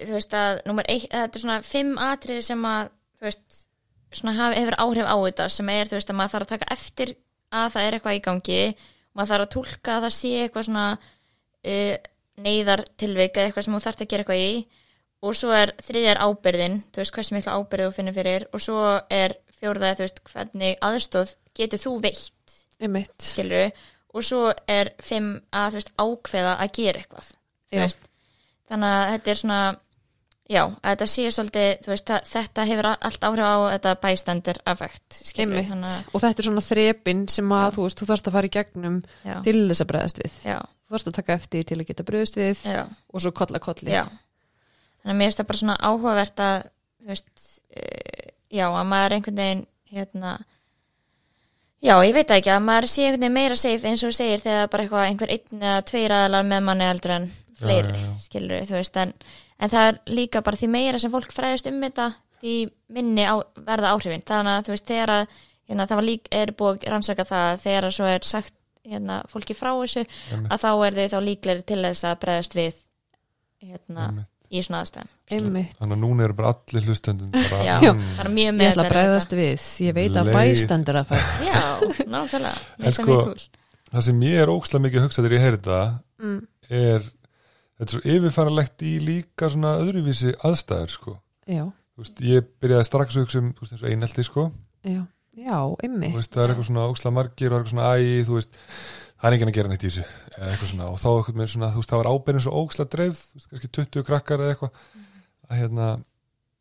þú 0.00 0.12
veist 0.16 0.36
að 0.36 0.60
eitt, 0.64 1.06
að 1.10 1.22
þetta 1.22 1.38
er 1.38 1.44
svona 1.44 1.58
fimm 1.66 1.94
atriði 2.02 2.46
sem 2.48 2.66
að 2.68 2.90
þú 3.16 3.28
veist, 3.28 3.60
svona 4.16 4.36
hafi, 4.38 4.60
hefur 4.62 4.78
áhrif 4.82 5.08
á 5.08 5.16
þetta 5.26 5.48
sem 5.52 5.72
er, 5.74 5.90
þú 5.90 5.98
veist, 5.98 6.10
að 6.10 6.18
maður 6.20 6.34
þarf 6.34 6.46
að 6.46 6.54
taka 6.54 6.72
eftir 6.76 7.14
að 7.56 7.70
það 7.74 7.86
er 7.86 7.96
eitthvað 7.96 8.18
í 8.18 8.24
gangi. 8.26 8.60
Maður 9.16 9.32
þarf 9.32 9.46
að 9.46 9.54
tólka 9.54 9.94
að 9.96 10.06
það 10.06 10.16
sé 10.16 10.32
eitthvað 10.42 10.66
svona 10.68 10.86
uh, 10.96 11.94
neyðartilvik 12.46 13.38
eða 13.38 13.48
eitthvað 13.48 13.66
sem 13.66 13.76
þú 13.76 13.82
þarft 13.86 14.04
að 14.04 14.10
gera 14.12 14.26
eitthvað 14.26 14.44
í. 14.44 14.52
Og 15.26 15.36
svo 15.36 15.52
er 15.56 15.72
þriðjar 15.82 16.22
ábyrðin 16.22 16.78
þú 16.92 17.02
veist 17.02 17.16
hversu 17.16 17.36
mikla 17.36 17.56
ábyrði 17.56 17.88
þú 17.88 17.96
finnir 17.96 18.16
fyrir. 18.16 18.48
Og 18.52 18.62
svo 18.62 18.82
er 19.12 19.36
fjórðað, 19.56 20.00
þú 20.00 20.04
veist, 20.04 20.22
hvernig 20.32 20.82
aðstóð 20.84 21.36
getur 21.56 21.80
þú 21.80 21.94
veitt 22.04 22.56
skilur 23.24 23.70
og 24.16 24.24
svo 24.24 24.44
er 24.70 24.92
fimm 25.04 25.34
að 25.52 25.78
veist 25.80 25.92
ákveða 26.00 26.54
að 26.64 26.72
gera 26.78 27.02
eitthvað 27.02 27.32
þannig 28.70 28.94
að 28.96 29.10
þetta 29.14 29.32
er 29.32 29.40
svona 29.40 29.60
já, 30.46 30.62
að 30.62 30.92
þetta 30.92 31.08
sé 31.10 31.24
svolítið 31.34 31.88
veist, 31.90 32.06
það, 32.10 32.28
þetta 32.30 32.66
hefur 32.70 32.88
allt 32.94 33.26
áhrif 33.26 33.46
á 33.46 33.56
þetta 33.74 33.94
Einmitt. 35.42 35.70
þannig 35.72 35.92
að 35.92 36.14
og 36.14 36.24
þetta 36.24 36.42
er 36.42 36.48
svona 36.48 36.64
þrepin 36.66 37.24
sem 37.34 37.54
að 37.56 37.64
Já. 37.66 37.74
þú 37.76 37.86
veist, 37.86 38.00
þú 38.00 38.08
þarfst 38.10 38.30
að 38.30 38.36
fara 38.38 38.50
í 38.50 38.54
gegnum 38.56 38.98
já, 39.26 39.34
til 39.46 39.56
þess 39.70 39.84
að 39.84 39.90
bregðast 39.92 40.22
við. 40.22 40.38
Já, 40.46 40.58
þú 40.62 40.96
þarfst 40.96 41.10
að 41.10 41.18
taka 41.18 41.36
eftir 41.40 41.66
til 41.66 41.78
að 41.80 41.88
geta 41.90 42.06
bregðast 42.10 42.38
við 42.40 42.64
og 42.76 43.24
svo 43.24 43.34
kolla 43.36 43.62
kolli. 43.62 43.90
Já. 43.90 44.04
Þannig 45.02 45.14
að 45.14 45.18
mér 45.20 45.30
finnst 45.30 45.42
það 45.42 45.50
bara 45.50 45.62
svona 45.62 45.78
áhugavert 45.82 46.44
að 46.46 46.58
þú 46.66 47.10
veist 47.12 47.46
uh, 47.76 48.28
já, 48.54 48.66
að 48.70 48.86
maður 48.92 49.16
einhvern 49.18 49.42
veginn 49.42 49.66
hérna 49.96 50.36
Já, 51.86 51.94
ég 52.02 52.14
veit 52.16 52.30
ekki 52.34 52.50
að 52.50 52.64
maður 52.66 52.88
sé 52.90 53.04
einhvern 53.04 53.22
veginn 53.22 53.36
meira 53.36 53.56
safe 53.60 53.86
eins 53.86 54.02
og 54.02 54.10
þú 54.10 54.16
segir 54.16 54.40
þegar 54.42 54.70
bara 54.72 54.84
eitthvað 54.84 55.04
einhver 55.06 55.32
einn 55.36 55.60
eða 55.60 55.82
tveir 55.86 56.14
aðalar 56.16 56.46
með 56.48 56.64
manni 56.66 56.88
heldur 56.88 57.14
en 57.14 57.26
fleiri, 57.60 57.92
já, 57.94 58.02
já. 58.02 58.14
skilur 58.24 58.64
þú 58.66 58.76
veist, 58.80 58.98
en, 59.02 59.12
en 59.62 59.72
það 59.72 59.90
er 59.90 60.00
líka 60.18 60.42
bara 60.46 60.60
því 60.60 60.70
meira 60.72 61.00
sem 61.02 61.12
fólk 61.14 61.34
fræðist 61.36 61.70
um 61.70 61.78
þetta 61.86 62.08
því 62.42 62.56
minni 62.96 63.28
á, 63.30 63.34
verða 63.68 63.92
áhrifin 63.94 64.26
þannig 64.26 64.52
að 64.56 64.66
þú 64.66 64.74
veist, 64.74 64.88
þegar 64.90 65.14
að 65.14 65.36
hérna, 65.66 65.86
það 65.86 66.00
var 66.00 66.08
lík, 66.10 66.28
er 66.40 66.54
búið 66.58 66.88
rannsaka 66.90 67.26
það 67.26 67.50
að 67.52 67.62
þegar 67.64 67.88
að 67.88 67.96
svo 67.96 68.10
er 68.10 68.28
sagt 68.32 68.54
hérna, 68.86 69.20
fólki 69.30 69.56
frá 69.56 69.72
þessu 69.74 70.02
Einmitt. 70.02 70.50
að 70.50 70.62
þá 70.62 70.70
er 70.88 70.98
þau 70.98 71.06
þá 71.14 71.18
líklegri 71.28 71.66
til 71.70 71.80
þess 71.82 72.06
að 72.06 72.18
bregðast 72.26 72.58
við 72.58 72.82
hérna, 73.62 74.08
Einmitt. 74.10 74.30
Í 74.50 74.62
svona 74.64 74.82
aðstæðum 74.84 75.10
einmitt 75.36 75.76
Þannig 75.80 75.96
að 75.96 76.02
núna 76.02 76.26
eru 76.26 76.36
bara 76.38 76.52
allir 76.54 76.88
hlustendun 76.88 77.30
bara, 77.34 77.60
Já. 77.66 77.76
mm, 77.92 78.08
bara 78.20 78.32
mjög 78.36 78.48
Ég 78.50 78.56
með 78.58 78.70
ætla 78.70 78.84
að 78.86 78.92
bregðast 78.94 79.36
við, 79.36 79.68
ég 79.86 79.96
veit 79.96 80.16
að 80.16 80.30
Leið. 80.30 80.38
bæstendur 80.38 81.00
að 81.00 81.12
fætt 81.12 81.46
Já, 81.46 81.62
það 82.32 82.98
sko-. 82.98 83.22
Það 83.86 84.04
sem 84.08 84.22
ég 84.26 84.40
er 84.42 84.52
ókslega 84.52 84.84
mikið 84.86 85.00
að 85.00 85.06
hugsa 85.06 85.22
þegar 85.22 85.36
ég 85.36 85.44
heyri 85.46 85.60
þetta 85.60 85.80
mm. 86.22 86.38
er 86.80 87.10
þetta 87.76 87.86
er 87.86 87.92
svo 87.92 88.14
yfirfæranlegt 88.16 88.86
í 88.86 88.92
líka 89.04 89.50
svona 89.52 89.74
öðruvísi 89.82 90.32
aðstæður 90.46 90.94
sko. 90.94 91.16
Já, 91.46 91.64
Þú 91.96 92.04
veist, 92.04 92.22
ég 92.28 92.48
byrjaði 92.60 92.88
strax 92.88 93.16
að 93.16 93.26
hugsa 93.26 93.42
um 93.42 93.50
þú 93.56 93.64
veist, 93.64 93.74
eins 93.74 93.84
og 93.84 93.92
einelti 93.92 94.24
sko. 94.26 94.46
já, 94.84 95.02
já, 95.36 95.58
veist, 95.80 96.32
það 96.34 96.42
er 96.42 96.52
eitthvað 96.52 96.68
svona 96.70 96.86
ókslega 96.90 97.16
margir 97.16 97.52
og 97.52 97.58
eitthvað 97.60 97.74
svona 97.74 97.90
æ, 97.92 98.24
þú 98.26 98.38
veist, 98.38 98.58
það 99.26 99.32
er 99.32 99.36
enginn 99.36 99.50
að 99.50 99.56
gera 99.58 99.72
neitt 99.72 99.84
í 99.84 99.88
þessu 99.90 100.04
eða 100.36 100.52
eitthvað 100.52 100.70
svona, 100.70 100.88
og 100.92 101.00
þá 101.02 101.08
eitthvað 101.10 101.40
með 101.40 101.50
svona 101.52 101.70
þú 101.72 101.82
veist, 101.82 101.90
það 101.92 102.02
var 102.02 102.10
ábyrðin 102.12 102.44
svo 102.46 102.60
ókslega 102.62 102.92
dreifð 102.92 103.22
kannski 103.50 103.70
20 103.80 104.06
krakkar 104.06 104.44
eða 104.44 104.54
eitthvað 104.54 104.80
að 105.46 105.60
hérna, 105.60 105.88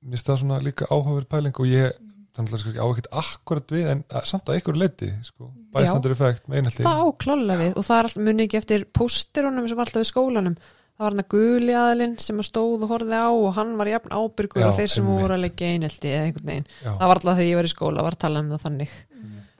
mér 0.01 0.15
finnst 0.15 0.30
það 0.32 0.41
svona 0.41 0.62
líka 0.65 0.89
áhugaverð 0.89 1.30
pæling 1.36 1.62
og 1.62 1.69
ég 1.69 1.99
þannig 2.36 2.51
að 2.51 2.63
kannski 2.65 2.82
á 2.84 2.88
ekkert 2.88 3.12
akkurat 3.21 3.73
við 3.75 3.91
en 3.91 4.01
að, 4.10 4.25
samt 4.30 4.49
að 4.49 4.58
einhverju 4.58 4.82
leiti, 4.82 5.12
sko, 5.23 5.51
bæstandur 5.75 6.15
effekt 6.15 6.49
með 6.49 6.62
einelti 6.62 6.86
Það 6.86 7.04
á 7.06 7.08
klála 7.23 7.60
við 7.62 7.78
og 7.78 7.86
það 7.88 7.99
er 7.99 8.10
alltaf 8.10 8.25
muni 8.28 8.45
ekki 8.45 8.60
eftir 8.60 8.88
pósterunum 8.97 9.69
sem 9.69 9.80
var 9.80 9.88
alltaf 9.88 10.04
við 10.04 10.10
skólanum. 10.12 10.58
Það 10.95 11.04
var 11.06 11.15
hann 11.15 11.23
að 11.23 11.32
guli 11.34 11.75
aðalinn 11.75 12.17
sem 12.23 12.38
að 12.39 12.47
stóð 12.49 12.86
og 12.86 12.91
horfði 12.91 13.19
á 13.19 13.30
og 13.32 13.49
hann 13.58 13.73
var 13.80 13.91
jafn 13.91 14.15
ábyrgur 14.15 14.67
og 14.67 14.78
þeir 14.78 14.91
sem 14.91 15.04
einmitt. 15.04 15.23
voru 15.25 15.36
að 15.36 15.43
leggja 15.43 15.71
einelti 15.75 16.12
eða 16.12 16.28
einhvern 16.30 16.51
veginn. 16.51 16.69
Já, 16.71 16.91
það 16.91 17.10
var 17.12 17.19
alltaf 17.19 17.39
þegar 17.39 17.49
ég 17.49 17.60
var 17.60 17.67
í 17.67 17.71
skóla, 17.73 18.06
var 18.06 18.15
að 18.15 18.23
tala 18.23 18.43
um 18.43 18.54
það 18.54 18.63
þannig. 18.67 18.93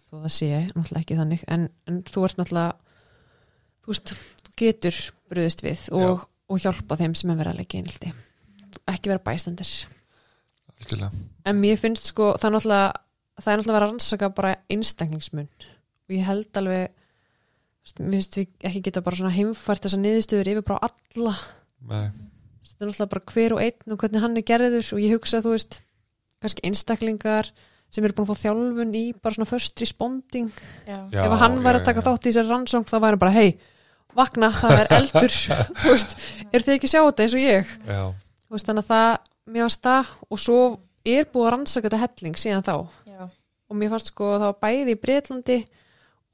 Þó 0.06 0.14
það 0.16 0.32
sé 0.36 0.50
náttúrulega 0.62 1.02
ekki 1.02 1.20
þannig. 1.20 1.44
En, 1.52 1.68
en 1.92 2.00
þú 2.08 2.24
ert 2.28 2.40
náttúrulega 2.40 2.85
þú 3.86 3.94
veist, 3.94 4.14
þú 4.42 4.56
getur 4.60 5.00
bröðist 5.32 5.64
við 5.66 5.88
og, 5.96 6.26
og 6.50 6.62
hjálpa 6.62 6.98
þeim 7.00 7.16
sem 7.18 7.32
er 7.32 7.40
verið 7.40 7.54
að 7.54 7.62
leggja 7.62 7.82
einelti. 7.82 8.14
Ekki 8.92 9.12
vera 9.12 9.24
bæstandir. 9.24 9.72
Algjörlega. 10.76 11.26
En 11.46 11.60
mér 11.62 11.80
finnst 11.80 12.10
sko, 12.12 12.34
það 12.40 12.50
er 12.50 12.56
náttúrulega 12.58 12.94
það 13.36 13.52
er 13.52 13.60
náttúrulega 13.60 13.76
að 13.76 13.78
vera 13.78 13.88
að 13.88 13.92
rannsaka 13.92 14.30
bara 14.36 14.54
einstaklingsmun. 14.72 15.50
Og 16.06 16.16
ég 16.16 16.28
held 16.28 16.62
alveg 16.62 17.02
mér 18.02 18.18
finnst 18.18 18.40
við 18.40 18.66
ekki 18.66 18.84
geta 18.88 19.04
bara 19.06 19.20
svona 19.20 19.36
heimfært 19.36 19.86
þessar 19.86 20.02
niðurstöður 20.02 20.52
yfir 20.56 20.68
bara 20.68 20.90
alla. 20.90 21.36
Nei, 21.86 22.08
þetta 22.66 22.80
er 22.80 22.90
náttúrulega 22.90 23.14
bara 23.14 23.34
hver 23.36 23.56
og 23.56 23.64
einn 23.66 23.96
og 23.96 24.02
hvernig 24.02 24.26
hann 24.26 24.40
er 24.40 24.48
gerður. 24.50 24.92
Og 24.98 25.04
ég 25.04 25.16
hugsa 25.16 25.44
þú 25.46 25.56
veist 25.56 25.80
kannski 26.44 26.66
einstaklingar 26.68 27.52
sem 27.94 28.04
eru 28.04 28.16
búin 28.18 28.28
að 28.28 28.34
fá 28.34 28.44
þjálfun 28.48 28.98
í 28.98 29.06
bara 29.22 29.38
svona 29.38 29.50
first 29.50 29.80
responding. 29.84 30.50
Já. 30.88 30.98
Já, 31.14 31.22
ef 31.24 31.38
hann 31.42 31.62
væri 31.62 31.80
að 31.80 31.84
já, 31.84 31.88
taka 31.92 32.02
já. 32.02 32.08
þátt 32.10 32.26
í 32.26 32.32
þessari 32.32 32.52
rannsókn 32.52 32.90
þá 32.90 32.98
væri 32.98 33.14
hann 33.14 33.24
bara 33.24 33.36
hei, 33.36 33.50
vakna, 34.16 34.50
það 34.56 34.80
er 34.84 34.92
eldur. 35.00 35.38
Þú 35.82 35.94
veist, 35.96 36.16
eru 36.52 36.64
þið 36.68 36.74
ekki 36.76 36.90
að 36.90 36.94
sjá 36.94 37.02
þetta 37.06 37.26
eins 37.26 37.36
og 37.38 37.44
ég? 37.46 37.74
Já, 37.90 38.02
Þú 38.46 38.56
veist, 38.58 38.68
þannig 38.70 38.86
að 38.86 38.92
það, 38.92 39.32
mér 39.56 39.66
varst 39.66 39.84
það 39.86 40.12
og 40.30 40.42
svo 40.46 40.60
er 41.06 41.28
búið 41.34 41.46
að 41.48 41.54
rannsaka 41.56 41.90
þetta 41.90 42.02
helling 42.06 42.40
síðan 42.42 42.66
þá. 42.66 42.76
Já. 43.16 43.24
og 43.70 43.78
mér 43.80 43.90
fannst 43.96 44.12
sko 44.12 44.28
að 44.36 44.40
það 44.44 44.50
var 44.52 44.60
bæði 44.66 44.94
í 44.96 45.00
Breitlandi 45.02 45.58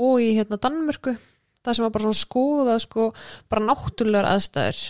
og 0.01 0.21
í 0.23 0.29
hérna 0.38 0.60
Danmörku. 0.62 1.15
Það 1.62 1.77
sem 1.77 1.86
var 1.86 1.93
bara 1.93 2.03
svona 2.07 2.21
skoðað 2.21 2.79
sko 2.88 3.07
bara 3.51 3.65
náttúrulegar 3.69 4.27
aðstæður. 4.31 4.81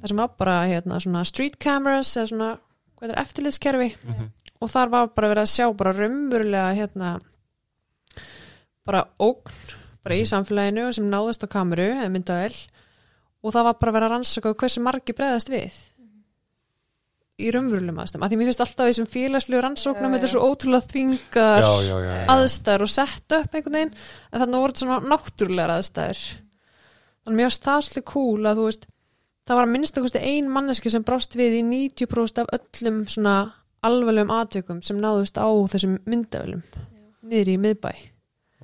Það 0.00 0.12
sem 0.12 0.20
var 0.22 0.30
bara 0.40 0.54
hérna 0.70 1.00
svona 1.04 1.24
street 1.28 1.58
cameras 1.60 2.14
eða 2.16 2.30
svona, 2.32 2.50
hvað 2.98 3.12
er 3.14 3.20
eftirlitskerfi. 3.24 3.90
Mhm. 4.04 4.30
og 4.60 4.68
þar 4.68 4.90
var 4.92 5.06
bara 5.16 5.28
verið 5.30 5.42
að 5.46 5.52
sjá 5.54 5.66
bara 5.76 5.92
raunverulega 5.96 6.74
hérna 6.76 7.10
bara 8.84 9.04
ógn 9.20 9.52
bara 10.04 10.18
í 10.18 10.26
samfélaginu 10.28 10.90
sem 10.96 11.08
náðist 11.10 11.44
á 11.44 11.48
kameru 11.52 11.88
eða 11.94 12.10
myndavel 12.12 12.52
og 13.40 13.54
það 13.54 13.66
var 13.68 13.78
bara 13.80 13.94
verið 13.96 14.08
að 14.08 14.14
rannsaka 14.14 14.52
hversu 14.60 14.82
margi 14.84 15.16
bregðast 15.16 15.52
við. 15.52 15.78
Í 17.40 17.48
raunverulegum 17.54 18.00
aðstæðum. 18.02 18.24
Að 18.26 18.32
því 18.32 18.38
mér 18.38 18.48
finnst 18.50 18.62
alltaf 18.66 18.88
þessum 18.90 19.08
félagslegu 19.08 19.62
rannsóknum 19.64 20.14
þetta 20.16 20.26
er 20.28 20.32
svo 20.34 20.48
ótrúlega 20.50 20.90
þvingar 20.90 21.68
aðstæður 22.34 22.84
og 22.84 22.92
sett 22.92 23.36
upp 23.38 23.56
einhvern 23.56 23.78
veginn 23.78 23.94
en 23.96 24.42
þannig 24.42 24.64
voru 24.64 24.74
þetta 24.74 24.84
svona 24.84 25.14
náttúrulegar 25.14 25.74
aðstæður. 25.78 26.24
Þannig 27.24 27.38
mér 27.38 27.48
finnst 27.48 27.64
það 27.64 27.86
svolítið 27.86 28.06
cool 28.12 28.50
að 28.50 28.60
þú 28.60 28.68
veist 28.68 28.86
það 29.50 29.56
var 29.56 29.66
að 29.66 29.72
minnsta 29.74 30.04
kosti 30.04 30.24
ein 30.34 30.52
manneski 30.52 30.92
sem 30.92 31.06
brást 31.06 31.34
við 31.38 31.56
í 31.62 31.64
90% 31.66 32.44
af 32.44 32.52
öllum 32.58 33.02
svona 33.08 33.34
alveglegum 33.86 34.32
aðtökum 34.36 34.84
sem 34.84 35.00
náðust 35.00 35.40
á 35.40 35.48
þessum 35.72 35.96
myndavölum 36.04 36.60
niður 37.24 37.54
í 37.54 37.56
miðbæ 37.64 37.92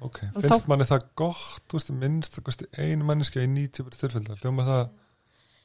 Ok, 0.04 0.18
Og 0.34 0.42
finnst 0.44 0.64
þá- 0.64 0.68
manni 0.68 0.84
það 0.84 1.04
gott, 1.16 1.62
þú 1.70 1.78
veist, 1.78 1.90
minnst 1.90 2.38
einu 2.78 3.04
manneski 3.08 3.40
í 3.40 3.48
90 3.48 3.96
tilfella, 3.96 4.36
hljóma 4.42 4.66
það 4.66 4.88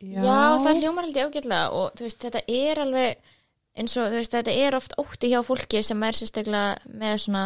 Já, 0.02 0.58
það 0.64 0.80
hljómar 0.82 1.06
held 1.06 1.18
ég 1.20 1.28
ágætlega 1.30 1.72
og 1.78 1.92
þú 1.96 2.06
veist, 2.08 2.20
þetta 2.24 2.42
er 2.48 2.80
alveg 2.82 3.18
eins 3.78 3.98
og 3.98 4.08
þú 4.10 4.16
veist, 4.18 4.32
þetta 4.34 4.56
er 4.66 4.76
oft 4.76 4.96
ótti 4.98 5.30
hjá 5.30 5.42
fólki 5.46 5.84
sem 5.84 6.04
er 6.04 6.18
sérstaklega 6.18 6.78
með 6.98 7.20
svona 7.26 7.44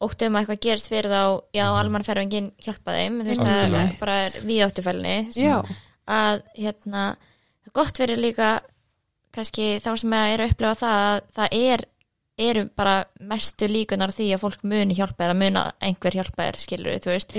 ótti 0.00 0.26
um 0.30 0.38
að 0.38 0.46
eitthvað 0.46 0.62
gerist 0.64 0.88
fyrir 0.88 1.10
þá 1.12 1.22
já, 1.52 1.66
Mhm. 1.66 1.78
almannferðingin 1.82 2.52
hjálpa 2.64 2.94
þeim 2.96 3.20
þú 3.20 3.28
veist, 3.28 3.42
það 3.42 3.74
er 3.74 3.96
bara 4.00 4.16
við 4.30 4.64
áttufælni 4.64 5.16
Já, 5.36 5.62
að 6.08 6.42
hérna, 6.56 7.16
það 7.60 7.66
er 7.66 7.72
gott 7.74 7.98
verið 8.00 8.18
líka 8.24 8.60
kannski 9.32 9.66
þá 9.82 9.90
sem 9.98 10.10
að 10.10 10.32
eru 10.34 10.44
að 10.46 10.50
upplefa 10.54 10.80
það 10.80 10.96
að 11.10 11.20
það 11.36 11.48
er 11.52 11.84
eru 12.40 12.64
bara 12.76 12.94
mestu 13.32 13.68
líkunar 13.70 14.12
því 14.14 14.28
að 14.34 14.42
fólk 14.44 14.64
muni 14.70 14.96
hjálpa 14.98 15.24
þér 15.24 15.34
að 15.34 15.40
muna 15.42 15.64
einhver 15.86 16.16
hjálpa 16.18 16.46
þér 16.48 16.58
skilur 16.62 16.98
þú 17.04 17.12
veist 17.14 17.36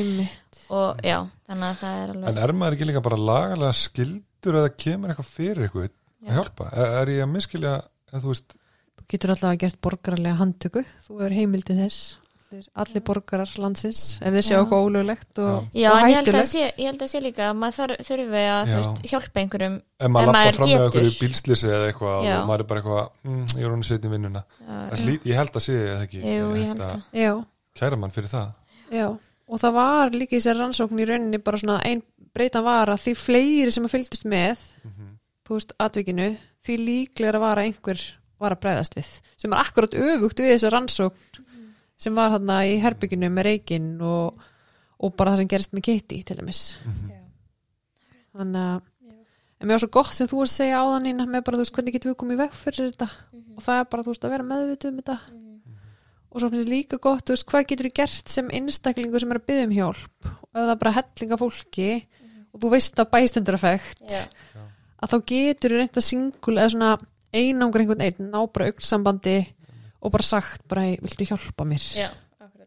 og 0.72 1.02
já, 1.06 1.18
þannig 1.50 1.68
að 1.68 1.82
það 1.82 2.02
er 2.04 2.14
alveg 2.16 2.30
En 2.32 2.42
er 2.46 2.54
maður 2.62 2.78
ekki 2.78 2.90
líka 2.92 3.04
bara 3.08 3.20
lagalega 3.32 3.74
skildur 3.82 4.60
eða 4.62 4.74
kemur 4.86 5.14
eitthvað 5.14 5.32
fyrir 5.32 5.68
eitthvað 5.68 5.88
að 5.88 5.96
Já. 6.22 6.34
hjálpa? 6.38 6.70
Er, 6.78 6.96
er 7.02 7.14
ég 7.16 7.24
að 7.26 7.32
miskilja, 7.34 7.76
eða 8.12 8.24
þú 8.24 8.34
veist, 8.36 8.58
Þú 9.02 9.06
getur 9.10 9.34
alltaf 9.34 9.50
að 9.50 9.62
gert 9.64 9.80
borgarlega 9.82 10.40
handtöku 10.40 10.84
þú 11.08 11.22
er 11.26 11.34
heimildið 11.40 11.82
þess 11.86 12.04
allir, 12.52 12.66
allir 12.84 13.04
borgarar 13.08 13.52
landsins 13.62 14.02
ef 14.20 14.36
þeir 14.36 14.46
Já. 14.46 14.58
eitthvað 14.60 14.86
ólöglegt 14.88 15.42
og, 15.42 15.70
Já, 15.74 15.88
og 15.92 15.98
en 16.00 16.10
ég 16.12 16.16
held, 16.18 16.28
að 16.28 16.38
hættulegt 16.38 16.50
sé, 16.50 16.64
ég 16.78 16.90
held 16.90 17.06
að 17.06 17.12
sé 17.12 17.22
líka 17.24 17.48
að 17.48 17.58
maður 17.62 17.78
þarf, 17.78 18.04
þurfi 18.10 18.44
að 18.44 18.72
Já. 18.72 18.76
veist, 18.78 19.02
hjálpa 19.12 19.42
einhverjum 19.44 19.78
ef 19.82 20.14
maður 20.16 20.32
lappa 20.32 20.54
fram 20.58 20.72
með 20.72 20.86
okkur 20.90 21.08
í 21.08 21.14
bílslýsi 21.22 21.72
eða 21.72 21.90
eitthvað 21.92 22.28
Já. 22.28 22.36
og 22.38 22.48
maður 22.52 22.64
er 22.66 22.70
bara 22.72 22.84
eitthvað, 22.84 23.10
mm, 23.28 23.44
ég 23.56 23.66
er 23.66 23.76
hún 23.76 23.86
setið 23.88 24.08
í 24.10 24.14
vinnuna. 24.16 24.44
Ég 25.32 25.36
held 25.42 25.60
að 25.60 25.66
sé 25.68 25.78
eða 25.80 26.06
ekki. 26.08 26.24
Jú, 26.26 26.48
ég 26.60 26.72
held 26.72 26.86
að 26.88 26.96
Já, 27.22 27.32
Kæra 27.82 28.00
mann 28.00 28.12
fyrir 28.12 28.32
það. 28.32 28.50
já 28.92 29.08
og 29.52 29.60
það 29.60 29.74
var 29.76 30.14
líka 30.16 30.36
í 30.36 30.40
þessar 30.40 30.62
rannsókn 30.62 31.00
í 31.00 31.06
rauninni 31.08 31.40
bara 31.44 31.60
svona 31.60 31.82
ein 31.84 32.04
breytan 32.32 32.64
var 32.64 32.88
að 32.88 33.02
því 33.04 33.14
fleiri 33.20 33.72
sem 33.72 33.84
að 33.88 33.96
fylgdust 33.98 34.28
með 34.28 34.60
Mm 34.86 35.12
þú 35.52 35.58
veist, 35.60 35.74
atvikinu, 35.84 36.28
því 36.64 36.76
líklega 36.80 37.40
var 37.42 37.60
að 37.60 37.68
einhver 37.68 38.02
var 38.42 38.56
að 38.56 38.62
breyðast 38.64 38.96
við 38.96 39.10
sem 39.42 39.52
er 39.54 39.60
akkurat 39.62 39.98
öfugt 40.00 40.40
við 40.40 40.54
þessar 40.56 40.76
rannsókn 40.78 41.42
sem 42.02 42.16
var 42.18 42.34
þarna 42.34 42.62
í 42.68 42.78
herbygginu 42.82 43.30
með 43.34 43.48
reikinn 43.50 43.90
og, 44.06 44.46
og 45.02 45.14
bara 45.18 45.34
það 45.34 45.44
sem 45.44 45.52
gerist 45.54 45.76
með 45.76 45.86
Kitty 45.90 46.22
til 46.28 46.40
dæmis. 46.40 46.64
Mhm. 46.86 47.18
þannig 48.32 48.64
að 48.64 48.88
en 49.62 49.68
mér 49.68 49.76
var 49.76 49.82
svo 49.84 49.92
gott 49.94 50.16
sem 50.16 50.30
þú 50.32 50.40
að 50.42 50.52
segja 50.56 50.80
áðan 50.82 51.10
ína 51.12 51.28
með 51.30 51.44
bara 51.46 51.58
þú 51.60 51.66
veist 51.66 51.76
hvernig 51.76 51.96
getum 51.98 52.12
við 52.12 52.18
komið 52.22 52.38
í 52.38 52.42
veg 52.42 52.54
fyrir 52.58 52.88
þetta? 52.90 53.08
Og 53.58 53.66
það 53.66 53.82
er 53.82 53.90
bara 53.92 54.06
þú 54.06 54.14
veist 54.14 54.26
að 54.26 54.34
vera 54.34 54.48
meðvituð 54.48 54.90
um 54.90 55.02
þetta. 55.02 55.18
Og 56.32 56.40
svo 56.40 56.50
finnst 56.50 56.64
þér 56.64 56.72
líka 56.72 57.00
gott 57.04 57.26
þú 57.28 57.36
veist 57.36 57.48
hvað 57.52 57.68
getur 57.70 57.90
þú 57.90 57.94
gert 58.00 58.34
sem 58.34 58.50
einstaklingur 58.58 59.22
sem 59.22 59.34
er 59.36 59.40
að 59.42 59.48
byggja 59.52 59.68
um 59.68 59.76
hjálp? 59.76 60.30
Og 60.32 60.50
ef 60.56 60.62
það 60.62 60.74
er 60.74 60.82
bara 60.82 60.96
hellinga 60.98 61.40
fólki 61.42 61.90
og 62.52 62.64
þú 62.64 62.72
veist 62.74 63.02
að 63.04 63.12
bæstendureffekt 63.12 64.16
Já. 64.16 64.24
að 65.04 65.14
þá 65.14 65.18
getur 65.34 65.76
þú 65.76 65.82
reynda 65.82 66.04
singul 66.08 66.56
eða 66.58 66.72
svona 66.74 66.92
einangur 67.32 67.84
einhvern 67.84 68.06
einn 68.08 68.32
ná 68.32 68.40
bara 68.52 68.72
augnsambandi 68.72 69.36
og 70.02 70.12
bara 70.12 70.24
sagt 70.24 70.64
bara 70.68 70.82
"Hey, 70.88 70.98
viltu 71.02 71.26
hjálpa 71.30 71.66
mér 71.68 71.84
Já, 71.98 72.10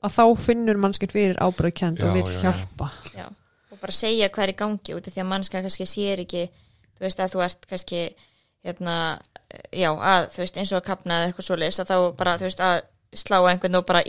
að 0.05 0.15
þá 0.19 0.25
finnur 0.39 0.77
mannskinn 0.81 1.11
fyrir 1.13 1.37
ábyrðkend 1.43 1.99
Já, 1.99 2.07
og 2.09 2.15
vil 2.15 2.25
já, 2.25 2.33
já. 2.35 2.41
hjálpa 2.43 2.91
Já. 3.15 3.27
og 3.73 3.81
bara 3.81 3.93
segja 3.93 4.29
hvað 4.29 4.43
er 4.49 4.53
í 4.55 4.57
gangi 4.63 4.95
út 4.95 5.09
af 5.09 5.15
því 5.15 5.21
að 5.25 5.31
mannska 5.33 5.63
kannski 5.63 5.87
sér 5.87 6.25
ekki 6.25 6.49
þú 6.95 7.01
veist 7.07 7.21
að 7.21 7.33
þú 7.35 7.45
ert 7.45 7.67
kannski 7.71 8.03
hérna, 8.65 8.97
já, 9.73 9.91
að 9.93 10.29
þú 10.33 10.39
veist 10.45 10.57
eins 10.57 10.73
og 10.73 10.81
að 10.81 10.87
kapna 10.89 11.15
eða 11.21 11.27
eitthvað 11.33 11.49
svoleiðis 11.51 11.81
að 11.83 11.91
þá 11.91 11.97
bara 12.17 12.37
þú 12.39 12.47
veist 12.49 12.61
að 12.65 12.83
slá 13.15 13.37
einhvern 13.47 13.77
og 13.79 13.85
bara 13.87 14.03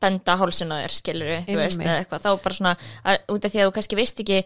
benda 0.00 0.36
hálsin 0.38 0.70
á 0.70 0.76
þér 0.82 0.92
skilur 0.94 1.30
þú 1.46 1.56
veist 1.58 1.80
eða 1.80 1.96
eitthvað 2.02 2.26
þá 2.26 2.30
bara 2.44 2.54
svona 2.58 2.74
að, 3.04 3.16
út 3.34 3.44
af 3.44 3.50
því 3.54 3.62
að 3.62 3.66
þú 3.70 3.72
kannski 3.78 3.98
veist 3.98 4.20
ekki 4.22 4.42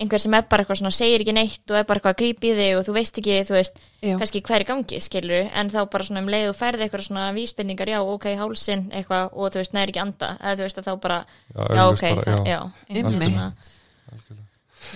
einhver 0.00 0.22
sem 0.22 0.34
er 0.36 0.46
bara 0.48 0.64
eitthvað 0.64 0.80
svona 0.80 0.92
segir 0.96 1.22
ekki 1.24 1.34
neitt 1.36 1.72
og 1.72 1.76
er 1.78 1.86
bara 1.88 2.00
eitthvað 2.00 2.14
að 2.14 2.20
grípa 2.22 2.48
í 2.48 2.52
þig 2.56 2.76
og 2.78 2.84
þú 2.86 2.94
veist 2.96 3.20
ekki 3.20 3.34
þú 3.48 3.56
veist 3.56 3.80
já, 4.00 4.14
kannski 4.20 4.42
hvað 4.46 4.56
er 4.56 4.64
í 4.64 4.68
gangi 4.70 5.00
skilur 5.04 5.50
en 5.60 5.72
þá 5.74 5.80
bara 5.92 6.06
svona 6.08 6.22
um 6.24 6.30
leið 6.32 6.46
og 6.52 6.56
færði 6.56 6.86
eitthvað 6.86 7.04
svona 7.08 7.26
vísbendingar 7.36 7.92
já 7.92 7.98
ok 8.00 8.26
hálsin 8.40 8.86
eitthvað 8.96 9.36
og 9.36 9.52
þú 9.52 9.60
veist 9.60 9.76
næri 9.76 9.92
ekki 9.92 10.02
anda 10.04 10.32
eða 10.38 10.56
þú 10.56 10.66
veist 10.68 10.80
að 10.80 10.88
þá 10.88 10.94
bara 11.04 11.20
Já, 11.50 11.60
já 11.60 11.82
ok 11.84 12.04
bara, 12.06 12.24
það, 12.30 12.48
já, 12.48 12.58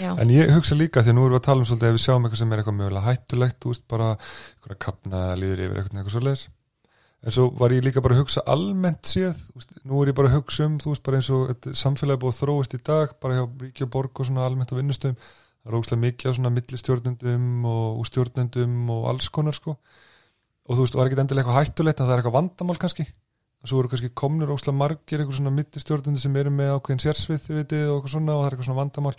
já, 0.00 0.10
En 0.18 0.30
ég 0.32 0.50
hugsa 0.54 0.74
líka 0.78 1.04
því 1.04 1.12
að 1.12 1.16
nú 1.18 1.24
erum 1.26 1.36
við 1.36 1.40
að 1.42 1.46
tala 1.46 1.62
um 1.62 1.68
svolítið 1.68 1.90
ef 1.90 1.96
við 1.96 2.04
sjáum 2.04 2.24
eitthvað 2.24 2.40
sem 2.40 2.52
er 2.52 2.60
eitthvað 2.62 2.76
mögulega 2.78 3.08
hættulegt, 3.10 3.58
þú 3.60 3.72
veist, 3.72 3.84
bara 3.92 4.06
eitthvað 4.16 4.78
kapna 4.86 5.20
eða 5.28 5.36
líður 5.42 5.62
yfir 5.66 5.80
eitthvað, 5.80 5.98
eitthvað 6.00 6.14
svoleiðis. 6.16 6.44
En 7.24 7.32
svo 7.32 7.46
var 7.56 7.72
ég 7.72 7.80
líka 7.84 8.02
bara 8.04 8.18
að 8.18 8.24
hugsa 8.24 8.42
almennt 8.52 9.08
séð, 9.08 9.38
nú 9.88 10.02
er 10.02 10.10
ég 10.10 10.16
bara 10.18 10.28
að 10.28 10.42
hugsa 10.42 10.66
um, 10.68 10.74
þú 10.82 10.92
veist, 10.92 11.02
bara 11.06 11.20
eins 11.20 11.30
og 11.32 11.68
samfélagi 11.72 12.18
er 12.18 12.20
búið 12.20 12.34
að 12.34 12.40
þróast 12.42 12.76
í 12.76 12.80
dag, 12.84 13.14
bara 13.22 13.38
hjá 13.38 13.44
ríki 13.62 13.86
og 13.88 14.20
svona 14.20 14.44
almennt 14.44 14.74
á 14.74 14.76
vinnustöðum. 14.76 15.16
Það 15.64 15.72
er 15.72 15.78
ógslag 15.78 16.00
mikið 16.02 16.28
á 16.28 16.36
svona 16.36 16.52
millistjórnendum 16.52 17.44
og 17.64 18.02
stjórnendum 18.04 18.90
og 18.92 19.06
alls 19.08 19.30
konar, 19.32 19.56
sko. 19.56 19.78
Og 20.68 20.76
þú 20.76 20.84
veist, 20.84 20.92
og 20.92 21.00
það 21.00 21.04
er 21.06 21.08
ekki 21.10 21.22
endilega 21.22 21.46
eitthvað 21.46 21.60
hættulegt, 21.62 22.00
en 22.00 22.04
það 22.10 22.12
er 22.12 22.20
eitthvað 22.20 22.36
vandamál 22.36 22.76
kannski. 22.82 23.06
Og 23.64 23.70
svo 23.70 23.80
eru 23.80 23.90
kannski 23.94 24.10
komnur 24.12 24.52
ógslag 24.52 24.76
margir 24.76 25.22
eitthvað 25.22 25.38
svona 25.38 25.54
millistjórnendur 25.56 26.20
sem 26.20 26.36
eru 26.36 26.52
með 26.52 26.74
ákveðin 26.76 27.00
sérsvið, 27.06 27.46
vitið, 27.62 27.84
og 27.88 27.96
eitthvað 27.96 28.12
svona, 28.18 28.34
og 28.36 28.42
það 28.42 28.48
er 28.50 28.56
eitthvað 28.58 28.68
svona 28.68 28.82
vandamál. 28.82 29.14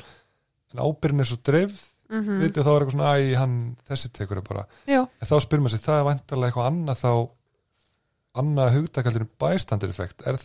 En 0.76 0.84
ábyrðin 0.86 1.26
er 1.26 1.30
svo 1.32 1.40
dreifð, 1.50 1.82
mm 2.14 2.30
vitið, 2.44 2.62
þá 2.62 2.70
er 2.70 2.86
eitthvað 2.86 2.96
svona, 3.00 3.10
æ, 3.18 3.34
hann, 3.42 3.56
þessi 3.90 4.12
tekur 4.14 4.42
það 4.44 4.48
bara. 4.52 4.68
Já, 4.86 5.00
En 5.02 5.30
þá 5.32 5.36
spyrir 5.42 5.66
maður 5.66 5.74
sig, 5.74 5.84
það 5.88 5.98
er 5.98 6.08
vantarlega 6.12 6.52
eitthvað 6.54 6.70
annað 6.70 7.02
þá, 7.02 7.12
annað 8.42 8.76
hugdakaldur 8.80 9.28
bystander 9.42 9.92
effekt. 9.94 10.26
Er 10.26 10.40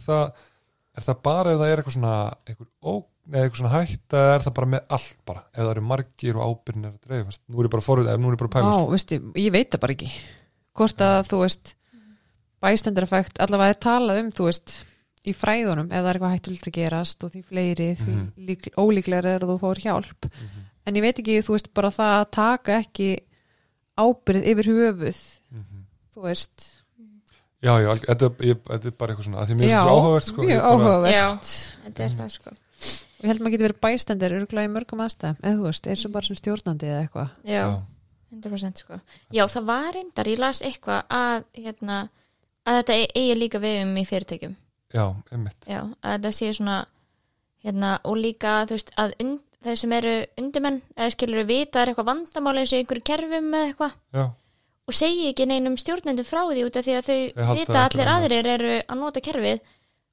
er 0.90 1.04
það 1.06 1.18
bara 1.22 1.52
ef 1.54 1.60
það 1.60 1.70
er 1.70 1.80
eitthvað 1.80 1.94
svona, 1.96 2.14
eitthvað 2.48 2.68
ógn 2.90 3.08
eða 3.30 3.42
eitthvað 3.44 3.60
svona 3.60 3.74
hætt, 3.76 4.06
eða 4.10 4.30
er 4.34 4.44
það 4.46 4.54
bara 4.56 4.70
með 4.72 4.94
allt 4.96 5.18
bara, 5.28 5.42
ef 5.52 5.60
það 5.60 5.70
eru 5.70 5.82
margir 5.86 6.38
og 6.38 6.46
ábyrðin 6.50 6.86
er 6.88 6.94
að 6.94 7.04
dreifast. 7.06 7.42
Nú 7.46 7.60
er 7.60 7.68
ég 7.68 7.74
bara 7.74 7.86
forrið, 7.86 8.08
ef 8.10 8.18
nú 8.20 8.30
er 8.30 8.34
ég 8.34 8.40
bara 8.40 8.50
að 8.50 8.56
pæla. 8.56 8.70
Á, 8.70 8.74
sko. 8.74 8.90
veistu, 8.90 9.18
ég 9.38 9.52
veit 9.54 9.70
það 9.70 9.82
bara 9.84 9.94
ekki 9.96 10.10
hvort 10.80 11.04
að 11.06 11.20
þú 11.30 11.40
veist 11.44 11.74
bæstendareffekt, 12.60 13.40
allavega 13.40 13.74
er 13.74 13.80
talað 13.86 14.20
um 14.24 14.32
þú 14.34 14.48
veist, 14.48 14.74
í 15.20 15.34
fræðunum 15.36 15.90
ef 15.90 16.00
það 16.00 16.08
er 16.10 16.18
eitthvað 16.18 16.34
hættulegt 16.34 16.68
að 16.70 16.76
gerast 16.78 17.24
og 17.24 17.32
því 17.34 17.42
fleiri 17.44 17.88
því 18.00 18.12
Mhm. 18.16 18.26
lík, 18.48 18.68
ólíklega 18.76 19.34
er 19.36 19.44
að 19.44 19.50
þú 19.52 19.58
fór 19.60 19.80
hjálp 19.84 20.24
Mhm, 20.30 20.66
en 20.86 20.94
ég 20.96 21.02
veit 21.02 21.18
ekki, 21.18 21.42
þú 21.44 21.52
veist, 21.56 21.74
bara 21.74 21.90
það 21.90 22.14
að 22.20 22.30
taka 22.30 22.78
ekki 22.80 23.18
ábyrð 23.98 24.46
yfir 24.48 24.64
höfuð 24.64 25.20
mhm. 25.52 25.84
þú 26.14 26.22
veist 26.24 26.79
Já, 27.60 27.72
já, 27.84 27.90
þetta 28.06 28.26
er- 28.30 28.56
þetta 28.70 28.86
er 28.88 28.94
bara 28.96 29.12
eitthvað 29.14 29.26
svona, 29.28 29.38
að 29.42 29.50
því 29.50 29.54
mér 29.58 29.66
finnst 29.68 29.76
þessu 29.76 29.94
áhugavert, 29.94 30.28
sko. 30.30 30.42
mjög 30.48 30.62
áhugavert 30.70 31.14
Já. 31.14 31.26
þetta 31.84 32.04
er 32.06 32.14
það 32.18 32.30
sko 32.36 32.50
og 33.20 33.24
ég 33.26 33.28
held 33.28 33.40
maður 33.44 33.52
getur 33.52 33.66
verið 33.68 33.80
bæstendur 33.84 34.34
örgulega 34.38 34.68
í 34.70 34.72
mörgum 34.72 35.02
aðstæðum, 35.04 35.36
eða 35.44 35.56
þú 35.58 35.66
veist, 35.68 35.86
eins 35.92 36.04
og 36.08 36.12
bara 36.14 36.26
sem 36.30 36.36
stjórnandi 36.40 36.88
eða 36.88 37.02
eitthvað 37.04 37.28
já, 37.44 37.60
Já. 37.60 37.82
100% 38.32 38.80
sko 38.84 39.00
já, 39.36 39.44
það 39.52 39.64
var 39.68 39.90
reyndar, 39.98 40.30
ég 40.32 40.38
las 40.40 40.62
eitthvað 40.62 41.02
að 41.10 41.44
hérna, 41.60 41.98
að 42.64 42.78
þetta 42.80 42.96
e- 42.96 43.12
eigi 43.20 43.36
líka 43.36 43.60
við 43.60 43.82
um 43.84 43.94
í 44.00 44.06
fyrirtækjum 44.08 44.56
Já, 44.94 45.04
einmitt. 45.32 45.68
já, 45.68 45.82
að 46.00 46.16
þetta 46.16 46.32
sé 46.32 46.48
svona 46.56 46.78
hérna, 47.64 47.98
og 48.08 48.16
líka, 48.16 48.64
þú 48.66 48.78
veist, 48.78 48.90
að 48.96 49.12
und, 49.20 49.40
þeir 49.62 49.76
sem 49.76 49.92
eru 49.92 50.14
undirmenn, 50.40 50.80
eða 50.96 51.12
skilur 51.12 51.44
vita 51.44 51.78
að 51.78 51.82
er 51.82 51.92
eitthvað 51.92 52.08
vandamál 52.08 52.56
eins 52.62 52.72
og 52.72 52.78
einhverju 52.80 53.04
kerfum 53.04 53.52
eða 53.52 53.68
eitthvað 53.68 53.92
Já, 54.16 54.24
og 54.90 54.96
segi 54.98 55.28
ekki 55.30 55.46
neinum 55.48 55.76
stjórnendum 55.80 56.26
frá 56.26 56.42
því 56.50 56.64
út 56.66 56.76
af 56.80 56.86
því 56.88 56.96
að 56.98 57.06
þau 57.10 57.20
halda 57.50 57.60
vita 57.60 57.76
að 57.76 57.84
allir 57.86 58.10
einhver 58.10 58.12
aðrir 58.16 58.50
eru 58.56 58.74
að 58.82 58.98
nota 59.04 59.22
kerfið 59.24 59.60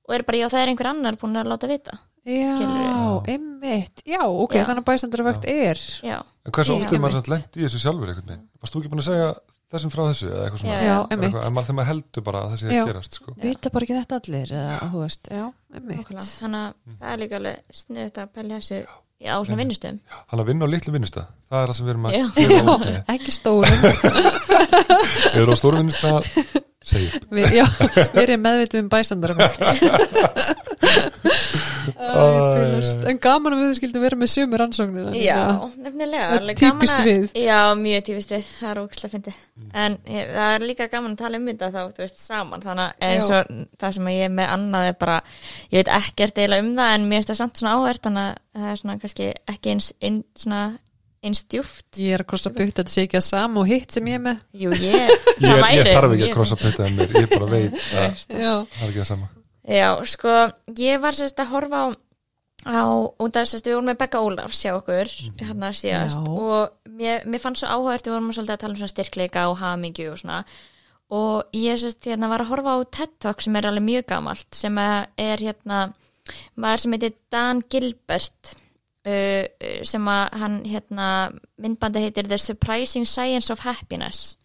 og 0.07 0.13
eru 0.15 0.23
bara, 0.29 0.37
já, 0.43 0.47
það 0.53 0.61
er 0.63 0.71
einhver 0.71 0.89
annar 0.93 1.17
búin 1.19 1.35
að 1.41 1.49
láta 1.51 1.67
vita. 1.67 1.97
Já, 2.27 3.23
einmitt, 3.31 4.01
já, 4.07 4.19
ok, 4.27 4.55
Já. 4.57 4.65
þannig 4.67 4.81
að 4.83 4.87
bæstendareffekt 4.89 5.45
er. 5.51 5.79
Já, 6.03 6.17
en 6.43 6.51
hversu 6.55 6.73
oft 6.75 6.91
er 6.91 6.99
maður 6.99 7.17
samt 7.21 7.29
lent 7.31 7.55
í 7.59 7.63
þessu 7.63 7.79
sjálfur 7.83 8.11
einhvern 8.11 8.31
veginn? 8.33 8.47
Varst 8.61 8.75
þú 8.75 8.81
ekki 8.81 8.91
búin 8.91 9.01
að 9.03 9.07
segja 9.07 9.29
þessum 9.71 9.93
frá 9.93 10.01
þessu 10.09 10.27
eða 10.31 10.41
eitthvað 10.47 10.61
svona? 10.63 10.75
Já, 10.83 10.97
Eitthvað, 11.07 11.47
en 11.47 11.55
maður 11.55 11.67
þegar 11.69 11.77
maður 11.79 11.89
heldur 11.91 12.25
bara 12.27 12.41
að 12.43 12.51
það 12.53 12.59
sé 12.61 12.67
Já. 12.75 12.81
að 12.83 12.91
gerast, 12.91 13.17
sko. 13.21 13.35
Vita 13.43 13.71
bara 13.77 13.87
ekki 13.87 13.97
þetta 13.97 14.19
allir 14.21 14.53
eða, 14.59 14.77
þú 14.91 15.01
veist, 15.05 15.31
já, 15.31 15.45
einmitt. 15.75 16.03
Okkurlega 16.03 16.27
þannig 16.43 16.63
að 16.67 16.73
Mm. 16.87 16.97
það 16.99 17.11
er 17.15 17.21
líka 17.23 17.39
alveg 17.41 17.79
sniðut 17.81 18.19
að 18.23 18.31
pælja 18.37 18.59
þessu 18.59 18.81
á 19.25 19.37
svona 19.41 19.57
vinnustöðum 19.63 19.97
Hann 20.29 20.39
að 20.43 20.47
vinna 20.51 20.67
á 20.67 20.69
litlu 20.69 20.93
vinnustað, 20.93 21.25
það 21.49 21.61
er 21.63 21.71
það 21.71 21.77
sem 21.79 21.85
við 21.87 21.93
erum 21.95 22.05
að 22.07 22.13
Já. 22.13 22.25
gera 22.37 22.57
á 22.57 22.65
móti. 22.71 22.93
Ekki 23.15 23.31
stórum 23.33 23.77
Við 25.33 25.41
erum 25.41 25.53
á 25.53 25.57
stóru 25.57 25.81
vinnustað 25.81 26.27
segja 26.27 26.45
upp. 26.61 26.76
Við, 26.93 27.49
Já, 27.57 27.65
við 28.13 28.21
erum 28.23 28.45
meðvitið 28.47 28.79
um 28.83 28.89
Æ, 31.97 33.07
En 33.07 33.19
gaman 33.23 33.55
að 33.55 33.61
við 33.63 33.75
skildum 33.79 34.03
vera 34.03 34.17
með 34.19 34.29
sömu 34.33 34.57
rannsóknir. 34.59 35.07
Já, 35.23 35.37
nefnilega 35.79 36.25
Það 36.27 36.37
alveg 36.41 36.59
týpist 36.59 36.93
gaman 36.97 37.07
að- 37.07 37.07
við. 37.07 37.37
já, 37.45 37.59
mjög 37.81 38.03
típist 38.09 38.33
við, 38.35 38.43
það 38.59 38.69
er 38.73 38.81
ógislega 38.81 39.13
fyndið. 39.13 39.37
En 39.83 39.97
ég, 40.05 40.31
það 40.35 40.55
er 40.57 40.65
líka 40.67 40.87
gaman 40.91 41.13
að 41.15 41.21
tala 41.23 41.37
um 41.41 41.47
þetta 41.51 41.69
þá, 41.71 41.79
þú 41.97 42.03
veist, 42.03 42.19
saman. 42.25 42.61
Þannig 42.65 42.83
að 42.83 43.07
eins 43.11 43.29
og 43.31 43.53
það 43.81 43.95
sem 43.97 44.09
ég 44.13 44.25
er 44.27 44.33
með 44.37 44.51
annað 44.57 44.89
er 44.91 44.97
bara 45.05 45.17
ég 45.71 45.77
veit 45.79 45.93
ekkert 45.99 46.37
eiginlega 46.43 46.65
um 46.67 46.73
það 46.75 46.93
en 46.97 47.07
mér 47.09 47.17
finnst 47.21 47.31
það 47.33 47.41
samt 47.41 47.61
svona 47.61 47.75
áhvert 47.77 48.03
þannig 48.07 48.27
að 48.27 48.61
það 48.61 48.71
er 48.71 48.81
svona 48.81 48.99
kannski 49.03 49.29
ekki 49.55 49.73
eins, 49.73 49.93
ein, 50.01 50.23
svona 50.35 50.61
eins 51.25 51.43
djúft 51.49 51.97
Ég 52.01 52.15
er 52.17 52.23
að 52.23 52.29
krossa 52.31 52.51
að 52.51 52.59
þetta 52.61 52.85
sé 52.91 53.05
ekki 53.07 53.19
að 53.19 53.25
sama 53.27 53.61
og 53.63 53.69
hitt 53.71 53.95
sem 53.95 54.09
ég 54.09 54.19
er 54.19 54.23
með. 54.23 54.41
Jú, 54.53 54.73
ég, 54.77 55.13
Ég, 55.43 55.47
það 55.47 55.73
ég 55.75 55.89
þarf 55.91 56.15
ekki 56.15 56.27
að 56.27 56.35
krossa 56.35 56.57
pötaði 56.61 56.93
mér, 56.97 57.15
ég 57.17 57.31
bara 57.33 57.49
veit 57.51 57.77
að 58.01 58.25
Já, 58.37 58.53
það 58.77 58.83
er 58.83 58.89
ekki 58.89 59.01
það 59.01 59.09
sama. 59.11 59.29
Já, 59.67 59.87
sko, 60.07 60.35
ég 60.79 61.01
var 61.03 61.17
sérst 61.17 61.41
að 61.43 61.51
horfa 61.51 61.81
á, 61.83 61.87
á 62.71 62.83
út 63.25 63.39
af 63.41 63.49
sérst, 63.49 63.67
við 63.67 63.75
vorum 63.75 63.89
með 63.91 63.99
Becca 64.03 64.23
Ólafs 64.23 64.63
hjá 64.63 64.71
okkur 64.77 65.11
hérna 65.41 65.73
síðast 65.75 66.23
Já. 66.23 66.31
og 66.31 66.93
mér, 67.01 67.25
mér 67.27 67.43
fannst 67.43 67.63
svo 67.65 67.73
áhugavert, 67.73 68.07
við 68.07 68.15
vorum 68.15 68.31
svolítið 68.31 68.55
að 68.55 68.61
tala 68.63 68.75
um 68.77 68.79
svona 68.79 68.93
styrkleika 68.93 69.47
og 69.51 69.57
hamingju 69.59 70.09
og 70.13 70.21
svona. 70.21 70.39
Og 71.17 71.55
ég 71.55 71.79
sérst 71.79 72.07
hérna 72.07 72.27
var 72.31 72.43
að 72.43 72.53
horfa 72.53 72.73
á 72.75 72.79
TED 72.99 73.13
Talk 73.23 73.43
sem 73.43 73.55
er 73.59 73.67
alveg 73.69 73.85
mjög 73.87 74.07
gamalt 74.11 74.47
sem 74.55 74.79
er 74.79 75.43
hérna 75.43 75.81
maður 76.59 76.83
sem 76.83 76.95
heitir 76.97 77.13
Dan 77.31 77.61
Gilbert 77.71 78.55
uh, 79.07 79.43
sem 79.87 80.09
að 80.11 80.41
hann 80.41 80.57
hérna 80.67 81.07
myndbandi 81.61 82.03
heitir 82.03 82.27
The 82.27 82.39
Surprising 82.41 83.07
Science 83.07 83.53
of 83.53 83.63
Happiness. 83.65 84.37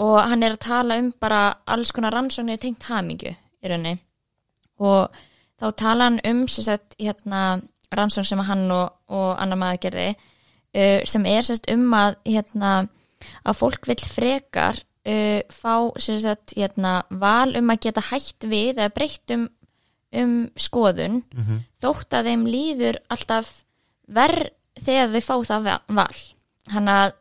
Og 0.00 0.18
hann 0.28 0.44
er 0.44 0.54
að 0.56 0.64
tala 0.66 0.98
um 1.00 1.12
bara 1.20 1.54
alls 1.68 1.92
konar 1.96 2.12
rannsóknir 2.12 2.60
tengt 2.60 2.84
hamingju 2.88 3.32
í 3.32 3.70
rauninni. 3.70 4.00
Og 4.80 5.08
þá 5.60 5.66
tala 5.76 6.08
hann 6.08 6.20
um 6.28 6.46
sagt, 6.48 6.96
hérna, 7.00 7.60
rannsókn 7.96 8.28
sem 8.28 8.44
hann 8.44 8.68
og, 8.72 8.92
og 9.12 9.32
annar 9.40 9.60
maður 9.60 9.82
gerði 9.86 10.08
uh, 10.12 11.00
sem 11.08 11.26
er 11.28 11.46
sagt, 11.46 11.70
um 11.72 11.88
að 11.96 12.18
hérna, 12.28 12.74
að 13.44 13.58
fólk 13.60 13.88
vill 13.90 14.00
frekar 14.04 14.80
uh, 14.80 15.40
fá 15.52 15.74
sagt, 16.00 16.56
hérna, 16.56 17.00
val 17.10 17.56
um 17.58 17.72
að 17.72 17.86
geta 17.88 18.04
hætt 18.10 18.48
við 18.48 18.76
eða 18.76 18.92
breytt 18.94 19.36
um, 19.36 19.48
um 20.12 20.50
skoðun 20.56 21.22
Mhm. 21.34 21.58
þótt 21.82 22.10
að 22.18 22.24
þeim 22.30 22.44
líður 22.46 22.96
alltaf 23.10 23.62
verð 24.08 24.48
þegar 24.80 25.08
þau 25.14 25.20
fá 25.22 25.34
það 25.46 25.62
va- 25.64 25.82
val. 25.88 26.16
Hann 26.70 26.86
að 26.88 27.12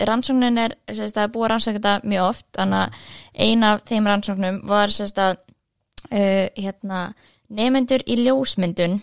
rannsóknin 0.00 0.58
er 0.58 0.74
að 0.88 1.32
rannsókna 1.32 1.78
þetta 1.78 2.02
mjög 2.04 2.28
oft 2.28 2.46
þannig 2.52 2.82
að 2.82 2.92
ein 3.46 3.62
af 3.64 3.84
þeim 3.84 4.06
rannsóknum 4.06 4.60
var 4.66 4.88
að 5.18 5.36
uh, 6.12 6.48
hérna, 6.56 7.14
nefendur 7.50 8.02
í 8.06 8.16
ljósmyndun 8.24 9.00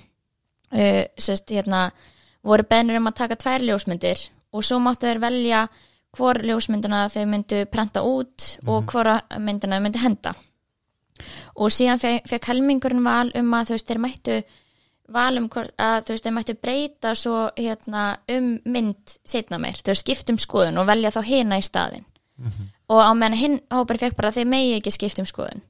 uh, 0.72 1.04
sagt, 1.18 1.50
hérna, 1.52 1.92
voru 2.44 2.64
bennur 2.70 2.98
um 3.00 3.08
að 3.08 3.16
taka 3.16 3.36
tvær 3.36 3.60
ljósmyndir 3.64 4.30
og 4.54 4.64
svo 4.64 4.80
máttu 4.80 5.08
þeir 5.08 5.20
velja 5.24 5.68
hvor 6.16 6.36
ljósmynduna 6.44 7.08
þau 7.10 7.26
myndu 7.26 7.66
prenta 7.72 8.04
út 8.06 8.58
og 8.68 8.86
hvora 8.92 9.22
myndina 9.40 9.80
þau 9.80 9.84
myndu 9.88 10.00
henda 10.04 10.36
og 11.56 11.74
síðan 11.74 12.02
fekk, 12.02 12.30
fekk 12.32 12.52
helmingurinn 12.52 13.06
val 13.06 13.32
um 13.38 13.56
að 13.58 13.70
þú 13.70 13.78
veist 13.78 13.90
þeir 13.92 14.04
mættu 14.04 14.38
val 15.14 15.34
um 15.38 15.50
hvort 15.52 15.74
að 15.82 16.08
þú 16.08 16.16
veist 16.16 16.28
þeir 16.28 16.36
mættu 16.38 16.56
breyta 16.58 17.14
svo 17.18 17.44
hérna 17.58 18.06
um 18.32 18.56
mynd 18.66 19.18
setna 19.28 19.60
meir, 19.62 19.78
þau 19.84 19.96
skiptum 20.00 20.40
skoðun 20.42 20.80
og 20.82 20.90
velja 20.90 21.14
þá 21.14 21.22
hina 21.28 21.60
í 21.60 21.66
staðin 21.66 22.08
og 22.90 23.00
á 23.00 23.12
meðan 23.14 23.40
hinn 23.40 23.60
hópur 23.74 24.00
fekk 24.02 24.18
bara 24.18 24.32
að 24.32 24.42
þeir 24.42 24.50
megi 24.50 24.74
ekki 24.80 24.94
skiptum 24.94 25.28
skoðun. 25.30 25.64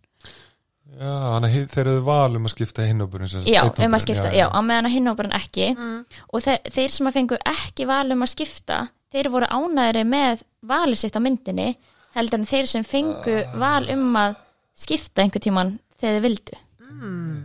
Já, 0.94 1.10
þannig 1.10 1.56
þeir 1.74 1.88
eru 1.88 2.02
val 2.06 2.36
um 2.38 2.46
að 2.46 2.54
skipta 2.54 2.86
hinnópurinn 2.86 3.48
já, 3.50 3.64
um 3.66 3.96
að 3.98 4.04
skipta, 4.04 4.30
já, 4.36 4.46
á 4.46 4.60
meðan 4.62 4.92
hinn 4.94 5.10
hópurinn 5.10 5.34
ekki. 5.34 5.72
Mm. 5.74 6.04
og 6.30 6.44
þeir, 6.46 6.60
þeir 6.76 6.94
sem 6.94 7.10
að 7.10 7.18
fengu 7.18 7.40
ekki 7.50 7.88
val 7.90 8.06
um 8.14 8.26
að 8.26 8.34
skipta 8.36 8.78
þeir 9.14 9.30
voru 9.34 9.50
ánæðri 9.50 10.04
með 10.06 10.44
valið 10.70 11.02
sitt 11.02 11.18
á 11.18 11.22
myndinni 11.26 11.72
heldur 12.14 12.42
en 12.42 12.50
þeir 12.50 12.70
sem 12.70 12.86
fengu 12.86 13.40
val 13.58 13.88
um 13.94 14.14
að 14.22 14.38
skipta 14.74 15.24
einhver 15.24 15.44
tíman 15.44 15.76
þegar 15.98 16.18
þeir 16.18 16.26
vildu 16.28 16.62
mm. 16.90 17.36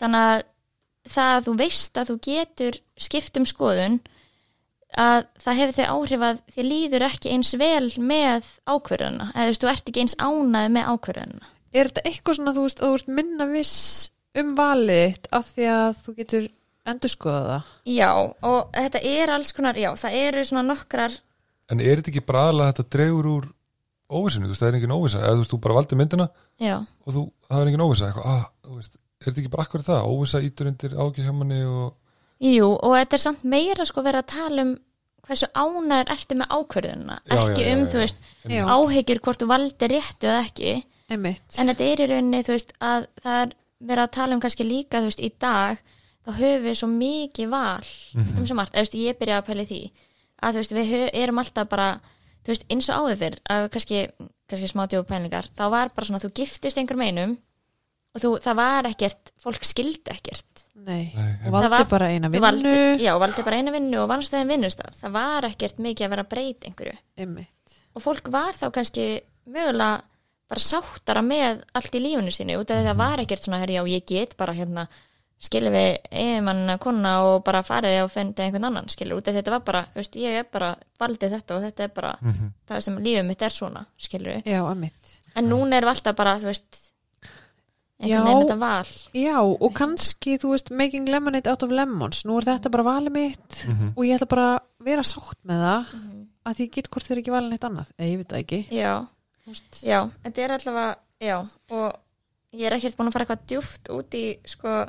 þannig 0.00 0.26
að 0.26 0.44
það 1.06 1.32
að 1.32 1.46
þú 1.46 1.56
veist 1.60 1.98
að 2.00 2.10
þú 2.10 2.16
getur 2.26 2.78
skipt 3.06 3.40
um 3.40 3.46
skoðun 3.48 3.98
að 4.96 5.26
það 5.42 5.58
hefur 5.60 5.76
þau 5.76 5.96
áhrif 5.96 6.24
að 6.24 6.40
þið 6.54 6.68
líður 6.70 7.06
ekki 7.10 7.32
eins 7.34 7.52
vel 7.60 7.88
með 8.00 8.50
ákverðuna 8.64 9.30
eða 9.32 9.44
þú 9.44 9.50
veist, 9.50 9.64
þú 9.64 9.70
ert 9.72 9.90
ekki 9.90 10.04
eins 10.04 10.18
ánæði 10.18 10.72
með 10.76 10.90
ákverðuna 10.94 11.52
Er 11.76 11.90
þetta 11.90 12.08
eitthvað 12.08 12.36
svona, 12.38 12.52
þú 12.56 12.62
veist, 12.64 12.78
að 12.80 12.86
þú 12.86 12.96
ert 12.96 13.08
minna 13.18 13.46
viss 13.50 13.78
um 14.40 14.52
valið 14.56 15.00
þitt 15.02 15.26
af 15.36 15.48
því 15.52 15.66
að 15.74 15.98
þú 16.04 16.14
getur 16.20 16.46
endur 16.86 17.12
skoða 17.12 17.42
það? 17.48 17.72
Já, 17.90 18.10
og 18.46 18.60
þetta 18.78 19.02
er 19.10 19.32
alls 19.34 19.52
konar, 19.56 19.80
já, 19.80 19.90
það 19.98 20.18
eru 20.22 20.44
svona 20.46 20.66
nokkrar 20.70 21.18
En 21.66 21.82
er 21.82 21.98
þetta 21.98 22.12
ekki 22.12 22.26
bara 22.28 22.46
aðalega 22.46 22.70
að 22.70 22.72
þetta 22.76 22.94
dregur 22.94 23.28
úr 23.32 23.46
óvissinu, 24.10 24.46
þú 24.46 24.52
veist, 24.54 24.62
það 24.62 24.68
er 24.68 24.78
engin 24.80 24.94
óvissa. 24.96 25.18
Eða 25.22 25.34
þú 25.34 25.42
veist, 25.42 25.50
þú 25.54 25.60
bara 25.66 25.74
valdi 25.80 25.96
myndina 26.00 26.26
Já, 26.62 26.76
og 27.06 27.14
þú, 27.14 27.22
það 27.50 27.60
er 27.62 27.70
engin 27.72 27.84
óvissa. 27.86 28.08
Eitthvað, 28.10 28.26
ah, 28.32 28.44
þú 28.66 28.76
veist, 28.80 28.96
er 28.96 29.26
þetta 29.30 29.40
ekki 29.42 29.52
bara 29.56 29.62
akkur 29.66 29.82
það? 29.86 30.08
Óvissa 30.12 30.42
ítur 30.46 30.70
undir 30.70 30.94
ágjur 30.96 31.24
hjá 31.26 31.32
manni 31.34 31.60
og 31.66 31.94
Jú, 32.44 32.66
og 32.76 32.92
þetta 32.98 33.16
er 33.16 33.22
samt 33.22 33.44
meira 33.48 33.84
sko 33.88 34.02
verið 34.04 34.20
að 34.22 34.30
tala 34.34 34.62
um 34.66 34.74
hversu 35.26 35.46
ánæður 35.56 36.10
ertu 36.12 36.36
með 36.38 36.50
ákvörðunina 36.54 37.14
Já, 37.26 37.36
ekki 37.40 37.62
já, 37.62 37.66
já, 37.66 37.74
um, 37.76 37.80
já, 37.86 37.90
þú 37.92 37.98
veist, 38.02 38.18
Já. 38.46 38.62
áhyggjur 38.76 39.20
hvort 39.24 39.40
þú 39.42 39.46
valdir 39.50 39.90
réttu 39.96 40.28
eða 40.30 40.42
ekki. 40.44 40.74
Einmitt. 41.10 41.56
En 41.58 41.70
þetta 41.70 41.86
er 41.86 42.02
í 42.04 42.06
rauninni, 42.10 42.42
þú 42.46 42.52
veist, 42.54 42.72
að 42.82 43.06
það 43.24 43.40
er 43.42 43.54
verið 43.86 44.02
að 44.04 44.12
tala 44.18 44.34
um 44.36 44.40
kannski 44.44 44.66
líka, 44.68 45.00
þú 45.02 45.08
veist, 45.10 45.22
í 45.24 45.30
dag 45.42 45.80
þá 46.26 46.30
höfum 46.36 46.64
við 46.66 46.76
svo 46.78 46.88
mikið 46.92 47.48
val 47.50 47.86
Mhm. 48.14 48.38
um 48.38 48.46
sem 48.46 48.56
margt, 48.56 48.74
eða 48.74 48.82
þú 48.82 48.86
veist, 48.86 49.00
ég 49.06 49.18
byrja 49.18 49.38
að 49.40 49.46
pæli 49.46 49.66
því 49.66 49.80
að 50.42 50.52
þú 50.52 50.60
veist, 50.62 50.72
við 50.76 50.86
hö- 50.92 51.10
erum 51.24 51.38
alltaf 51.42 51.68
bara 51.68 51.88
þú 52.46 52.52
veist, 52.54 52.66
eins 52.70 52.88
og 52.92 53.02
áður 53.02 53.18
fyrr 53.24 53.38
að 53.50 53.66
kannski, 53.74 54.04
kannski 54.46 54.70
smá 54.70 54.84
djópa 54.86 55.10
pælingar 55.16 55.48
þá 55.50 55.64
var 55.72 55.90
bara 55.96 56.06
svona, 56.08 56.22
þú 56.22 56.30
giftist 56.38 56.78
einhver 56.78 56.98
meinum 57.00 57.36
og 58.16 58.22
þú, 58.22 58.30
það 58.40 58.56
var 58.62 58.86
ekkert 58.88 59.32
fólk 59.42 59.66
skildi 59.66 60.12
ekkert. 60.14 60.62
Nei, 60.86 61.10
Nei, 61.16 61.30
og 61.48 61.52
valdi 61.56 61.68
var- 61.74 61.88
bara 61.90 62.08
eina 62.14 62.28
vinnu 62.30 62.44
valdi, 62.46 62.74
já, 63.02 63.12
valdi 63.18 63.42
bara 63.44 63.56
eina 63.58 63.72
vinnu 63.74 63.98
og 64.04 64.08
vannstæðin 64.12 64.52
vinnustaf 64.54 64.94
það 65.02 65.12
var 65.18 65.48
ekkert 65.50 65.80
mikið 65.82 66.06
að 66.06 66.12
vera 66.14 66.24
að 66.24 66.30
breyta 66.30 66.68
einhverju. 66.70 66.98
Einmitt. 67.18 67.74
Og 67.96 68.04
fólk 68.04 68.28
var 68.30 68.52
þá 68.54 68.70
kannski 68.72 69.06
mögulega 69.48 70.02
bara 70.46 70.62
sáttara 70.62 71.22
með 71.26 71.64
allt 71.74 71.96
í 71.98 72.00
lífinu 72.04 72.30
sínu 72.30 72.60
út 72.60 72.70
af 72.70 72.76
því 72.78 72.84
að 72.84 72.88
það 72.92 73.00
var 73.02 73.22
ekkert 73.24 73.42
svona 73.48 73.58
herri, 73.64 73.74
já, 73.80 73.82
ég 73.90 74.06
get 74.06 74.36
bara 74.38 74.54
hérna 74.54 74.86
skilur 75.38 75.70
við 75.70 75.98
eiginmann 76.10 76.78
kona 76.80 77.10
og 77.28 77.44
bara 77.44 77.60
farið 77.62 78.02
og 78.04 78.10
fendi 78.10 78.42
einhvern 78.42 78.64
annan 78.70 78.88
skilur 78.88 79.18
út 79.20 79.28
af 79.28 79.34
að 79.34 79.42
þetta 79.42 79.50
var 79.52 79.60
bara, 79.66 79.82
þú 79.92 80.00
veist, 80.00 80.16
ég 80.16 80.38
er 80.40 80.44
bara 80.52 80.70
valdið 80.98 81.34
þetta 81.36 81.56
og 81.56 81.62
þetta 81.66 81.84
er 81.84 81.88
bara 81.88 82.16
Mhm. 82.22 82.52
það 82.68 82.80
sem 82.82 82.96
lífið 82.98 83.26
mitt 83.26 83.42
er 83.42 83.48
svona, 83.50 83.86
skilur 83.98 84.32
við. 84.36 84.42
Já, 84.46 84.62
einmitt. 84.70 85.20
En 85.36 85.48
núna 85.48 85.76
erum 85.76 85.90
við 85.90 85.94
alltaf 85.96 86.16
bara, 86.16 86.36
þú 86.38 86.44
veist 86.48 86.80
einhvern 88.00 88.24
veginn 88.26 88.42
þetta 88.46 88.58
val. 88.58 88.84
Já, 89.16 89.36
og 89.40 89.72
kannski, 89.74 90.38
þú 90.40 90.50
veist, 90.54 90.70
making 90.70 91.06
lemonade 91.08 91.46
out 91.50 91.62
of 91.62 91.70
lemons. 91.70 92.24
Nú 92.28 92.36
er 92.38 92.44
þetta 92.44 92.70
bara 92.70 92.84
valið 92.84 93.12
mitt 93.12 93.66
Mhm. 93.68 93.92
og 93.96 94.04
ég 94.04 94.16
ætla 94.18 94.28
bara 94.28 94.48
að 94.58 94.84
vera 94.84 95.02
sátt 95.02 95.40
með 95.46 95.60
það 95.64 95.86
að 96.46 96.54
því 96.54 96.60
ég 96.66 96.70
get 96.72 96.90
hvort 96.90 97.04
þeir 97.06 97.18
ekki 97.22 97.32
valið 97.32 97.50
neitt 97.50 97.64
annað. 97.64 97.88
Eða 97.98 98.08
ég 98.10 98.16
veit 98.16 98.28
það 98.28 98.44
ekki. 98.44 98.68
Já, 98.70 99.06
Þú 99.46 99.52
veist. 99.52 99.82
Já, 99.84 100.10
þetta 100.24 100.38
er 100.38 100.50
allavega, 100.50 100.96
já, 101.20 101.38
og 101.70 101.96
ég 102.52 102.66
er 102.66 102.72
ekkert 102.72 102.96
búin 102.96 103.06
að 103.08 103.12
fara 103.12 103.24
eitthvað 103.26 103.46
djúft 103.46 103.88
út 103.94 104.10
í, 104.18 104.38
sko, 104.44 104.88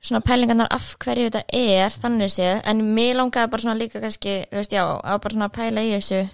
svona 0.00 0.22
pælingarnar 0.24 0.68
af 0.70 0.92
hverju 1.02 1.28
þetta 1.28 1.44
er, 1.58 1.94
þannig 1.94 2.34
séð, 2.34 2.60
en 2.70 2.82
mér 2.96 3.18
langaði 3.18 3.52
bara 3.52 3.64
svona 3.64 3.80
líka 3.80 4.02
kannski, 4.02 4.42
þú 4.50 4.60
veist, 4.60 4.76
já, 4.76 4.84
að 4.84 5.22
bara 5.24 5.36
svona 5.36 5.50
pæla 5.54 5.86
í 5.86 5.94
þessu, 5.96 6.26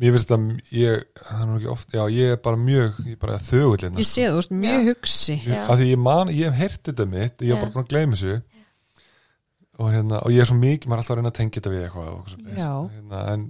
Mér 0.00 0.14
finnst 0.14 0.30
að 0.32 0.44
ég, 0.72 1.02
það 1.18 1.40
er 1.42 1.48
nú 1.48 1.56
ekki 1.58 1.68
oft, 1.68 1.90
já, 1.92 2.00
ég 2.14 2.30
er 2.32 2.38
bara 2.40 2.56
mjög, 2.56 3.00
ég 3.04 3.16
er 3.16 3.20
bara 3.20 3.36
þögull 3.44 3.82
hérna. 3.82 4.00
Ég 4.00 4.08
sé 4.08 4.22
það, 4.24 4.30
þú 4.30 4.38
veist, 4.38 4.54
mjög 4.62 4.86
hugsi 4.86 5.34
Já. 5.44 5.58
Af 5.66 5.76
því 5.76 5.88
ég 5.90 6.00
man, 6.00 6.30
ég 6.32 6.48
hef 6.48 6.60
heyrt 6.60 6.88
þetta 6.88 7.06
mitt, 7.10 7.44
ég 7.44 7.52
hef 7.52 7.60
bara 7.60 7.74
búin 7.74 7.84
að 7.84 7.90
gleyma 7.90 8.16
þessu 8.16 8.38
og 9.80 9.90
hérna, 9.92 10.22
og 10.24 10.32
ég 10.32 10.40
er 10.40 10.48
svo 10.48 10.56
mikið, 10.56 10.88
maður 10.88 10.96
er 10.96 11.02
alltaf 11.02 11.12
að 11.12 11.20
reyna 11.20 11.32
að 11.32 11.36
tengja 11.40 11.58
þetta 11.58 11.74
við 11.74 11.84
eitthvað 11.84 12.08
og. 12.14 12.32
Já. 12.56 12.70
hérna, 12.94 13.20
en 13.34 13.44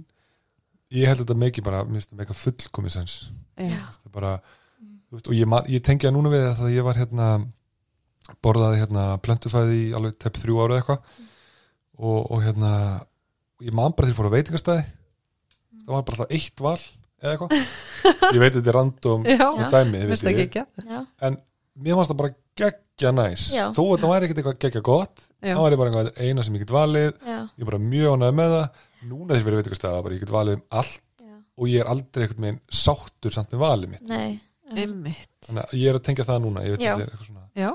ég 0.97 1.11
held 1.11 1.23
þetta 1.23 1.39
mikið 1.45 1.67
bara, 1.69 1.81
mér 1.87 1.99
finnst 2.01 2.11
þetta 2.11 2.21
mikið 2.25 2.41
fullkomið 2.41 2.95
sens 2.97 3.15
Já. 3.55 3.79
það 3.95 4.11
er 4.11 4.15
bara, 4.19 4.35
þú 4.81 5.19
veist, 5.19 5.31
og 5.31 5.39
ég, 5.39 5.51
man, 5.55 5.71
ég 5.71 5.87
tengja 5.87 6.11
núna 6.11 6.35
við 6.35 6.45
það 6.49 6.67
að 6.67 6.75
ég 6.75 6.87
var 6.89 6.99
hérna 6.99 7.29
borðaði 8.43 8.81
hérna 8.81 9.05
plöntufæði 9.25 9.77
í 9.77 9.91
alveg 9.97 10.17
tepp 10.21 10.39
þrjú 10.41 10.59
ára 10.61 10.77
eða 10.77 10.81
eitthvað. 10.81 11.21
Og, 12.01 12.19
og 12.31 12.41
hérna 12.45 12.71
ég 13.61 13.75
man 13.77 13.93
bara 13.93 14.07
þegar 14.07 14.13
ég 14.13 14.19
fór 14.19 14.31
á 14.31 14.35
veitingastæði 14.37 14.83
það 15.81 15.93
var 15.95 16.05
bara 16.07 16.17
alltaf 16.17 16.35
eitt 16.37 16.63
val 16.63 16.77
eða 17.21 17.33
eitthvað. 17.33 17.55
Ég 18.31 18.41
veit 18.41 18.55
þetta 18.55 18.71
er 18.71 18.77
random 18.77 19.25
dæmi, 19.25 20.01
ég 20.01 20.13
en 21.27 21.37
mér 21.81 21.99
fannst 21.99 22.13
það 22.13 22.21
bara 22.21 22.33
geggja 22.61 23.11
næs. 23.15 23.45
Já. 23.53 23.63
þó 23.75 23.81
að 23.85 24.03
það 24.03 24.13
væri 24.13 24.27
ekkert 24.27 24.41
eitthvað 24.41 24.61
geggja 24.65 24.83
gott 24.85 25.23
Já. 25.41 25.53
það 25.53 25.61
var 25.63 25.75
ég 25.75 25.81
bara 25.81 26.03
eina 26.17 26.45
sem 26.45 26.57
ég 26.57 26.65
get 26.65 26.73
valið. 26.75 27.11
Já, 27.21 27.37
ég 27.45 27.65
er 27.65 27.69
bara 27.71 27.81
mjög 27.85 28.15
ánægð 28.17 28.37
með 28.41 28.55
það. 28.55 28.85
Núna 29.01 29.29
þegar 29.31 29.39
ég 29.41 29.47
fyrir 29.47 29.61
veitingastæða 29.61 30.03
bara 30.05 30.17
ég 30.17 30.23
get 30.25 30.33
valið 30.35 30.57
um 30.57 30.63
allt. 30.81 31.03
Já, 31.21 31.35
og 31.57 31.71
ég 31.71 31.83
er 31.83 31.91
aldrei 31.93 32.25
einhvern 32.25 32.47
veginn 32.47 32.63
sáttur 32.81 33.37
samt 33.37 33.53
með 33.53 33.63
valið 33.65 33.93
mitt. 33.95 34.07
Nei, 34.09 34.41
þannig 35.47 35.63
að 35.65 35.77
ég 35.79 35.91
er 35.91 35.97
að 35.99 36.05
tengja 36.07 36.27
það 36.27 36.43
núna 36.45 36.65
ég 36.65 36.75
veit 36.75 36.83
þetta 36.83 37.03
er 37.03 37.09
eitthvað 37.09 37.27
svona 37.27 37.47
Já, 37.59 37.71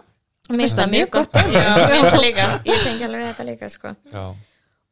mér 0.49 0.63
finnst 0.65 0.81
það 0.81 0.93
mjög 0.95 1.13
gott, 1.17 1.39
mér 1.53 1.69
finnst 1.91 2.11
það 2.11 2.25
líka, 2.25 2.49
ég 2.71 2.83
tengi 2.87 3.07
alveg 3.09 3.29
þetta 3.31 3.47
líka, 3.51 3.71
sko, 3.73 3.95
já, 4.13 4.25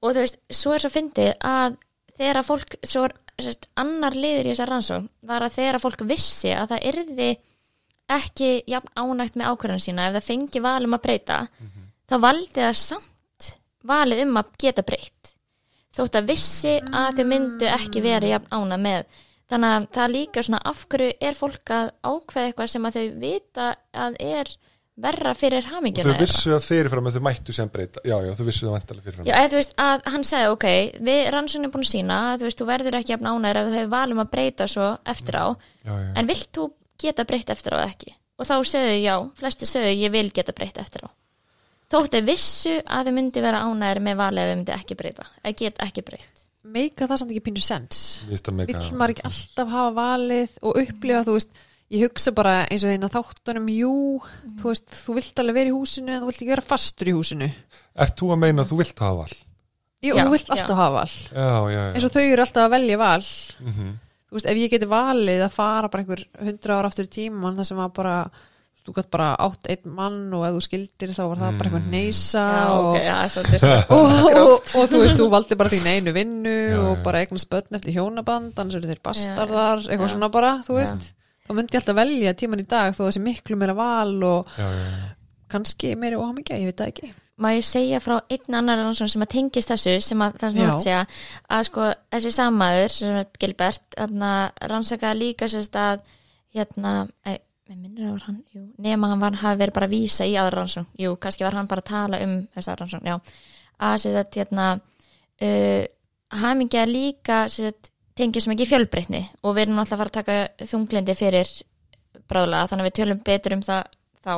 og 0.04 0.14
þú 0.14 0.24
veist, 0.24 0.40
svo 0.50 0.74
er 0.74 0.84
svo 0.84 0.92
fyndið 0.94 1.32
að 1.50 1.76
þegar 2.14 2.40
að 2.40 2.48
fólk, 2.50 2.78
svo 2.86 3.06
er 3.08 3.16
sérst, 3.42 3.68
annar 3.80 4.14
liður 4.14 4.48
í 4.48 4.52
þessar 4.52 4.70
rannsókn 4.70 5.08
var 5.26 5.42
að 5.46 5.56
þegar 5.58 5.78
að 5.78 5.84
fólk 5.86 6.04
vissi 6.10 6.52
að 6.54 6.74
það 6.74 6.88
yrði 6.92 7.30
ekki 8.14 8.50
jafn 8.70 8.90
ánægt 9.00 9.38
með 9.40 9.50
ákvörðan 9.50 9.82
sína 9.82 10.08
ef 10.10 10.18
það 10.18 10.28
fengi 10.28 10.62
valum 10.62 10.94
að 10.94 11.04
breyta 11.06 11.38
þá 12.10 12.16
valdi 12.20 12.60
það 12.60 12.76
samt 12.78 13.48
valið 13.88 14.24
um 14.24 14.40
að 14.40 14.50
geta 14.60 14.84
breytt. 14.86 15.32
Þótt 15.94 16.18
að 16.18 16.30
vissi 16.32 16.74
að 16.90 17.20
þau 17.20 17.26
myndu 17.30 17.70
ekki 17.70 18.02
vera 18.04 18.30
jafn 18.32 18.50
ána 18.50 18.78
með. 18.80 19.04
Þannig 19.52 19.74
að 19.76 19.88
það 19.94 20.14
líka 20.14 20.42
svona 20.42 20.60
af 20.70 20.84
hverju 20.90 21.16
er 21.28 21.36
fólk 21.38 21.72
að 21.74 21.90
ákveða 22.02 22.48
eitthvað 22.48 22.70
sem 22.72 22.88
að 22.88 22.96
þau 22.96 23.18
vita 23.22 23.66
að 24.04 24.16
er 24.24 24.52
verra 24.94 25.32
fyrir 25.34 25.64
og 25.64 25.72
hamingjuna 25.74 26.14
þau 26.14 26.22
vissu 26.22 26.52
að 26.54 26.66
fyrirfram 26.68 27.08
að 27.08 27.16
þau 27.16 27.24
mættu 27.26 27.54
sem 27.56 27.70
breyta. 27.72 28.02
Já, 28.06 28.14
já, 28.22 28.30
þau 28.38 28.44
vissu 28.46 28.66
það 28.66 28.74
vantalega 28.76 29.06
fyrirfram. 29.08 29.26
Já, 29.26 29.34
eða 29.40 29.50
þú 29.50 29.58
veist 29.58 29.74
að 29.84 30.04
hann 30.14 30.26
segði, 30.28 30.50
ok, 30.54 30.66
við 31.08 31.20
rannsóknin 31.34 31.68
er 31.68 31.74
búin 31.74 31.86
að 31.86 31.90
sína 31.90 32.18
að 32.28 32.36
þú 32.38 32.48
veist, 32.48 32.60
þú 32.60 32.68
verður 32.68 32.98
ekki 33.00 33.14
jafn 33.14 33.30
ánæður 33.30 33.60
ef 33.60 33.66
þú 33.66 33.78
hefur 33.78 33.92
valum 33.96 34.22
að 34.22 34.30
breyta 34.36 34.68
svo 34.70 34.86
eftir 35.14 35.40
á. 35.40 35.46
Já, 35.82 35.92
já, 35.98 36.08
en 36.14 36.30
vilt 36.30 36.50
þú 36.54 36.68
geta 37.04 37.26
breytt 37.26 37.52
eftir 37.56 37.74
á 37.74 37.78
ekki? 37.82 38.14
Og 38.38 38.48
þá 38.48 38.54
sögðu 38.70 38.94
já, 39.02 39.14
flesti 39.40 39.70
sögðu 39.70 39.98
ég 39.98 40.14
vil 40.14 40.30
geta 40.34 40.54
breytt 40.54 40.78
eftir 40.82 41.06
á. 41.06 41.08
Þóttu 41.90 42.22
vissu 42.26 42.78
að 42.86 43.10
þau 43.10 43.14
myndi 43.18 43.42
vera 43.44 43.66
ánæður 43.66 44.02
með 44.06 44.22
valið 44.22 44.44
ef 44.44 44.50
þau 44.50 44.58
myndi 44.58 44.74
ekki 44.78 44.96
breyta 44.98 45.26
eða 45.42 45.58
get 45.58 45.84
ekki 45.84 46.06
breytt. 46.06 46.42
Meika 46.64 47.06
það 47.10 47.20
samt 47.20 47.34
ekki 47.34 47.44
pínu 47.44 47.60
sens. 47.60 47.98
Vill 48.30 48.40
maður 48.96 49.12
ekki 49.12 49.26
alltaf 49.28 49.68
hafa 49.68 49.90
valið 49.98 50.54
og 50.64 50.78
upplifa, 50.80 51.20
þú 51.26 51.34
veist 51.36 51.52
Ég 51.92 52.06
hugsa 52.08 52.32
bara 52.34 52.54
eins 52.64 52.82
og 52.86 52.90
þeirna 52.90 53.10
þáttunum, 53.12 53.66
jú, 53.70 53.90
þú 54.62 54.70
veist, 54.70 54.86
þú 55.04 55.14
vilt 55.18 55.40
alveg 55.42 55.54
vera 55.58 55.70
í 55.70 55.74
húsinu 55.74 56.14
en 56.14 56.22
þú 56.22 56.30
vilt 56.30 56.38
ekki 56.40 56.48
vera 56.54 56.64
fastur 56.64 57.10
í 57.10 57.12
húsinu. 57.14 57.50
Ert 57.94 58.16
þú 58.18 58.30
að 58.34 58.40
meina 58.40 58.64
að 58.64 58.70
þú 58.72 58.78
vilt 58.80 59.02
hafa 59.04 59.18
val? 59.20 59.34
Jú, 60.04 60.14
Já, 60.16 60.24
þú 60.24 60.32
vilt 60.34 60.48
já. 60.48 60.54
alltaf 60.56 60.76
hafa 60.80 60.94
val. 60.96 61.12
Já, 61.12 61.44
já, 61.44 61.76
já 61.76 61.84
Eins 61.94 62.04
og 62.08 62.14
þau 62.16 62.24
eru 62.24 62.42
alltaf 62.46 62.64
að 62.66 62.72
velja 62.74 62.98
val. 63.04 63.28
Mhm. 63.60 63.92
Þú 64.24 64.38
veist, 64.38 64.48
ef 64.50 64.58
ég 64.64 64.72
geti 64.74 64.88
valið 64.90 65.44
að 65.46 65.52
fara 65.54 65.88
bara 65.92 66.02
einhver 66.02 66.24
hundra 66.42 66.78
ára 66.80 66.88
aftur 66.90 67.06
í 67.06 67.12
tíman 67.14 67.54
þar 67.60 67.68
sem 67.68 67.78
var 67.78 67.92
bara, 67.94 68.14
þú 68.84 68.94
gætt 68.96 69.10
bara 69.14 69.28
átt 69.44 69.68
einn 69.70 69.92
mann 69.94 70.18
og 70.34 70.42
ef 70.48 70.56
þú 70.56 70.62
skildir 70.66 71.12
þá 71.14 71.22
var 71.30 71.38
það 71.44 71.58
bara 71.60 71.70
einhver 71.70 71.86
neysa 71.92 72.42
Já, 72.50 72.64
og, 73.94 74.64
þú 74.90 75.00
veist, 75.04 75.16
þú 75.20 75.28
valdi 75.32 75.56
bara 75.60 75.70
þín 75.72 75.86
einu 75.92 76.12
vinnu 76.16 76.54
Já, 76.72 76.78
og 76.82 76.96
já. 76.98 77.02
bara 77.06 77.20
eignast 77.22 77.48
börn 77.52 77.78
eftir 77.78 77.94
hjónaband, 77.94 78.56
annars 78.58 78.74
eru 78.80 78.90
þeir 78.90 79.02
bastardar, 79.04 79.84
eitthvað 79.86 80.08
Já. 80.08 80.14
svona 80.16 80.30
bara, 80.34 80.56
þú 80.66 80.80
Já. 80.82 80.90
Þá 81.44 81.52
myndi 81.52 81.76
ég 81.76 81.82
alltaf 81.82 81.96
velja 81.98 82.34
tíman 82.40 82.62
í 82.62 82.64
dag 82.68 82.94
þó 82.96 83.02
þessi 83.04 83.20
miklu 83.20 83.56
meira 83.60 83.74
val 83.76 84.14
og 84.24 84.48
já, 84.56 84.64
já, 84.64 85.12
kannski 85.52 85.92
meiri 86.00 86.16
óhamingja, 86.16 86.56
ég 86.56 86.70
veit 86.70 86.80
það 86.80 86.92
ekki. 86.94 87.10
má 87.36 87.48
ég 87.52 87.64
segja 87.66 87.98
frá 88.00 88.14
einn 88.30 88.56
annar 88.56 88.78
rannsókn 88.80 89.10
sem 89.10 89.24
að 89.26 89.32
tengist 89.34 89.72
þessu 89.72 89.96
sem 90.06 90.20
að 90.24 90.36
það 90.40 90.52
sem 90.52 90.60
ég 90.60 90.68
vart 90.70 90.78
að 90.78 90.84
segja 90.86 91.00
að 91.56 91.64
sko 91.68 91.88
þessi 92.14 92.32
samaður 92.36 92.92
sem 92.94 93.16
er 93.20 93.26
Gilbert 93.42 93.96
þarna 93.96 94.30
rannsakaði 94.72 95.20
líka 95.20 95.48
sérst 95.50 95.76
að 95.76 96.04
hérna 96.54 96.92
ei, 97.26 97.40
mér 97.68 97.80
minnir 97.80 98.06
að 98.06 98.12
var 98.14 98.26
hann, 98.28 98.38
jú, 98.54 98.62
nema 98.86 99.10
hann 99.10 99.24
var, 99.24 99.40
hafi 99.42 99.60
verið 99.64 99.76
bara 99.80 99.90
að 99.90 99.96
vísa 99.98 100.28
í 100.30 100.36
aðra 100.38 100.60
rannsókn, 100.62 100.92
jú, 101.02 101.16
kannski 101.20 101.44
var 101.44 101.58
hann 101.58 101.68
bara 101.70 101.84
að 101.84 101.90
tala 101.90 102.22
um 102.24 102.36
þessa 102.54 102.76
rannsókn, 102.80 103.10
já. 103.10 103.18
Að 103.84 103.96
sérst 104.04 104.20
að 104.22 104.38
hérna 104.38 104.68
uh, 105.44 105.82
hamingja 106.40 106.86
líka 106.88 107.42
sérst 107.52 107.90
tengist 108.18 108.46
sem 108.46 108.54
ekki 108.54 108.68
fjölbreytni 108.70 109.22
og 109.42 109.56
við 109.56 109.66
erum 109.66 109.80
alltaf 109.82 109.98
að 109.98 110.02
fara 110.02 110.12
að 110.12 110.18
taka 110.18 110.66
þunglindi 110.70 111.16
fyrir 111.18 111.52
bráðlega 112.30 112.70
þannig 112.70 112.84
að 112.84 112.88
við 112.88 112.96
tölum 112.98 113.22
betur 113.26 113.56
um 113.56 113.62
það 113.66 113.84
þá. 114.24 114.34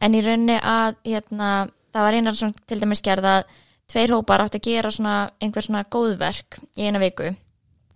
En 0.00 0.14
í 0.14 0.22
rauninni 0.22 0.58
að 0.60 0.96
hérna, 1.06 1.50
það 1.94 2.06
var 2.06 2.18
einar 2.18 2.38
svona 2.38 2.66
til 2.68 2.80
dæmis 2.80 3.04
gerð 3.04 3.28
að 3.32 3.42
tveir 3.88 4.12
hópar 4.12 4.44
átt 4.44 4.58
að 4.58 4.66
gera 4.68 4.90
svona 4.92 5.30
einhver 5.40 5.64
svona 5.64 5.84
góðverk 5.88 6.58
í 6.76 6.88
eina 6.88 7.00
viku 7.00 7.32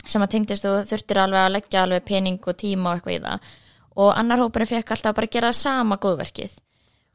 sem 0.06 0.22
að 0.22 0.32
tengdist 0.34 0.64
og 0.66 0.86
þurftir 0.88 1.20
alveg 1.22 1.44
að 1.44 1.52
leggja 1.56 1.82
alveg 1.82 2.04
pening 2.08 2.40
og 2.42 2.56
tíma 2.58 2.90
og 2.90 2.96
eitthvað 2.96 3.14
í 3.14 3.22
það. 3.22 3.50
Og 4.02 4.12
annar 4.16 4.40
hópurinn 4.40 4.70
fekk 4.70 4.94
alltaf 4.94 5.14
bara 5.14 5.28
að 5.28 5.34
gera 5.36 5.52
sama 5.52 5.98
góðverkið. 6.00 6.56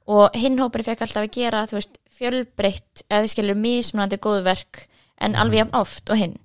Og 0.07 0.37
hinn 0.39 0.59
hópurinn 0.61 0.87
fekk 0.87 1.03
alltaf 1.03 1.25
að 1.25 1.33
gera 1.35 1.65
veist 1.71 1.97
fjölbreytt 2.17 3.03
eða 3.09 3.27
skilur 3.27 3.57
mismunandi 3.59 4.19
góðverk 4.21 4.85
en 5.19 5.35
alveg 5.35 5.65
jafn 5.65 5.75
oft 5.75 6.13
og 6.13 6.21
hinn 6.21 6.37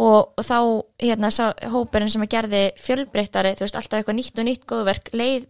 og, 0.00 0.32
og 0.38 0.44
þá 0.44 0.58
hérna 1.02 1.30
sá 1.34 1.52
hópurinn 1.72 2.10
sem 2.12 2.24
að 2.24 2.32
gerði 2.36 2.62
fjölbreyttari 2.80 3.56
þú 3.56 3.66
veist 3.66 3.80
alltaf 3.80 3.98
eitthvað 4.00 4.18
nýtt 4.18 4.40
og 4.40 4.48
nýtt 4.48 4.68
góðverk 4.70 5.10
leið 5.12 5.48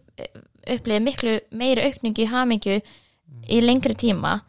uppliði 0.73 1.03
miklu 1.03 1.37
meiri 1.51 1.87
aukningu 1.89 2.25
í 2.25 2.31
hamingju 2.31 2.79
í 3.49 3.61
lengri 3.63 3.95
tíma 3.99 4.39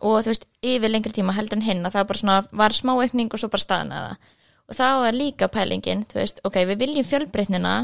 og 0.00 0.22
þú 0.22 0.32
veist 0.32 0.46
yfir 0.66 0.92
lengri 0.92 1.14
tíma 1.14 1.34
heldur 1.36 1.60
en 1.60 1.66
hinn 1.66 1.86
og 1.86 1.94
það 1.94 2.08
bara 2.10 2.22
svona, 2.22 2.38
var 2.52 2.74
smá 2.76 2.94
aukning 2.96 3.30
og 3.32 3.40
svo 3.40 3.50
bara 3.52 3.64
staðnaði 3.64 4.08
það. 4.10 4.32
Og 4.66 4.74
þá 4.74 4.86
er 5.06 5.16
líka 5.16 5.48
pælingin 5.52 6.02
þú 6.10 6.18
veist, 6.18 6.40
ok, 6.46 6.56
við 6.66 6.80
viljum 6.82 7.06
fjölbreytnina 7.06 7.74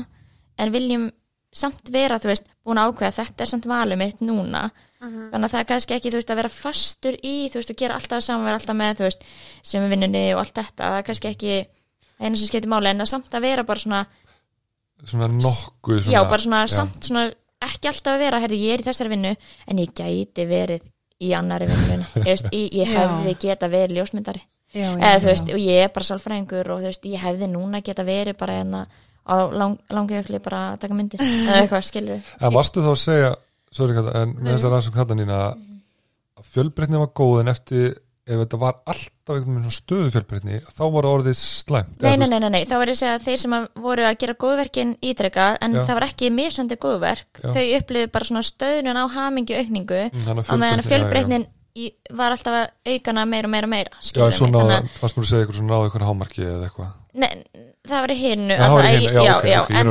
en 0.58 0.72
viljum 0.74 1.10
samt 1.52 1.92
vera, 1.92 2.18
þú 2.22 2.30
veist, 2.30 2.48
búin 2.64 2.80
að 2.80 2.92
ákveða 2.92 3.16
þetta 3.18 3.44
er 3.44 3.50
samt 3.50 3.68
valið 3.68 4.00
mitt 4.00 4.24
núna. 4.24 4.64
Þannig 5.02 5.46
að 5.48 5.52
það 5.52 5.60
er 5.60 5.68
kannski 5.68 5.94
ekki, 5.96 6.10
þú 6.12 6.18
veist, 6.20 6.30
að 6.32 6.38
vera 6.40 6.50
fastur 6.54 7.16
í 7.26 7.34
þú 7.50 7.58
veist, 7.58 7.72
að 7.74 7.80
gera 7.82 7.98
alltaf 7.98 8.24
saman, 8.24 8.46
vera 8.46 8.60
alltaf 8.60 8.78
með 8.78 9.00
þú 9.00 9.06
veist, 9.08 9.24
sem 9.66 9.86
vinnunni 9.90 10.24
og 10.36 10.42
allt 10.44 10.54
þetta. 10.60 10.82
Það 10.86 10.98
er 10.98 11.06
kannski 11.08 11.30
ekki 11.32 11.56
eina 12.22 12.38
sem 12.38 12.48
skiptir 12.48 12.70
máli 12.70 12.92
en 12.92 13.02
að 13.02 13.10
samt 13.10 13.34
að 13.34 13.46
vera 13.48 13.66
bara 13.66 13.82
svona, 13.82 14.02
svona 15.02 15.28
nokkuð 15.34 16.04
svona, 16.04 16.14
já, 16.14 16.20
bara 16.30 16.44
svona 16.46 16.62
samt 16.70 17.08
svona, 17.10 17.26
ekki 17.66 17.90
alltaf 17.90 18.14
að 18.14 18.24
vera, 18.24 18.40
herri, 18.44 18.62
ég 18.62 18.76
er 18.76 18.84
í 18.84 18.86
þessari 18.86 19.12
vinnu 19.12 19.34
en 19.34 19.82
ég 19.82 19.94
gæti 19.98 20.46
verið 20.48 20.86
í 21.22 21.34
annari 21.38 21.68
vinnunni, 21.70 22.06
ég, 22.30 22.46
ég, 22.54 22.88
Já. 22.88 23.02
hefði 23.02 23.36
geta 23.42 23.70
verið 23.70 24.00
ljósmyndari. 24.00 24.42
Já, 24.72 24.86
já, 24.86 24.96
eða 24.96 25.18
þú 25.20 25.26
já. 25.26 25.32
veist, 25.34 25.50
og 25.52 25.60
ég 25.60 25.84
er 25.84 25.90
bara 25.92 26.08
sálfræðingur 26.08 26.70
og 26.72 26.80
þú 26.80 26.88
veist, 26.88 27.08
ég 27.10 27.22
hefði 27.26 27.48
núna 27.52 27.82
geta 27.84 28.06
verið 28.06 28.38
bara 28.40 28.60
hérna 28.62 28.86
á 29.26 29.34
lang, 29.54 29.76
langjökli 29.92 30.40
bara 30.42 30.62
að 30.72 30.80
taka 30.84 30.98
myndir 30.98 31.22
eða 31.24 31.60
eitthvað 31.64 31.88
skilur 31.88 32.32
En 32.40 32.54
varstu 32.54 32.84
þá 32.84 32.92
að 32.94 33.02
segja, 33.04 33.34
sorry 33.74 33.98
Kata, 33.98 34.14
en 34.22 34.36
með 34.38 34.56
þessar 34.56 34.74
rannsókn 34.76 34.98
þetta 35.02 35.18
nýna 35.20 35.42
að 35.50 36.48
fjölbreytni 36.52 37.00
var 37.02 37.12
góð 37.16 37.42
en 37.42 37.52
eftir 37.52 37.92
ef 38.22 38.38
þetta 38.38 38.58
var 38.62 38.76
alltaf 38.86 39.32
einhvern 39.34 39.56
veginn 39.56 39.64
svona 39.66 39.76
stöðu 39.80 40.10
fjölbreytni 40.14 40.58
þá 40.70 40.82
var 40.94 41.08
orðið 41.10 41.38
slæmt 41.40 42.04
Nei, 42.04 42.12
nei, 42.20 42.28
nei, 42.30 42.38
nei, 42.44 42.50
nei, 42.54 42.60
þá 42.70 42.76
var 42.78 42.92
ég 42.92 42.94
að 42.94 43.00
segja 43.00 43.14
að 43.16 43.24
þeir 43.26 43.40
sem 43.42 43.56
að 43.56 43.64
voru 43.82 44.04
að 44.06 44.18
gera 44.22 44.36
góðverkin 44.44 44.92
ítrekka 45.10 45.46
en 45.66 45.74
Já. 45.74 45.80
það 45.88 45.98
var 45.98 46.06
ekki 46.06 46.30
misandi 46.34 46.78
góðverk 46.84 47.40
Já. 47.42 47.48
þau 47.56 47.64
upplifðu 47.80 48.12
bara 48.14 48.28
svona 48.30 48.44
stöðnun 48.46 49.00
á 49.02 49.04
hamingju 49.16 49.58
aukningu 49.58 50.00
Mm, 50.12 50.38
á 50.38 50.54
meðan 50.54 50.84
fjölbreytnin 50.86 51.48
í, 51.74 51.90
var 52.14 52.36
alltaf 52.36 52.60
að 52.60 52.94
aukana 52.94 53.26
meira 53.26 53.50
og 53.50 53.54
meira 53.56 53.66
og 53.66 53.74
meira 53.74 53.90
Já, 53.90 53.98
já 53.98 54.08
skilurðu 54.12 54.38
svo 54.38 54.46
mig, 54.46 54.54
náða, 54.54 54.78
þannig 54.78 54.96
fannst 55.02 55.18
mér 55.18 55.26
að 55.26 55.30
segja 55.32 55.42
eitthvað 55.42 55.58
svona 55.58 55.72
náða 55.74 55.88
eitthvað 55.90 56.08
hámarki 56.12 56.46
eða 56.46 56.68
eitthvað 56.68 56.88
að 56.88 57.22
nei, 57.24 57.32
það 57.88 58.00
var 58.04 58.12
í 58.14 58.18
hinnu 58.20 58.54
Já, 58.54 58.58
já, 58.62 58.68
ok, 58.70 59.22
ok, 59.36 59.46
ég 59.46 59.70
er 59.70 59.80
en 59.80 59.88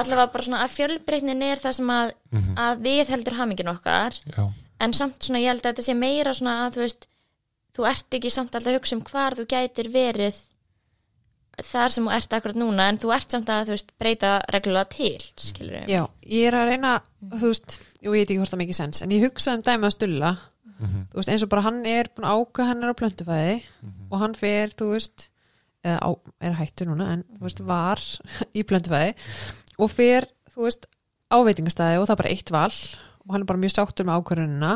allavega 0.00 0.32
bara 0.32 0.44
svona 0.46 0.62
að 0.64 0.74
fjölbreytnin 0.78 1.42
er 1.42 1.56
það 1.60 1.72
sem 1.78 1.90
að, 1.92 2.12
Mhm. 2.32 2.54
að 2.56 2.78
við 2.86 3.06
heldur 3.12 3.34
hamingin 3.38 3.68
okkar. 3.74 4.12
Já, 4.36 4.52
en 4.80 4.92
samt 4.92 5.18
svona 5.20 5.40
ég 5.42 5.46
held 5.52 5.62
að 5.62 5.72
þetta 5.74 5.82
sé 5.88 5.94
meira 5.96 6.32
svona 6.34 6.54
að 6.66 6.74
þú 6.74 6.80
veist, 6.84 7.06
þú 7.76 7.86
ert 7.90 8.10
ekki 8.18 8.30
samt 8.30 8.54
alltaf 8.54 8.72
að 8.72 8.78
hugsa 8.78 8.96
um 8.96 9.02
hvar 9.02 9.34
þú 9.34 9.46
gætir 9.46 9.90
verið 9.92 10.34
þar 11.62 11.92
sem 11.94 12.04
þú 12.08 12.14
ert 12.16 12.32
akkurat 12.34 12.56
núna 12.58 12.88
en 12.90 12.98
þú 12.98 13.12
ert 13.14 13.30
samt 13.30 13.46
að 13.52 13.68
þú 13.68 13.74
veist, 13.76 13.92
breyta 14.02 14.30
reglulega 14.50 14.88
til 14.90 15.18
skilur 15.36 15.76
við 15.84 15.92
Já, 15.92 16.02
ég 16.26 16.48
er 16.48 16.56
að 16.58 16.68
reyna, 16.72 16.94
þú 17.30 17.46
veist, 17.52 17.76
jú, 18.02 18.10
ég 18.10 18.24
veit 18.24 18.30
ekki 18.32 18.40
hvort 18.40 18.50
það 18.54 18.62
mikið 18.64 18.74
sens, 18.80 19.02
en 19.02 19.10
ég 19.14 19.22
hugsaði 19.28 19.60
um 19.60 19.62
dæmi 19.68 19.86
að 19.86 19.94
stulla, 19.94 20.32
Mhm. 20.80 21.04
þú 21.12 21.14
veist, 21.20 21.28
eins 21.30 21.42
og 21.44 21.48
bara 21.50 21.62
hann 21.62 21.86
er 21.86 22.04
búin 22.16 22.26
að 22.26 22.34
áka 22.42 22.66
hann 22.66 22.82
er 22.82 22.90
á 22.90 22.94
plöntufæði 22.98 23.62
og 24.10 24.18
hann 24.18 24.34
fer, 24.34 24.68
þú 24.74 24.90
veist, 24.96 25.28
eða 25.84 25.98
á, 26.00 26.10
er 26.48 26.58
hættu 26.58 26.88
núna, 26.88 27.10
en 27.14 27.24
veist, 27.44 27.60
var 27.64 28.02
í 28.58 28.64
plöntufæði 28.66 29.14
og 29.78 29.90
fer, 29.92 30.28
þú 30.54 30.68
veist, 30.68 30.86
á 31.28 31.36
veitingastæði 31.44 32.00
og 32.00 32.06
það 32.08 32.14
er 32.16 32.22
bara 32.22 32.32
eitt 32.34 32.54
val 32.54 32.70
og 33.24 33.34
hann 33.34 33.44
er 33.44 33.48
bara 33.48 33.60
mjög 33.62 33.74
sáttur 33.78 34.08
með 34.08 34.20
ákvörðunina, 34.20 34.72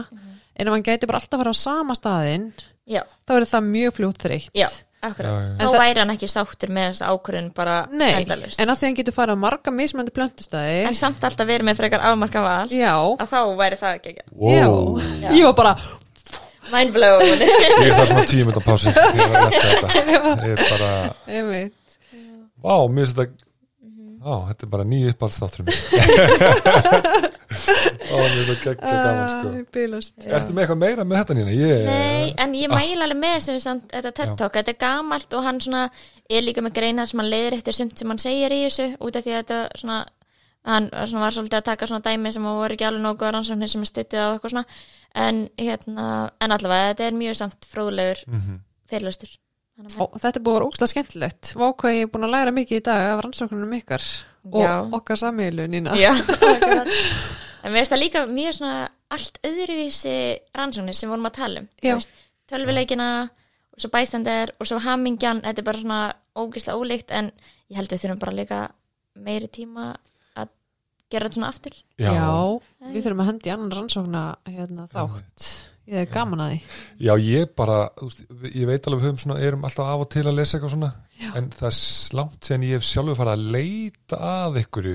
en 0.58 0.68
ef 0.68 0.74
hann 0.74 0.84
gæti 0.86 1.08
bara 1.08 1.20
alltaf 1.20 1.36
að 1.38 1.42
fara 1.44 1.54
á 1.54 1.62
sama 1.62 1.96
staðinn, 1.98 2.50
já, 2.88 3.02
þá 3.28 3.34
er 3.36 3.48
það 3.50 3.72
mjög 3.72 3.96
fljótt 3.98 4.22
þreytt. 4.24 4.54
já, 4.56 4.68
akkurat. 5.04 5.50
Já, 5.52 5.68
þá 5.68 5.76
væri 5.78 6.00
hann 6.02 6.14
ekki 6.14 6.30
sáttur 6.32 6.72
með 6.74 6.88
þess 6.88 7.04
ákvörðun 7.12 7.50
bara 7.54 7.76
Nei, 7.92 8.08
endalaust. 8.22 8.58
en 8.58 8.72
að 8.72 8.80
því 8.80 8.88
hann 8.88 8.98
getur 8.98 9.16
farið 9.18 9.36
á 9.38 9.44
marga 9.44 9.74
mismöndi 9.76 10.14
plöntustæði, 10.16 10.80
en 10.88 10.98
samt 10.98 11.28
alltaf 11.28 11.46
verið 11.52 11.68
með 11.68 11.82
frekar 11.82 12.06
afmarka 12.08 12.42
val 12.42 12.72
já, 12.72 12.94
að 12.96 13.30
þá 13.30 13.40
væri 13.60 13.80
það 13.84 14.00
ekki 14.00 14.14
ekki 14.16 14.26
wow. 14.32 14.98
já, 15.20 15.28
ég 15.36 15.46
var 15.50 15.56
bara, 15.60 15.76
mind 16.74 16.92
blown 16.96 17.22
Ég 17.24 17.92
þarf 17.96 18.08
svona 18.12 18.26
tíu 18.30 18.46
mynda 18.48 18.62
pási 18.64 18.92
Ég 18.92 18.96
er 18.96 19.02
að 19.26 19.34
velta 19.34 19.58
þetta. 19.66 19.88
Ég 20.48 20.54
er 20.54 20.64
bara, 20.68 20.90
vá, 22.64 22.74
mér 22.88 23.04
finnst 23.06 23.20
þetta 23.22 23.46
Vá, 24.18 24.34
þetta 24.48 24.64
er 24.66 24.70
bara 24.72 24.84
nýju 24.90 25.12
uppáldstáttur 25.14 25.62
mér 25.68 25.76
Ó, 28.08 28.16
mér 28.18 28.32
finnst 28.34 28.48
þetta 28.50 28.64
gegn 28.64 28.82
gaman 28.82 29.30
sko. 29.30 29.52
Ah. 29.54 30.34
Ertu 30.38 30.52
með 30.56 30.62
eitthvað 30.64 30.80
meira 30.82 31.04
með 31.06 31.20
þetta 31.22 31.36
nýna? 31.38 31.54
Ég, 31.54 31.86
Nei, 31.86 32.26
en 32.44 32.56
ég 32.58 32.66
Ah. 32.68 32.74
mæla 32.76 33.06
alveg 33.06 33.20
með 33.22 33.38
sem 33.46 33.60
samt, 33.62 33.86
þetta 33.94 34.12
TED 34.18 34.34
Talk, 34.40 34.52
þetta 34.58 34.74
er 34.74 34.80
gamalt 34.82 35.36
og 35.38 35.46
hann 35.46 35.60
svona 35.64 35.84
er 36.28 36.42
líka 36.44 36.60
með 36.66 36.74
greina 36.80 37.06
sem 37.08 37.22
hann 37.22 37.30
leiðir 37.30 37.56
eftir 37.60 37.76
sumt 37.78 37.96
sem 38.02 38.10
hann 38.12 38.20
segir 38.20 38.52
í 38.52 38.60
þessu 38.66 38.88
út 38.98 39.16
af 39.16 39.24
því 39.24 39.32
að 39.36 39.40
þetta 39.44 39.60
svona 39.80 39.98
hann 40.64 40.88
svona 40.90 41.20
var 41.26 41.32
svolítið 41.36 41.58
að 41.60 41.64
taka 41.70 41.86
svona 41.86 42.02
dæmi 42.04 42.32
sem 42.32 42.42
voru 42.44 42.74
ekki 42.74 42.84
alveg 42.88 43.02
nógu 43.02 43.30
rannsóknir 43.32 43.68
sem 43.70 43.80
er 43.84 43.90
stuttið 43.92 44.18
á 44.20 44.28
eitthvað 44.34 44.50
svona 44.50 44.64
en 45.14 45.48
hérna, 45.58 46.06
en 46.40 46.52
allavega 46.52 46.90
þetta 46.94 47.06
er 47.08 47.12
mjög 47.12 47.34
samt 47.36 47.68
fróðlegur 47.70 48.24
Mhm. 48.26 48.58
fyrirlustur 48.90 49.36
Og 49.78 50.16
þetta 50.18 50.36
er 50.36 50.42
búið 50.42 50.50
að 50.50 50.58
vera 50.58 50.66
ógstlega 50.66 50.90
skemmtilegt 50.90 51.52
Vá 51.54 51.66
hvað 51.78 51.94
ég 51.94 52.02
er 52.02 52.08
búin 52.10 52.24
að 52.26 52.32
læra 52.34 52.50
mikið 52.50 52.80
í 52.80 52.82
dag 52.82 53.02
af 53.12 53.20
rannsóknunum 53.24 53.74
ykkar 53.78 54.02
og 54.52 54.60
Já. 54.64 54.72
okkar 54.92 55.16
samílu 55.16 55.62
akkurat. 55.62 56.88
en 57.62 57.72
mér 57.72 57.78
finnst 57.78 57.92
það 57.92 58.02
líka 58.02 58.26
mjög 58.26 58.54
svona 58.58 58.88
allt 59.10 59.38
öðruvísi 59.46 60.38
rannsóknir 60.58 60.94
sem 60.98 61.08
vorum 61.10 61.26
að 61.30 61.36
tala 61.38 61.60
um 61.60 61.68
veist, 61.82 62.10
tölvuleikina 62.50 63.08
og 63.72 63.78
svo 63.80 63.90
bæstendir 63.94 64.50
og 64.58 64.66
svo 64.66 64.78
hamingjan 64.82 65.42
þetta 65.42 65.58
er 65.62 65.68
bara 65.70 65.78
svona 65.78 66.00
ógislega 66.34 66.78
ólíkt 66.78 67.10
en 67.14 67.30
ég 67.70 67.76
held 67.78 67.88
við 67.92 68.02
þurfum 68.02 68.18
bara 68.18 68.32
líka 68.34 68.60
meiri 69.14 69.46
tíma 69.48 69.92
að 69.94 69.96
gera 71.10 71.28
þetta 71.28 71.38
svona 71.40 71.50
aftur. 71.54 71.80
Já, 71.98 72.12
við 72.92 73.02
þurfum 73.04 73.24
að 73.24 73.30
hendi 73.32 73.54
annan 73.54 73.74
rannsókna 73.78 74.22
hérna, 74.48 74.86
þátt. 74.92 75.48
Ég 75.88 76.04
er 76.04 76.08
gaman 76.12 76.42
að 76.44 76.50
því. 76.52 76.58
Já, 77.00 77.12
ég 77.24 77.52
bara 77.56 77.76
veist, 77.96 78.18
Ég 78.52 78.66
veit 78.68 78.84
alveg 78.84 79.00
við 79.00 79.06
höfum 79.08 79.20
svona 79.22 79.38
Erum 79.40 79.62
alltaf 79.64 79.88
af 79.88 80.02
og 80.04 80.10
til 80.12 80.26
að 80.26 80.36
lesa 80.36 80.58
eitthvað 80.58 80.74
svona 80.74 80.90
Já. 81.16 81.30
En 81.40 81.48
það 81.48 81.70
er 81.70 82.18
langt 82.18 82.44
sen 82.44 82.66
ég 82.66 82.76
hef 82.76 82.84
sjálfur 82.84 83.16
farið 83.16 83.32
að 83.32 83.46
leita 83.56 84.18
að 84.28 84.58
ykkur 84.60 84.88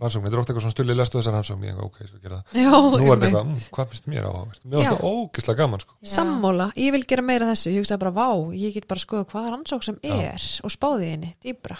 rannsókn, 0.00 0.24
þetta 0.24 0.32
er 0.32 0.40
ofta 0.40 0.52
eitthvað 0.52 0.64
svona 0.64 0.74
stulli 0.74 0.96
lestu 0.96 1.18
þessar 1.18 1.36
rannsókn. 1.36 1.66
Ég, 1.68 1.80
ok, 1.84 1.98
ég 2.00 2.08
skal 2.08 2.22
gera 2.24 2.38
það. 2.40 2.56
Já, 2.56 2.70
Nú 2.72 2.96
er 3.04 3.04
þetta 3.04 3.28
eitthvað, 3.28 3.50
mm, 3.50 3.64
hvað 3.76 3.92
finnst 3.92 4.08
mér 4.10 4.26
áhugavert 4.30 4.62
Mér 4.64 4.76
finnst 4.78 4.88
Já. 4.88 4.94
það 4.94 5.04
ógislega 5.10 5.60
gaman 5.60 5.84
sko. 5.84 5.96
Já. 6.00 6.10
Sammála, 6.14 6.68
ég 6.80 6.94
vil 6.96 7.04
gera 7.12 7.26
meira 7.28 7.46
af 7.46 7.52
þessu. 7.52 7.74
Ég 7.74 7.84
hugsaði 7.84 8.02
bara, 8.06 8.14
vá, 8.16 8.28
ég 8.56 8.74
get 8.78 8.88
bara 8.88 9.04
skoða 9.04 9.28
hvað 9.30 9.50
rannsók 9.52 9.84
sem 9.86 10.00
Já. 10.00 10.16
er 10.32 10.48
og 10.64 10.72
spáði 10.74 11.04
í 11.04 11.12
henni, 11.14 11.34
dýbra 11.44 11.76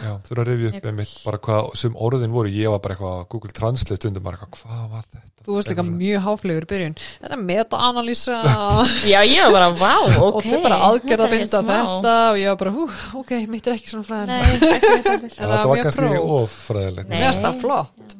Já, 0.00 0.12
þurfa 0.28 0.42
að 0.44 0.48
rifja 0.50 0.70
upp 0.70 0.84
með 0.86 0.94
mitt 1.00 1.14
bara 1.26 1.38
hvað 1.44 1.66
sem 1.80 1.96
orðin 2.06 2.32
voru, 2.32 2.48
ég 2.54 2.70
var 2.72 2.80
bara 2.84 2.94
eitthvað 2.96 3.16
á 3.20 3.28
Google 3.34 3.52
Translate 3.56 3.98
stundum 4.00 4.24
bara 4.24 4.38
eitthvað, 4.38 4.62
hvað 4.62 4.84
var 4.94 5.04
þetta? 5.10 5.26
Þú 5.40 5.54
varst 5.56 5.70
líka 5.70 5.72
Eitthvað 5.72 5.88
svona. 5.88 6.00
mjög 6.00 6.20
háflegur 6.26 6.64
í 6.64 6.68
byrjun. 6.70 6.94
Þetta 7.20 7.36
er 7.36 7.42
meta-analýsa. 7.48 8.36
Já, 9.12 9.18
ég 9.24 9.40
var 9.46 9.52
bara, 9.56 9.68
vá, 9.80 9.94
ok 10.20 10.36
og 10.36 10.40
þetta 10.44 10.56
er 10.58 10.64
bara 10.66 10.78
aðgerð 10.90 11.24
að 11.26 11.34
binda 11.34 11.62
þetta 11.70 12.14
og 12.30 12.40
ég 12.40 12.48
var 12.52 12.58
bara, 12.64 12.72
hú, 12.76 12.88
ok, 13.22 13.32
mitt 13.54 13.70
er 13.70 13.76
ekki 13.78 13.92
svona 13.94 14.08
fræðin 14.10 14.28
Nei, 14.30 14.40
ekki 14.44 15.00
þetta. 15.40 15.62
Var 15.72 15.84
kannski 15.86 16.24
ofræðilegt 16.38 17.08
Nei. 17.08 17.16
Mér 17.16 17.26
finnst 17.30 17.46
það 17.48 17.62
flott. 17.64 18.18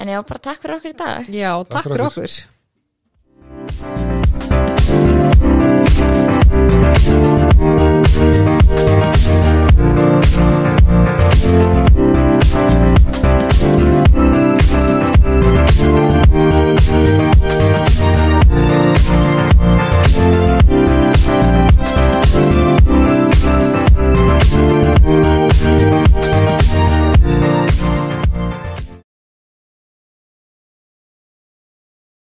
En 0.00 0.14
já, 0.14 0.18
bara 0.32 0.44
takk 0.50 0.64
fyrir 0.64 0.78
okkur 0.80 0.90
í 0.90 0.98
dag. 1.04 1.30
Já, 1.30 1.52
takk 1.70 1.86
fyrir 1.86 1.94
fyrir 1.94 2.08
okkur. 2.10 2.34
okkur 3.70 4.29